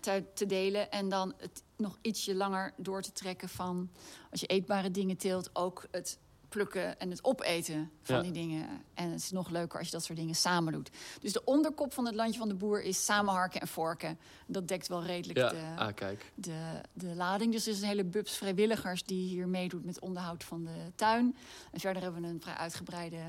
te, 0.00 0.24
te 0.34 0.46
delen. 0.46 0.90
En 0.90 1.08
dan 1.08 1.34
het 1.36 1.62
nog 1.76 1.98
ietsje 2.02 2.34
langer 2.34 2.72
door 2.76 3.02
te 3.02 3.12
trekken 3.12 3.48
van 3.48 3.90
als 4.30 4.40
je 4.40 4.46
eetbare 4.46 4.90
dingen 4.90 5.16
teelt, 5.16 5.50
ook 5.52 5.86
het 5.90 6.18
plukken 6.52 6.98
en 6.98 7.10
het 7.10 7.24
opeten 7.24 7.90
van 8.02 8.16
Ja. 8.16 8.22
die 8.22 8.32
dingen. 8.32 8.68
En 8.94 9.10
het 9.10 9.20
is 9.20 9.30
nog 9.30 9.50
leuker 9.50 9.78
als 9.78 9.86
je 9.86 9.92
dat 9.92 10.04
soort 10.04 10.18
dingen 10.18 10.34
samen 10.34 10.72
doet. 10.72 10.90
Dus 11.20 11.32
de 11.32 11.44
onderkop 11.44 11.92
van 11.92 12.06
het 12.06 12.14
landje 12.14 12.38
van 12.38 12.48
de 12.48 12.54
boer 12.54 12.82
is 12.82 13.04
samenharken 13.04 13.60
en 13.60 13.68
vorken. 13.68 14.18
Dat 14.46 14.68
dekt 14.68 14.88
wel 14.88 15.02
redelijk 15.02 15.38
ja, 15.38 15.48
de, 15.48 15.62
ah, 15.76 15.94
kijk. 15.94 16.32
de, 16.34 16.80
de 16.92 17.14
lading. 17.14 17.52
Dus 17.52 17.66
er 17.66 17.72
is 17.72 17.80
een 17.80 17.88
hele 17.88 18.04
bubs 18.04 18.36
vrijwilligers 18.36 19.04
die 19.04 19.28
hier 19.28 19.48
meedoet 19.48 19.84
met 19.84 20.00
onderhoud 20.00 20.44
van 20.44 20.64
de 20.64 20.92
tuin. 20.94 21.36
En 21.72 21.80
verder 21.80 22.02
hebben 22.02 22.22
we 22.22 22.28
een 22.28 22.40
vrij 22.40 22.54
uitgebreide 22.54 23.20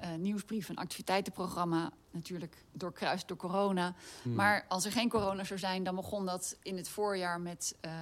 eh, 0.00 0.14
nieuwsbrief 0.14 0.68
en 0.68 0.76
activiteitenprogramma. 0.76 1.90
Natuurlijk 2.10 2.64
doorkruist 2.72 3.28
door 3.28 3.36
corona. 3.36 3.94
Hmm. 4.22 4.34
Maar 4.34 4.64
als 4.68 4.84
er 4.84 4.92
geen 4.92 5.08
corona 5.08 5.44
zou 5.44 5.58
zijn, 5.58 5.84
dan 5.84 5.94
begon 5.94 6.26
dat 6.26 6.56
in 6.62 6.76
het 6.76 6.88
voorjaar 6.88 7.40
met 7.40 7.74
eh, 7.80 7.92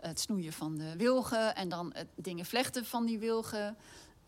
het 0.00 0.20
snoeien 0.20 0.52
van 0.52 0.76
de 0.76 0.96
wilgen. 0.96 1.54
En 1.54 1.68
dan 1.68 1.90
het 1.94 2.08
dingen 2.14 2.44
vlechten 2.44 2.84
van 2.84 3.06
die 3.06 3.18
wilgen. 3.18 3.76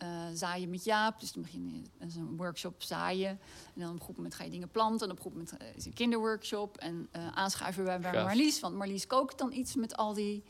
Eh, 0.02 0.08
zaaien 0.32 0.70
met 0.70 0.84
Jaap. 0.84 1.20
Dus 1.20 1.32
dan 1.32 1.42
begin 1.42 1.70
je 1.98 2.06
een 2.18 2.36
workshop 2.36 2.82
zaaien. 2.82 3.28
En 3.74 3.80
dan 3.80 3.88
op 3.88 3.94
een 3.94 4.04
goed 4.04 4.16
moment 4.16 4.34
ga 4.34 4.44
je 4.44 4.50
dingen 4.50 4.70
planten. 4.70 5.06
En 5.06 5.12
op 5.12 5.16
een 5.16 5.22
goed 5.22 5.32
moment 5.32 5.56
eh, 5.56 5.66
is 5.76 5.86
een 5.86 5.92
kinderworkshop. 5.92 6.76
En 6.76 7.08
eh, 7.10 7.28
aanschuiven 7.34 7.84
bij, 7.84 8.00
bij. 8.00 8.12
Marlies. 8.12 8.60
Want 8.60 8.74
Marlies 8.74 9.06
kookt 9.06 9.38
dan 9.38 9.52
iets 9.52 9.74
met 9.74 9.96
al 9.96 10.14
die 10.14 10.44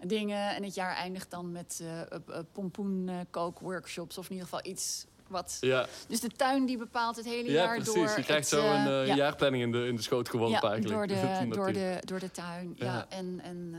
dingen. 0.00 0.54
En 0.54 0.62
het 0.62 0.74
jaar 0.74 0.96
eindigt 0.96 1.30
dan 1.30 1.52
met 1.52 1.82
eh, 1.82 2.38
pompoenkookworkshops. 2.52 4.18
Of 4.18 4.24
in 4.24 4.32
ieder 4.32 4.48
geval 4.48 4.70
iets 4.70 5.06
wat... 5.28 5.56
Ja, 5.60 5.86
Dus 6.08 6.20
de 6.20 6.28
tuin 6.28 6.66
die 6.66 6.78
bepaalt 6.78 7.16
het 7.16 7.24
hele 7.24 7.50
ja 7.50 7.62
jaar 7.62 7.76
precies. 7.76 7.94
door. 7.94 8.16
je 8.16 8.24
krijgt 8.24 8.50
het, 8.50 8.60
zo 8.60 8.66
een 8.66 9.06
ja, 9.06 9.14
jaarplanning 9.14 9.62
in 9.62 9.72
de, 9.72 9.86
in 9.86 9.96
de 9.96 10.02
schoot 10.02 10.28
geworpen 10.28 10.60
ja, 10.62 10.70
eigenlijk. 10.70 10.94
Door 10.94 11.06
de, 11.16 11.54
door 11.54 11.72
de, 11.72 11.98
door 12.04 12.18
de 12.18 12.30
tuin. 12.30 12.72
Ja. 12.76 12.84
Ja. 12.84 13.06
En, 13.08 13.40
en 13.42 13.74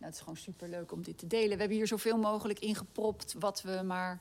ja, 0.00 0.06
het 0.06 0.14
is 0.14 0.20
gewoon 0.20 0.36
super 0.36 0.68
leuk 0.68 0.92
om 0.92 1.02
dit 1.02 1.18
te 1.18 1.26
delen. 1.26 1.50
We 1.50 1.56
hebben 1.58 1.76
hier 1.76 1.86
zoveel 1.86 2.18
mogelijk 2.18 2.58
ingepropt 2.58 3.34
wat 3.38 3.62
we 3.62 3.82
maar 3.84 4.18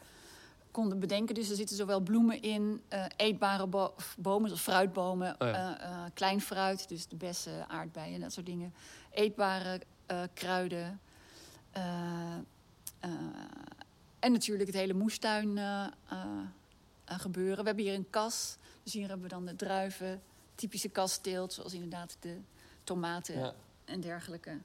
konden 0.72 1.00
bedenken. 1.00 1.36
Dus 1.36 1.50
er 1.50 1.56
zitten 1.56 1.76
zowel 1.76 2.00
bloemen 2.00 2.42
in, 2.42 2.82
eh, 2.88 3.06
eetbare 3.16 3.68
bo- 3.68 3.94
bomen, 4.18 4.48
zoals 4.48 4.64
fruitbomen, 4.64 5.36
Oh 5.42 5.48
ja. 5.48 5.80
eh, 5.80 5.86
eh, 6.06 6.12
klein 6.14 6.42
fruit, 6.42 6.88
dus 6.90 7.08
de 7.08 7.16
bessen, 7.16 7.70
aardbeien, 7.70 8.20
dat 8.20 8.34
soort 8.34 8.46
dingen. 8.46 8.74
Eetbare 9.12 9.82
kruiden. 10.34 11.00
en 14.20 14.32
natuurlijk 14.32 14.68
het 14.70 14.78
hele 14.80 14.94
moestuin 14.94 15.60
gebeuren. 17.06 17.58
We 17.58 17.64
hebben 17.66 17.84
hier 17.84 17.94
een 17.94 18.10
kas. 18.10 18.58
Dus 18.84 18.94
hier 18.94 19.08
hebben 19.08 19.22
we 19.28 19.34
dan 19.34 19.46
de 19.46 19.56
druiven, 19.56 20.22
typische 20.56 20.90
kasteelt, 20.90 21.54
zoals 21.54 21.74
inderdaad 21.74 22.18
de 22.20 22.38
tomaten 22.84 23.40
Ja. 23.40 23.54
en 23.86 24.02
dergelijke. 24.02 24.58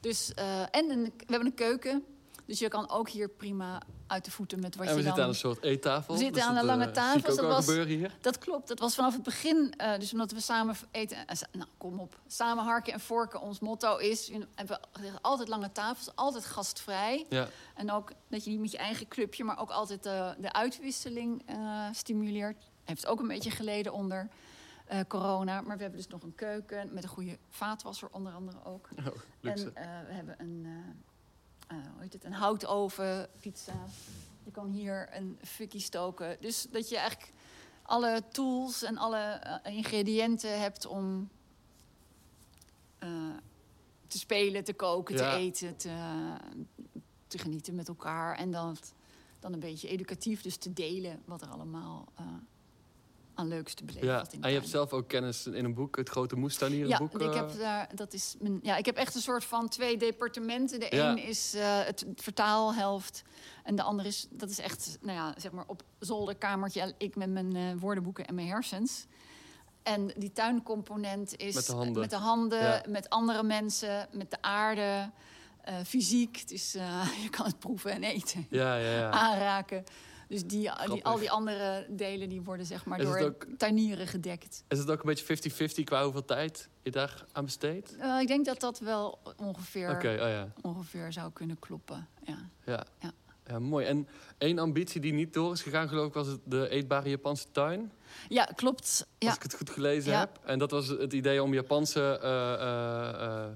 Dus, 0.00 0.34
eh, 0.34 0.60
en 0.60 0.90
een, 0.90 1.02
we 1.04 1.12
hebben 1.26 1.46
een 1.46 1.54
keuken. 1.54 2.04
Dus 2.46 2.58
je 2.58 2.68
kan 2.68 2.90
ook 2.90 3.08
hier 3.08 3.28
prima 3.28 3.82
uit 4.06 4.24
de 4.24 4.30
voeten 4.30 4.60
met 4.60 4.76
wat 4.76 4.86
En 4.86 4.92
we 4.92 4.98
je 4.98 5.04
zitten 5.04 5.14
dan... 5.14 5.24
aan 5.24 5.28
een 5.30 5.34
soort 5.40 5.62
eettafel. 5.62 6.14
We 6.14 6.20
zitten 6.20 6.36
Dus 6.40 6.50
aan 6.50 6.56
een 6.56 6.64
lange 6.64 6.84
eh, 6.86 6.92
tafel, 6.92 7.36
dat 7.36 7.44
was- 7.46 7.66
hier. 7.66 8.16
Dat 8.20 8.38
klopt. 8.38 8.68
Dat 8.68 8.78
was 8.78 8.94
vanaf 8.94 9.12
het 9.14 9.22
begin. 9.22 9.74
eh, 9.76 9.98
dus 9.98 10.12
omdat 10.12 10.30
we 10.32 10.40
samen 10.40 10.76
eten. 10.90 11.16
nou, 11.52 11.68
kom 11.78 11.98
op. 12.00 12.20
Samen 12.26 12.64
harken 12.64 12.92
en 12.92 13.00
vorken. 13.00 13.40
Ons 13.40 13.60
motto 13.60 13.96
is. 13.96 14.30
We 14.66 14.78
altijd 15.20 15.48
lange 15.48 15.72
tafels, 15.72 16.10
altijd 16.16 16.44
gastvrij. 16.44 17.26
Ja, 17.28 17.48
En 17.74 17.92
ook 17.92 18.12
dat 18.28 18.44
je 18.44 18.50
niet 18.50 18.60
met 18.60 18.70
je 18.70 18.78
eigen 18.78 19.08
clubje, 19.08 19.44
maar 19.44 19.58
ook 19.58 19.70
altijd 19.70 20.02
de, 20.02 20.34
de 20.38 20.52
uitwisseling 20.52 21.42
stimuleert. 21.92 22.70
Heeft 22.84 23.06
ook 23.06 23.20
een 23.20 23.28
beetje 23.28 23.50
geleden 23.50 23.92
onder 23.92 24.28
eh, 24.88 25.00
corona. 25.08 25.60
Maar 25.60 25.76
we 25.76 25.82
hebben 25.82 26.00
dus 26.00 26.10
nog 26.10 26.22
een 26.22 26.34
keuken 26.34 26.94
met 26.94 27.02
een 27.02 27.08
goede 27.08 27.38
vaatwasser, 27.48 28.08
onder 28.10 28.32
andere 28.32 28.64
ook. 28.64 28.88
oh, 28.98 29.06
luxe. 29.40 29.70
En 29.74 30.00
eh, 30.00 30.06
we 30.06 30.12
hebben 30.12 30.34
een, 30.40 30.66
eh, 31.66 31.76
hoe 31.76 32.02
heet 32.02 32.12
het, 32.12 32.24
een 32.24 32.32
houtoven, 32.32 33.28
pizza. 33.40 33.72
Je 34.44 34.50
kan 34.50 34.70
hier 34.70 35.08
een 35.16 35.38
fukkie 35.42 35.80
stoken. 35.80 36.36
Dus 36.40 36.66
dat 36.70 36.88
je 36.88 36.96
eigenlijk 36.98 37.32
alle 37.82 38.22
tools 38.32 38.82
en 38.82 38.98
alle 38.98 39.40
ingrediënten 39.64 40.60
hebt 40.60 40.86
om 40.86 41.28
te 44.06 44.18
spelen, 44.18 44.64
te 44.64 44.74
koken, 44.74 45.16
Ja. 45.16 45.30
te 45.30 45.36
eten, 45.36 45.76
te, 45.76 45.96
te 47.26 47.38
genieten 47.38 47.74
met 47.74 47.88
elkaar. 47.88 48.36
En 48.36 48.50
dan, 48.50 48.76
dan 49.40 49.52
een 49.52 49.60
beetje 49.60 49.88
educatief, 49.88 50.42
dus 50.42 50.56
te 50.56 50.72
delen 50.72 51.22
wat 51.24 51.42
er 51.42 51.48
allemaal 51.48 52.12
aan 53.38 53.48
leuks 53.48 53.74
te 53.74 53.84
beleven 53.84 54.08
ja. 54.08 54.24
En 54.40 54.48
je 54.50 54.56
hebt 54.56 54.68
zelf 54.68 54.92
ook 54.92 55.08
kennis 55.08 55.46
in 55.46 55.64
een 55.64 55.74
boek, 55.74 55.96
het 55.96 56.08
grote 56.08 56.36
moestuinieren 56.36 56.88
Ja, 56.88 56.98
boek. 56.98 57.12
ik 57.20 57.20
eh, 57.20 57.34
heb, 57.34 57.58
daar, 57.58 57.88
dat 57.94 58.12
is 58.12 58.34
mijn, 58.38 58.58
ja, 58.62 58.76
ik 58.76 58.86
heb 58.86 58.96
echt 58.96 59.14
een 59.14 59.20
soort 59.20 59.44
van 59.44 59.68
twee 59.68 59.96
departementen. 59.96 60.80
De 60.80 60.86
Ja. 60.90 61.10
een 61.10 61.18
is 61.18 61.54
eh, 61.54 61.84
het 61.84 62.04
vertaalhelft. 62.16 63.22
En 63.64 63.76
de 63.76 63.82
andere 63.82 64.08
is, 64.08 64.26
dat 64.30 64.50
is 64.50 64.58
echt, 64.58 64.98
nou 65.00 65.18
ja, 65.18 65.34
zeg 65.36 65.52
maar 65.52 65.64
op 65.66 65.82
zolderkamertje. 65.98 66.94
Ik 66.98 67.16
met 67.16 67.30
mijn 67.30 67.56
eh, 67.56 67.62
woordenboeken 67.80 68.26
en 68.26 68.34
mijn 68.34 68.46
hersens. 68.48 69.06
En 69.82 70.12
die 70.16 70.32
tuincomponent 70.32 71.36
is 71.36 71.54
Met 71.54 71.66
de 71.66 71.72
handen. 71.72 72.00
met, 72.00 72.10
de 72.10 72.16
handen, 72.16 72.62
Ja. 72.62 72.82
met 72.88 73.08
andere 73.08 73.42
mensen, 73.42 74.08
met 74.12 74.30
de 74.30 74.42
aarde, 74.42 75.10
eh, 75.62 75.74
fysiek. 75.86 76.48
Dus 76.48 76.74
eh, 76.74 77.08
je 77.22 77.28
kan 77.30 77.46
het 77.46 77.58
proeven 77.58 77.90
en 77.90 78.02
eten, 78.02 78.46
Ja, 78.50 78.76
ja, 78.76 78.90
ja. 78.98 79.10
aanraken. 79.10 79.84
Dus 80.28 80.44
die, 80.44 80.70
al 80.70 81.18
die 81.18 81.30
andere 81.30 81.86
delen 81.90 82.28
die 82.28 82.42
worden 82.42 82.66
zeg 82.66 82.84
maar 82.84 82.98
Is 83.00 83.06
door 83.06 83.18
ook- 83.18 83.46
tuinieren 83.56 84.06
gedekt. 84.06 84.64
Is 84.68 84.78
het 84.78 84.90
ook 84.90 84.98
een 85.00 85.06
beetje 85.06 85.24
50-50 85.80 85.84
qua 85.84 86.02
hoeveel 86.04 86.24
tijd 86.24 86.68
je 86.82 86.90
daar 86.90 87.24
aan 87.32 87.44
besteedt? 87.44 87.96
Eh, 87.96 88.20
ik 88.20 88.26
denk 88.26 88.44
dat 88.44 88.60
dat 88.60 88.78
wel 88.78 89.18
ongeveer, 89.36 89.96
oh 89.96 90.02
ja. 90.02 90.52
ongeveer 90.60 91.12
zou 91.12 91.32
kunnen 91.32 91.58
kloppen. 91.58 92.08
Ja. 92.24 92.38
ja. 92.64 92.84
Ja. 93.00 93.12
Ja, 93.46 93.58
mooi. 93.58 93.86
En 93.86 94.08
één 94.38 94.58
ambitie 94.58 95.00
die 95.00 95.12
niet 95.12 95.32
door 95.32 95.52
is 95.52 95.62
gegaan, 95.62 95.88
geloof 95.88 96.06
ik, 96.06 96.12
was 96.12 96.28
de 96.44 96.68
eetbare 96.68 97.08
Japanse 97.08 97.46
tuin. 97.52 97.92
ja, 98.28 98.44
klopt. 98.44 99.06
Ja. 99.18 99.26
Als 99.26 99.36
ik 99.36 99.42
het 99.42 99.54
goed 99.54 99.70
gelezen 99.70 100.18
heb. 100.18 100.38
En 100.44 100.58
dat 100.58 100.70
was 100.70 100.88
het 100.88 101.12
idee 101.12 101.42
om 101.42 101.54
Japanse 101.54 102.18
eh, 102.22 102.52
eh, 102.52 103.46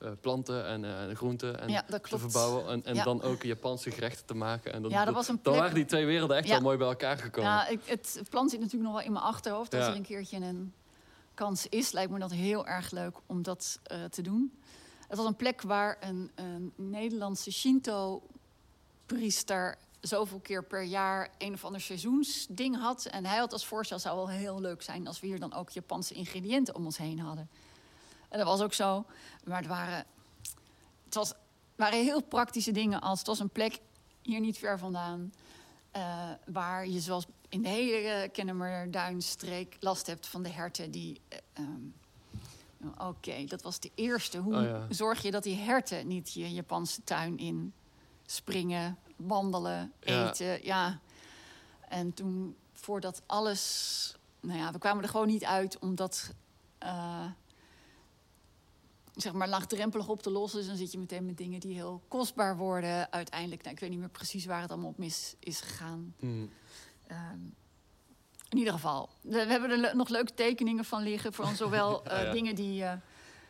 eh, 0.00 0.10
planten 0.20 0.66
en 0.66 0.84
eh, 1.08 1.16
groenten 1.16 1.60
en 1.60 1.68
ja, 1.68 1.84
dat 1.88 2.02
te 2.08 2.18
verbouwen. 2.18 2.66
En, 2.68 2.84
en 2.84 2.94
Ja. 2.94 3.04
dan 3.04 3.22
ook 3.22 3.42
Japanse 3.42 3.90
gerechten 3.90 4.26
te 4.26 4.34
maken. 4.34 4.72
En 4.72 4.82
dat, 4.82 4.90
Ja, 4.90 5.04
dat 5.04 5.14
was 5.14 5.28
een 5.28 5.34
dan 5.34 5.42
plek- 5.42 5.56
waren 5.56 5.74
die 5.74 5.84
twee 5.84 6.06
werelden 6.06 6.36
echt 6.36 6.48
wel 6.48 6.60
mooi 6.60 6.76
bij 6.76 6.86
elkaar 6.88 7.18
gekomen. 7.18 7.50
Ja, 7.50 7.66
ik, 7.68 7.80
het 7.84 8.20
plan 8.30 8.48
zit 8.48 8.58
natuurlijk 8.60 8.84
nog 8.90 8.98
wel 8.98 9.06
in 9.06 9.12
mijn 9.12 9.24
achterhoofd. 9.24 9.74
Als 9.74 9.86
er 9.86 9.94
een 9.94 10.02
keertje 10.02 10.36
een 10.36 10.72
kans 11.34 11.66
is, 11.68 11.92
lijkt 11.92 12.10
me 12.12 12.18
dat 12.18 12.30
heel 12.32 12.66
erg 12.66 12.90
leuk 12.90 13.16
om 13.26 13.42
dat 13.42 13.78
eh, 13.82 14.04
te 14.04 14.22
doen. 14.22 14.52
Het 15.08 15.16
was 15.18 15.26
een 15.26 15.36
plek 15.36 15.62
waar 15.62 15.96
een, 16.00 16.30
een 16.34 16.72
Nederlandse 16.76 17.50
Shinto-priester 19.06 19.76
zoveel 20.00 20.38
keer 20.38 20.64
per 20.64 20.82
jaar 20.82 21.30
een 21.38 21.52
of 21.52 21.64
ander 21.64 21.80
seizoensding 21.80 22.76
had. 22.78 23.04
En 23.06 23.26
hij 23.26 23.38
had 23.38 23.52
als 23.52 23.66
voorstel, 23.66 23.98
zou 23.98 24.16
wel 24.16 24.28
heel 24.28 24.60
leuk 24.60 24.82
zijn 24.82 25.06
als 25.06 25.20
we 25.20 25.26
hier 25.26 25.40
dan 25.40 25.54
ook 25.54 25.70
Japanse 25.70 26.14
ingrediënten 26.14 26.74
om 26.74 26.84
ons 26.84 26.96
heen 26.96 27.18
hadden. 27.20 27.48
En 28.30 28.38
dat 28.38 28.46
was 28.46 28.60
ook 28.60 28.72
zo. 28.72 29.04
Maar 29.44 29.58
het 29.58 29.66
waren, 29.66 30.04
het 31.04 31.14
was, 31.14 31.32
waren 31.76 32.04
heel 32.04 32.22
praktische 32.22 32.72
dingen 32.72 33.00
als 33.00 33.18
het 33.18 33.28
was 33.28 33.38
een 33.38 33.50
plek 33.50 33.78
hier 34.22 34.40
niet 34.40 34.58
ver 34.58 34.78
vandaan. 34.78 35.32
eh, 35.90 36.30
waar 36.46 36.86
je 36.88 37.00
zoals 37.00 37.26
in 37.48 37.62
de 37.62 37.68
hele 37.68 38.28
Kennemerduinstreek 38.32 39.76
last 39.80 40.06
hebt 40.06 40.26
van 40.26 40.42
de 40.42 40.48
herten 40.48 40.90
die... 40.90 41.20
eh, 41.28 41.38
ehm, 41.52 41.82
Oké, 42.98 43.44
dat 43.44 43.62
was 43.62 43.80
de 43.80 43.90
eerste. 43.94 44.38
Hoe 44.38 44.56
Oh 44.56 44.62
ja. 44.62 44.86
zorg 44.88 45.22
je 45.22 45.30
dat 45.30 45.42
die 45.42 45.56
herten 45.56 46.06
niet 46.06 46.32
je 46.32 46.52
Japanse 46.52 47.04
tuin 47.04 47.38
in 47.38 47.72
springen, 48.26 48.98
wandelen, 49.16 49.92
eten? 50.00 50.64
Ja. 50.64 50.98
En 51.88 52.14
toen, 52.14 52.56
voordat 52.72 53.22
alles... 53.26 54.14
Nou 54.40 54.58
ja, 54.58 54.72
we 54.72 54.78
kwamen 54.78 55.02
er 55.02 55.08
gewoon 55.08 55.26
niet 55.26 55.44
uit, 55.44 55.78
omdat... 55.78 56.32
eh, 56.78 57.24
zeg 59.20 59.32
maar 59.32 59.48
laagdrempelig 59.48 60.08
op 60.08 60.22
te 60.22 60.30
lossen. 60.30 60.58
Dus 60.58 60.68
dan 60.68 60.76
zit 60.76 60.92
je 60.92 60.98
meteen 60.98 61.26
met 61.26 61.36
dingen 61.36 61.60
die 61.60 61.74
heel 61.74 62.02
kostbaar 62.08 62.56
worden. 62.56 63.12
Uiteindelijk, 63.12 63.62
nou, 63.62 63.74
ik 63.74 63.80
weet 63.80 63.90
niet 63.90 63.98
meer 63.98 64.08
precies 64.08 64.44
waar 64.46 64.60
het 64.62 64.70
allemaal 64.70 64.90
op 64.90 64.98
mis 64.98 65.34
is 65.38 65.60
gegaan. 65.60 66.14
Hmm. 66.18 66.50
Ehm, 67.06 67.38
in 68.48 68.58
ieder 68.58 68.72
geval, 68.72 69.08
we 69.20 69.38
hebben 69.38 69.70
er 69.84 69.96
nog 69.96 70.08
leuke 70.08 70.34
tekeningen 70.34 70.84
van 70.84 71.02
liggen. 71.02 71.32
Van 71.32 71.56
zowel 71.56 72.04
eh, 72.04 72.22
Ja. 72.24 72.32
dingen 72.32 72.54
die... 72.54 72.84
eh, 72.84 72.92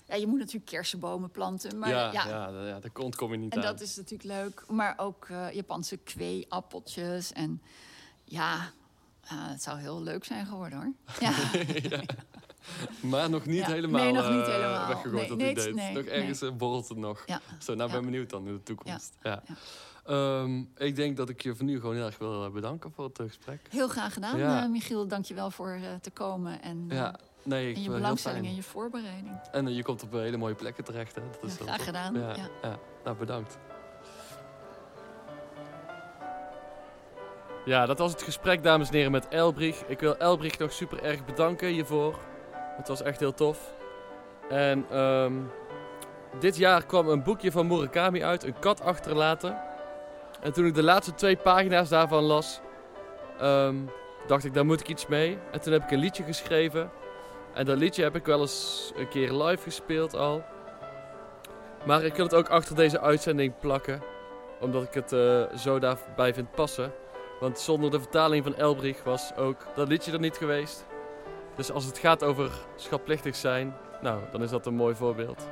ja, 0.07 0.15
je 0.17 0.27
moet 0.27 0.39
natuurlijk 0.39 0.67
kersenbomen 0.67 1.31
planten. 1.31 1.79
Maar 1.79 1.89
ja, 1.89 2.13
ja, 2.13 2.29
ja. 2.29 2.49
Ja, 2.67 2.81
daar 2.81 2.91
komt 2.91 3.17
kom 3.17 3.33
je 3.33 3.39
niet 3.39 3.53
en 3.53 3.59
aan. 3.59 3.65
dat 3.65 3.81
is 3.81 3.97
natuurlijk 3.97 4.29
leuk. 4.43 4.65
Maar 4.69 4.95
ook 4.97 5.27
eh, 5.29 5.53
Japanse 5.53 5.97
kweeappeltjes. 5.97 7.33
En 7.33 7.63
ja, 8.25 8.71
eh, 9.21 9.31
het 9.31 9.63
zou 9.63 9.79
heel 9.79 10.03
leuk 10.03 10.25
zijn 10.25 10.47
geworden 10.47 10.79
hoor. 10.79 10.93
Ja. 11.21 12.03
Maar 13.01 13.31
nog 13.31 13.47
niet 13.47 13.67
Ja. 13.67 13.73
helemaal, 13.73 14.03
Nee, 14.03 14.13
nog 14.13 14.31
niet 14.31 14.47
eh, 14.47 14.53
helemaal. 14.55 14.87
weggegooid, 14.89 15.13
Nee, 15.15 15.29
dat 15.29 15.39
nee, 15.39 15.51
idee. 15.51 15.75
nee, 15.75 15.93
nog 15.93 16.05
ergens 16.05 16.43
eh, 16.43 16.51
borrelt 16.53 16.89
het 16.89 16.99
nog. 16.99 17.23
Ja. 17.27 17.41
Zo, 17.59 17.75
nou 17.75 17.89
Ja. 17.91 17.95
ben 17.97 18.05
benieuwd 18.05 18.31
dan 18.31 18.47
in 18.47 18.53
de 18.53 18.63
toekomst. 18.63 19.17
Ja. 19.23 19.43
Ehm, 20.07 20.63
ik 20.77 20.97
denk 20.97 21.17
dat 21.17 21.29
ik 21.29 21.43
je 21.43 21.55
voor 21.55 21.65
nu 21.65 21.81
gewoon 21.81 21.95
heel 21.95 22.05
erg 22.07 22.19
wil 22.19 22.45
eh, 22.45 22.51
bedanken 22.51 22.93
voor 22.93 23.05
het 23.05 23.19
eh, 23.19 23.27
gesprek. 23.27 23.61
Heel 23.71 23.89
graag 23.89 24.13
gedaan, 24.13 24.39
eh, 24.41 24.69
Michiel. 24.69 25.07
Dank 25.09 25.25
je 25.25 25.35
wel 25.35 25.51
voor 25.51 25.71
eh, 25.71 25.81
te 26.01 26.11
komen. 26.11 26.63
En, 26.63 26.85
eh, 26.89 26.97
Ja, 26.97 27.17
nee, 27.43 27.71
ik 27.71 27.77
en 27.77 27.83
je 27.83 27.91
belangstelling 27.91 28.47
en 28.47 28.55
je 28.55 28.63
voorbereiding. 28.63 29.41
En 29.53 29.67
eh, 29.69 29.77
je 29.77 29.83
komt 29.83 30.03
op 30.03 30.13
hele 30.13 30.37
mooie 30.37 30.55
plekken 30.55 30.85
terecht. 30.85 31.15
Hè? 31.15 31.23
Dat 31.41 31.51
is 31.51 31.57
graag 31.57 31.85
gedaan, 31.85 32.15
ja. 32.15 32.35
Nou, 33.05 33.17
bedankt. 33.17 33.59
Ja, 37.65 37.87
dat 37.87 37.99
was 37.99 38.13
het 38.13 38.23
gesprek, 38.23 38.63
dames 38.63 38.89
en 38.89 38.95
heren, 38.95 39.11
met 39.13 39.29
Elbrich. 39.29 39.83
Ik 39.87 40.01
wil 40.01 40.17
Elbrich 40.17 40.59
nog 40.59 40.73
super 40.73 41.03
erg 41.03 41.25
bedanken 41.25 41.69
hiervoor. 41.69 42.19
Het 42.81 42.89
was 42.89 43.03
echt 43.03 43.21
heel 43.21 43.35
tof. 43.35 43.75
En 44.49 44.87
ehm, 44.91 45.33
dit 46.39 46.57
jaar 46.57 46.87
kwam 46.87 47.09
een 47.09 47.23
boekje 47.23 47.53
van 47.53 47.67
Murakami 47.67 48.25
uit, 48.25 48.45
Een 48.45 48.59
kat 48.59 48.81
achterlaten. 48.81 49.61
En 50.41 50.53
toen 50.53 50.67
ik 50.67 50.75
de 50.75 50.83
laatste 50.83 51.15
twee 51.15 51.37
pagina's 51.37 51.89
daarvan 51.89 52.23
las, 52.23 52.61
ehm, 53.39 53.77
dacht 54.27 54.45
ik, 54.45 54.55
daar 54.55 54.67
moet 54.67 54.81
ik 54.81 54.89
iets 54.89 55.07
mee. 55.07 55.39
En 55.51 55.61
toen 55.61 55.73
heb 55.73 55.83
ik 55.83 55.91
een 55.91 55.99
liedje 55.99 56.23
geschreven. 56.23 56.91
En 57.55 57.65
dat 57.65 57.79
liedje 57.79 58.03
heb 58.03 58.17
ik 58.17 58.27
wel 58.27 58.41
eens 58.41 58.93
een 58.97 59.09
keer 59.09 59.33
live 59.33 59.63
gespeeld 59.63 60.15
al. 60.15 60.45
Maar 61.85 62.05
ik 62.05 62.15
wil 62.15 62.25
het 62.25 62.35
ook 62.35 62.49
achter 62.49 62.77
deze 62.77 63.01
uitzending 63.01 63.59
plakken. 63.59 64.03
Omdat 64.61 64.83
ik 64.83 64.95
het 64.95 65.13
eh, 65.13 65.57
zo 65.57 65.79
daarbij 65.79 66.35
vind 66.35 66.51
passen. 66.51 66.93
Want 67.41 67.59
zonder 67.59 67.91
de 67.91 68.01
vertaling 68.01 68.45
van 68.45 68.57
Elbrich 68.57 69.03
was 69.03 69.37
ook 69.37 69.67
dat 69.75 69.89
liedje 69.89 70.13
er 70.13 70.21
niet 70.21 70.37
geweest. 70.37 70.85
Dus 71.57 71.71
als 71.71 71.85
het 71.85 71.99
gaat 71.99 72.25
over 72.25 72.51
schatplichtig 72.77 73.37
zijn, 73.37 73.75
nou, 74.03 74.21
dan 74.33 74.43
is 74.43 74.51
dat 74.51 74.67
een 74.67 74.75
mooi 74.75 74.95
voorbeeld. 74.95 75.49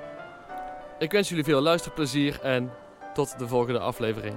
Ik 0.99 1.13
wens 1.13 1.29
jullie 1.29 1.45
veel 1.45 1.61
luisterplezier 1.61 2.41
en 2.43 2.73
tot 3.15 3.39
de 3.39 3.49
volgende 3.49 3.79
aflevering. 3.79 4.37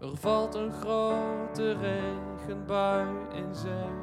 Er 0.00 0.16
valt 0.16 0.54
een 0.54 0.72
grote 0.72 1.72
regenbui 1.72 3.08
in 3.34 3.54
zee. 3.54 4.01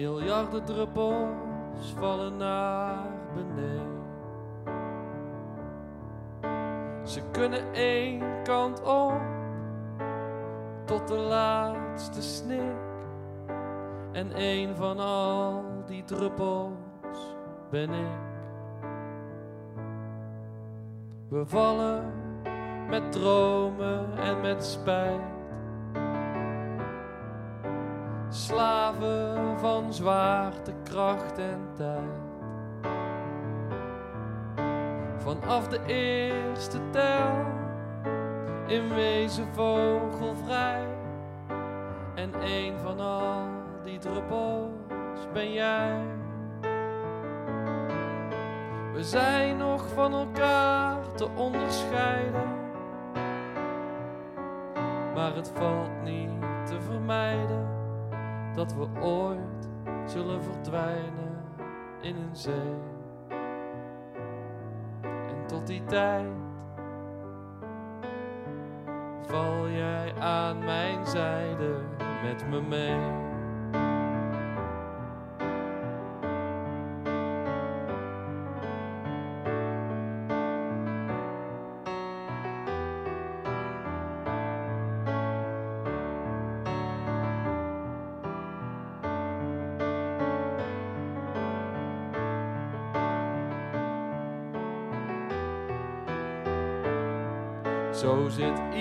Miljarden 0.00 0.64
druppels 0.64 1.94
vallen 1.96 2.36
naar 2.36 3.06
beneden. 3.34 4.02
Ze 7.04 7.22
kunnen 7.30 7.72
één 7.72 8.42
kant 8.42 8.82
op 8.82 9.20
tot 10.84 11.08
de 11.08 11.16
laatste 11.16 12.22
snik. 12.22 12.76
En 14.12 14.32
één 14.32 14.76
van 14.76 14.98
al 14.98 15.64
die 15.86 16.04
druppels 16.04 17.36
ben 17.70 17.90
ik. 17.90 18.18
We 21.28 21.46
vallen 21.46 22.12
met 22.88 23.12
dromen 23.12 24.18
en 24.18 24.40
met 24.40 24.64
spijt. 24.64 25.39
Slaven 28.32 29.58
van 29.58 29.92
zwaartekracht 29.92 31.38
en 31.38 31.68
tijd. 31.76 32.20
Vanaf 35.16 35.68
de 35.68 35.80
eerste 35.86 36.78
tel, 36.90 37.44
in 38.66 38.88
wezen 38.88 39.46
vogelvrij. 39.52 40.86
En 42.14 42.30
een 42.42 42.78
van 42.78 43.00
al 43.00 43.42
die 43.82 43.98
druppels 43.98 45.32
ben 45.32 45.52
jij. 45.52 46.02
We 48.92 49.04
zijn 49.04 49.56
nog 49.56 49.88
van 49.88 50.12
elkaar 50.12 50.96
te 51.14 51.28
onderscheiden. 51.36 52.48
Maar 55.14 55.34
het 55.34 55.52
valt 55.54 56.02
niet 56.04 56.30
te 56.66 56.80
vermijden 56.80 57.69
dat 58.60 58.74
we 58.74 59.00
ooit 59.00 59.68
zullen 60.06 60.42
verdwijnen 60.42 61.44
in 62.00 62.16
een 62.16 62.36
zee. 62.36 62.74
En 65.02 65.46
tot 65.46 65.66
die 65.66 65.84
tijd 65.84 66.26
val 69.22 69.68
jij 69.68 70.14
aan 70.18 70.58
mijn 70.58 71.06
zijde 71.06 71.74
met 72.22 72.48
me 72.48 72.60
mee. 72.60 73.29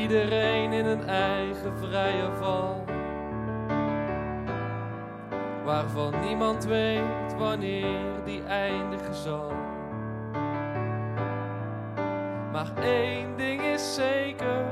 Iedereen 0.09 0.73
in 0.73 0.85
een 0.85 1.07
eigen 1.07 1.77
vrije 1.77 2.29
val. 2.39 2.85
Waarvan 5.65 6.19
niemand 6.19 6.65
weet 6.65 7.37
wanneer 7.37 8.23
die 8.25 8.43
eindigen 8.43 9.13
zal. 9.13 9.51
Maar 12.51 12.71
één 12.81 13.37
ding 13.37 13.61
is 13.61 13.95
zeker: 13.95 14.65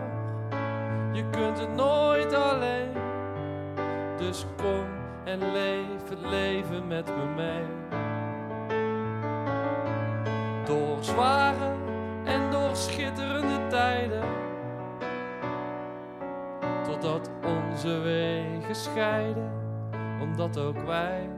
je 1.11 1.29
kunt 1.29 1.59
het 1.59 1.75
nooit 1.75 2.33
alleen. 2.33 2.93
Dus 4.17 4.45
kom 4.55 4.85
en 5.23 5.51
leef 5.51 6.09
het 6.09 6.21
leven 6.29 6.87
met 6.87 7.07
me 7.07 7.25
mee. 7.35 7.76
Totdat 17.07 17.29
onze 17.45 17.99
wegen 17.99 18.75
scheiden, 18.75 19.51
omdat 20.21 20.59
ook 20.59 20.77
wij 20.85 21.29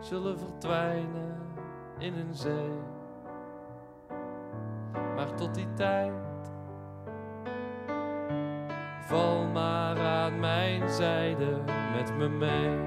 zullen 0.00 0.38
verdwijnen 0.38 1.36
in 1.98 2.14
een 2.14 2.34
zee. 2.34 2.78
Maar 5.16 5.34
tot 5.34 5.54
die 5.54 5.72
tijd, 5.74 6.12
val 9.00 9.44
maar 9.44 9.98
aan 9.98 10.40
mijn 10.40 10.90
zijde 10.90 11.62
met 11.92 12.16
me 12.16 12.28
mee. 12.28 12.85